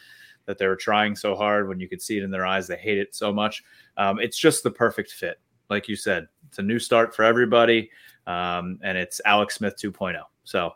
that 0.46 0.58
they 0.58 0.66
were 0.66 0.74
trying 0.74 1.14
so 1.14 1.36
hard 1.36 1.68
when 1.68 1.78
you 1.78 1.88
could 1.88 2.02
see 2.02 2.18
it 2.18 2.24
in 2.24 2.30
their 2.32 2.44
eyes. 2.44 2.66
They 2.66 2.76
hate 2.76 2.98
it 2.98 3.14
so 3.14 3.32
much. 3.32 3.62
Um, 3.96 4.18
it's 4.18 4.36
just 4.36 4.64
the 4.64 4.70
perfect 4.70 5.12
fit, 5.12 5.38
like 5.70 5.88
you 5.88 5.94
said. 5.94 6.26
It's 6.48 6.58
a 6.58 6.62
new 6.62 6.80
start 6.80 7.14
for 7.14 7.22
everybody, 7.24 7.88
um, 8.26 8.80
and 8.82 8.98
it's 8.98 9.20
Alex 9.24 9.54
Smith 9.54 9.74
2.0. 9.80 10.20
So 10.42 10.72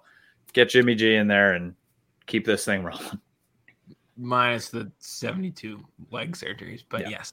get 0.52 0.68
Jimmy 0.68 0.94
G 0.94 1.16
in 1.16 1.26
there 1.26 1.54
and 1.54 1.74
keep 2.26 2.44
this 2.46 2.64
thing 2.64 2.84
rolling. 2.84 3.18
Minus 4.16 4.68
the 4.68 4.92
72 4.98 5.82
leg 6.12 6.36
surgeries, 6.36 6.84
but 6.88 7.00
Yeah. 7.00 7.08
yes. 7.08 7.32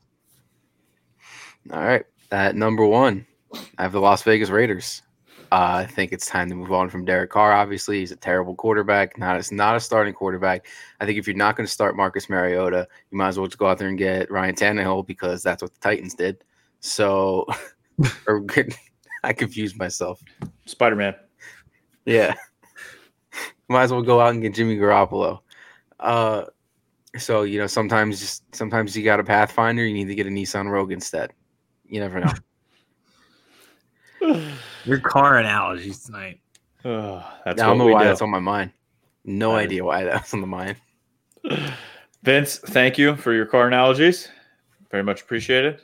All 1.72 1.84
right. 1.84 2.06
At 2.32 2.56
number 2.56 2.86
one, 2.86 3.28
I 3.78 3.84
have 3.84 3.92
the 3.92 4.00
Las 4.02 4.24
Vegas 4.24 4.50
Raiders. 4.50 5.04
Uh, 5.52 5.84
I 5.84 5.86
think 5.86 6.12
it's 6.12 6.26
time 6.26 6.50
to 6.50 6.56
move 6.56 6.74
on 6.74 6.90
from 6.90 7.06
Derek 7.06 7.30
Carr. 7.30 7.54
Obviously, 7.54 8.00
he's 8.00 8.12
a 8.12 8.16
terrible 8.16 8.56
quarterback. 8.56 9.18
Not 9.18 9.38
it's 9.38 9.52
not 9.52 9.76
a 9.76 9.80
starting 9.80 10.14
quarterback. 10.14 10.68
I 11.00 11.06
think 11.06 11.18
if 11.18 11.28
you're 11.28 11.36
not 11.36 11.56
going 11.56 11.66
to 11.66 11.72
start 11.72 11.96
Marcus 11.96 12.30
Mariota, 12.30 12.88
you 13.12 13.18
might 13.18 13.30
as 13.30 13.40
well 13.40 13.48
just 13.48 13.58
go 13.58 13.68
out 13.68 13.78
there 13.78 13.88
and 13.88 13.98
get 13.98 14.30
Ryan 14.30 14.56
Tannehill 14.56 15.08
because 15.08 15.44
that's 15.44 15.62
what 15.62 15.74
the 15.74 15.80
Titans 15.80 16.14
did. 16.14 16.44
So, 16.80 17.46
or 18.28 18.46
I 19.24 19.34
confused 19.34 19.78
myself. 19.78 20.22
Spider 20.66 20.96
Man. 20.96 21.16
Yeah. 22.06 22.36
Might 23.70 23.84
as 23.84 23.92
well 23.92 24.02
go 24.02 24.20
out 24.20 24.32
and 24.32 24.42
get 24.42 24.54
Jimmy 24.54 24.78
Garoppolo. 24.78 25.40
Uh, 26.00 26.46
so 27.18 27.44
you 27.44 27.60
know, 27.60 27.68
sometimes 27.68 28.20
just 28.20 28.56
sometimes 28.56 28.96
you 28.96 29.04
got 29.04 29.20
a 29.20 29.24
Pathfinder, 29.24 29.86
you 29.86 29.94
need 29.94 30.08
to 30.08 30.16
get 30.16 30.28
a 30.28 30.30
Nissan 30.30 30.70
Rogue 30.70 30.92
instead. 30.92 31.34
You 31.86 32.00
never 32.00 32.20
know. 32.20 32.34
Your 34.86 35.00
car 35.00 35.38
analogies 35.38 36.04
tonight. 36.04 36.40
Oh, 36.86 37.24
that's 37.46 37.62
I 37.62 37.66
don't 37.66 37.78
know 37.78 37.88
why 37.88 38.04
do. 38.04 38.10
that's 38.10 38.22
on 38.22 38.30
my 38.30 38.40
mind. 38.40 38.72
No 39.26 39.52
That 39.54 39.60
is- 39.60 39.66
idea 39.66 39.84
why 39.84 40.04
that's 40.04 40.34
on 40.34 40.42
the 40.42 40.48
mind. 40.48 40.78
Vince, 42.24 42.58
thank 42.60 42.98
you 42.98 43.16
for 43.16 43.34
your 43.34 43.46
car 43.46 43.68
analogies. 43.68 44.30
Very 44.92 45.04
much 45.04 45.22
appreciated. 45.22 45.82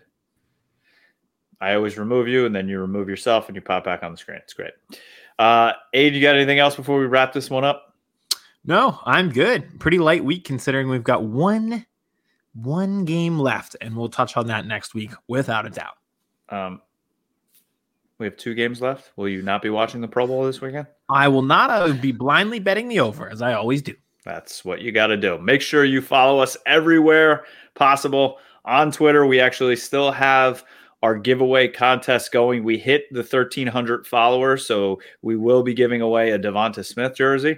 I 1.62 1.76
always 1.76 1.98
remove 1.98 2.28
you, 2.28 2.46
and 2.46 2.54
then 2.56 2.68
you 2.68 2.80
remove 2.80 3.08
yourself, 3.08 3.48
and 3.48 3.56
you 3.56 3.62
pop 3.62 3.84
back 3.86 4.04
on 4.04 4.12
the 4.12 4.18
screen. 4.18 4.38
It's 4.44 4.54
great. 4.54 4.74
Uh, 5.40 5.74
Aid, 5.94 6.14
you 6.14 6.22
got 6.22 6.36
anything 6.36 6.60
else 6.60 6.76
before 6.76 7.00
we 7.00 7.06
wrap 7.06 7.32
this 7.34 7.50
one 7.50 7.64
up? 7.64 7.96
No, 8.66 9.00
I'm 9.06 9.30
good. 9.30 9.80
Pretty 9.80 9.98
light 10.00 10.24
week 10.24 10.44
considering 10.46 10.90
we've 10.90 11.04
got 11.04 11.24
one 11.24 11.86
one 12.56 13.04
game 13.06 13.40
left, 13.40 13.76
and 13.82 13.96
we'll 13.96 14.10
touch 14.10 14.38
on 14.38 14.48
that 14.48 14.66
next 14.68 14.94
week 14.94 15.12
without 15.28 15.66
a 15.66 15.70
doubt. 15.70 15.98
Um, 16.50 16.82
we 18.24 18.28
have 18.28 18.38
two 18.38 18.54
games 18.54 18.82
left. 18.82 19.12
Will 19.18 19.28
you 19.28 19.42
not 19.42 19.62
be 19.62 19.70
watching 19.70 20.00
the 20.00 20.08
Pro 20.08 20.26
Bowl 20.26 20.46
this 20.46 20.62
weekend? 20.62 20.88
I 21.10 21.28
will 21.28 21.42
not 21.42 21.70
I 21.70 21.86
will 21.86 21.94
be 21.94 22.14
blindly 22.14 22.60
betting 22.60 22.88
the 22.88 23.02
over 23.02 23.30
as 23.30 23.42
I 23.42 23.54
always 23.54 23.82
do. 23.82 23.94
That's 24.24 24.64
what 24.64 24.82
you 24.82 24.94
got 24.94 25.08
to 25.08 25.18
do. 25.18 25.38
Make 25.38 25.62
sure 25.62 25.84
you 25.84 26.02
follow 26.02 26.40
us 26.40 26.56
everywhere 26.66 27.46
possible 27.76 28.40
on 28.64 28.92
Twitter. 28.92 29.26
We 29.26 29.42
actually 29.42 29.76
still 29.76 30.12
have 30.12 30.64
our 31.04 31.18
giveaway 31.18 31.68
contest 31.68 32.32
going. 32.32 32.64
We 32.64 32.78
hit 32.78 33.12
the 33.12 33.20
1,300 33.20 34.08
followers, 34.08 34.66
so 34.66 35.01
we 35.22 35.36
will 35.36 35.62
be 35.62 35.74
giving 35.74 35.99
away 35.99 36.32
a 36.32 36.39
DeVonta 36.39 36.84
Smith 36.84 37.14
jersey. 37.14 37.58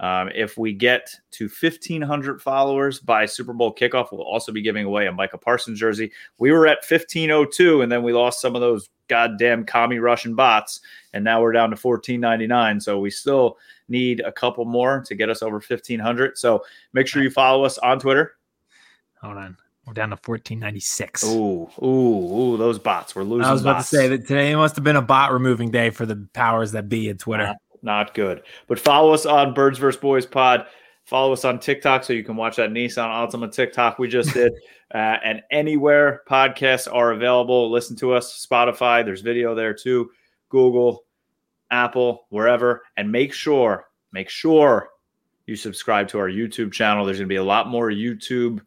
Um, 0.00 0.30
if 0.34 0.56
we 0.56 0.72
get 0.72 1.10
to 1.32 1.44
1,500 1.44 2.40
followers 2.40 2.98
by 2.98 3.26
Super 3.26 3.52
Bowl 3.52 3.74
kickoff, 3.74 4.12
we'll 4.12 4.22
also 4.22 4.50
be 4.50 4.62
giving 4.62 4.86
away 4.86 5.06
a 5.06 5.12
Micah 5.12 5.36
Parsons 5.36 5.78
jersey. 5.78 6.10
We 6.38 6.52
were 6.52 6.66
at 6.66 6.78
1,502, 6.88 7.82
and 7.82 7.92
then 7.92 8.02
we 8.02 8.14
lost 8.14 8.40
some 8.40 8.54
of 8.54 8.62
those 8.62 8.88
goddamn 9.08 9.66
commie 9.66 9.98
Russian 9.98 10.34
bots, 10.34 10.80
and 11.12 11.22
now 11.22 11.42
we're 11.42 11.52
down 11.52 11.68
to 11.70 11.76
14.99. 11.76 12.82
So 12.82 12.98
we 12.98 13.10
still 13.10 13.58
need 13.88 14.20
a 14.20 14.32
couple 14.32 14.64
more 14.64 15.02
to 15.06 15.14
get 15.14 15.28
us 15.28 15.42
over 15.42 15.56
1,500. 15.56 16.38
So 16.38 16.64
make 16.94 17.06
sure 17.06 17.22
you 17.22 17.30
follow 17.30 17.62
us 17.62 17.76
on 17.76 17.98
Twitter. 17.98 18.36
Hold 19.20 19.36
on. 19.36 19.56
We're 19.86 19.92
down 19.92 20.08
to 20.08 20.16
1496. 20.16 21.24
Ooh, 21.24 21.70
ooh, 21.80 21.84
ooh, 21.84 22.56
those 22.56 22.76
bots. 22.76 23.14
We're 23.14 23.22
losing 23.22 23.44
I 23.44 23.52
was 23.52 23.60
about 23.60 23.76
bots. 23.76 23.90
to 23.90 23.96
say 23.96 24.08
that 24.08 24.26
today 24.26 24.52
must 24.56 24.74
have 24.74 24.84
been 24.84 24.96
a 24.96 25.02
bot 25.02 25.32
removing 25.32 25.70
day 25.70 25.90
for 25.90 26.04
the 26.04 26.26
powers 26.32 26.72
that 26.72 26.88
be 26.88 27.08
at 27.08 27.20
Twitter. 27.20 27.44
Not, 27.44 27.56
not 27.82 28.14
good. 28.14 28.42
But 28.66 28.80
follow 28.80 29.14
us 29.14 29.26
on 29.26 29.54
Birds 29.54 29.78
vs. 29.78 30.00
Boys 30.00 30.26
Pod. 30.26 30.66
Follow 31.04 31.32
us 31.32 31.44
on 31.44 31.60
TikTok 31.60 32.02
so 32.02 32.12
you 32.12 32.24
can 32.24 32.34
watch 32.34 32.56
that 32.56 32.70
Nissan 32.70 33.06
Altima 33.06 33.52
TikTok 33.52 34.00
we 34.00 34.08
just 34.08 34.34
did. 34.34 34.52
uh, 34.94 35.18
and 35.24 35.40
anywhere 35.52 36.22
podcasts 36.28 36.92
are 36.92 37.12
available, 37.12 37.70
listen 37.70 37.94
to 37.98 38.12
us. 38.12 38.44
Spotify, 38.44 39.04
there's 39.04 39.20
video 39.20 39.54
there 39.54 39.72
too. 39.72 40.10
Google, 40.48 41.04
Apple, 41.70 42.26
wherever. 42.30 42.82
And 42.96 43.12
make 43.12 43.32
sure, 43.32 43.86
make 44.10 44.30
sure 44.30 44.88
you 45.46 45.54
subscribe 45.54 46.08
to 46.08 46.18
our 46.18 46.28
YouTube 46.28 46.72
channel. 46.72 47.04
There's 47.04 47.18
going 47.18 47.28
to 47.28 47.32
be 47.32 47.36
a 47.36 47.44
lot 47.44 47.68
more 47.68 47.88
YouTube 47.88 48.62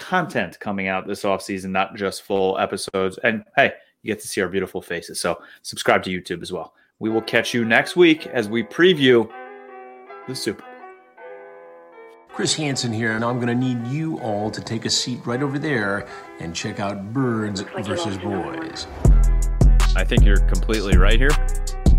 content 0.00 0.58
coming 0.58 0.88
out 0.88 1.06
this 1.06 1.24
off 1.24 1.42
season, 1.42 1.70
not 1.70 1.94
just 1.94 2.22
full 2.22 2.58
episodes. 2.58 3.18
And 3.22 3.44
hey, 3.54 3.72
you 4.02 4.12
get 4.12 4.20
to 4.22 4.28
see 4.28 4.40
our 4.40 4.48
beautiful 4.48 4.82
faces. 4.82 5.20
So 5.20 5.40
subscribe 5.62 6.02
to 6.04 6.10
YouTube 6.10 6.42
as 6.42 6.50
well. 6.50 6.74
We 6.98 7.10
will 7.10 7.22
catch 7.22 7.54
you 7.54 7.64
next 7.64 7.96
week 7.96 8.26
as 8.26 8.48
we 8.48 8.62
preview 8.64 9.30
the 10.26 10.34
Super 10.34 10.62
Bowl. 10.62 10.70
Chris 12.32 12.54
Hansen 12.54 12.92
here, 12.92 13.12
and 13.12 13.24
I'm 13.24 13.36
going 13.36 13.48
to 13.48 13.54
need 13.54 13.86
you 13.88 14.18
all 14.20 14.50
to 14.50 14.60
take 14.60 14.84
a 14.84 14.90
seat 14.90 15.20
right 15.26 15.42
over 15.42 15.58
there 15.58 16.06
and 16.38 16.54
check 16.54 16.80
out 16.80 17.12
Birds 17.12 17.60
versus 17.60 18.16
Boys. 18.18 18.86
I 19.96 20.04
think 20.04 20.24
you're 20.24 20.40
completely 20.46 20.96
right 20.96 21.18
here, 21.18 21.32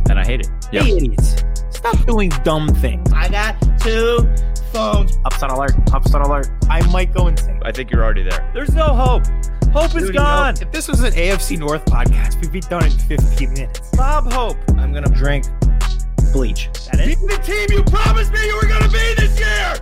and 0.10 0.18
I 0.18 0.26
hate 0.26 0.42
it. 0.42 0.50
Yeah. 0.72 0.84
Hey, 0.84 0.98
idiots. 0.98 1.44
Stop 1.70 2.06
doing 2.06 2.30
dumb 2.44 2.70
things. 2.70 3.12
I 3.14 3.28
got 3.28 3.60
two 3.80 4.28
phones. 4.72 5.18
Upset 5.26 5.52
alert. 5.52 5.74
Upset 5.94 6.22
alert. 6.22 6.50
I 6.70 6.86
might 6.92 7.14
go 7.14 7.28
insane. 7.28 7.60
I 7.64 7.72
think 7.72 7.92
you're 7.92 8.04
already 8.04 8.24
there. 8.24 8.50
There's 8.54 8.74
no 8.74 8.86
hope. 8.86 9.24
Hope 9.74 9.96
is 9.96 10.12
gone. 10.12 10.56
you 10.58 10.64
if 10.64 10.72
this 10.72 10.88
was 10.88 11.02
an 11.02 11.14
AFC 11.14 11.58
North 11.58 11.86
podcast, 11.86 12.42
we'd 12.42 12.52
be 12.52 12.60
done 12.60 12.86
in 12.86 12.92
15 12.92 13.54
minutes. 13.54 13.96
Bob 13.96 14.32
Hope. 14.32 14.58
I'm 14.78 14.92
going 14.92 15.04
to 15.04 15.12
drink 15.12 15.46
bleach. 16.34 16.70
That 16.92 17.00
is. 17.00 17.20
the 17.22 17.38
team 17.44 17.78
you 17.78 17.84
promised 17.84 18.34
me 18.34 18.46
you 18.46 18.56
were 18.56 18.68
going 18.68 18.84
to 18.84 18.90
be 18.90 19.14
this 19.16 19.40
year. 19.40 19.76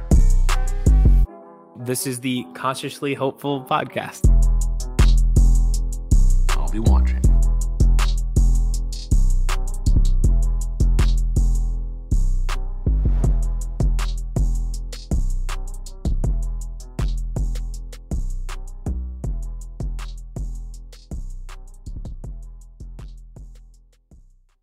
This 1.78 2.06
is 2.06 2.20
the 2.20 2.46
Consciously 2.54 3.14
Hopeful 3.14 3.64
podcast. 3.64 4.28
I'll 6.52 6.70
be 6.72 6.80
watching. 6.80 7.18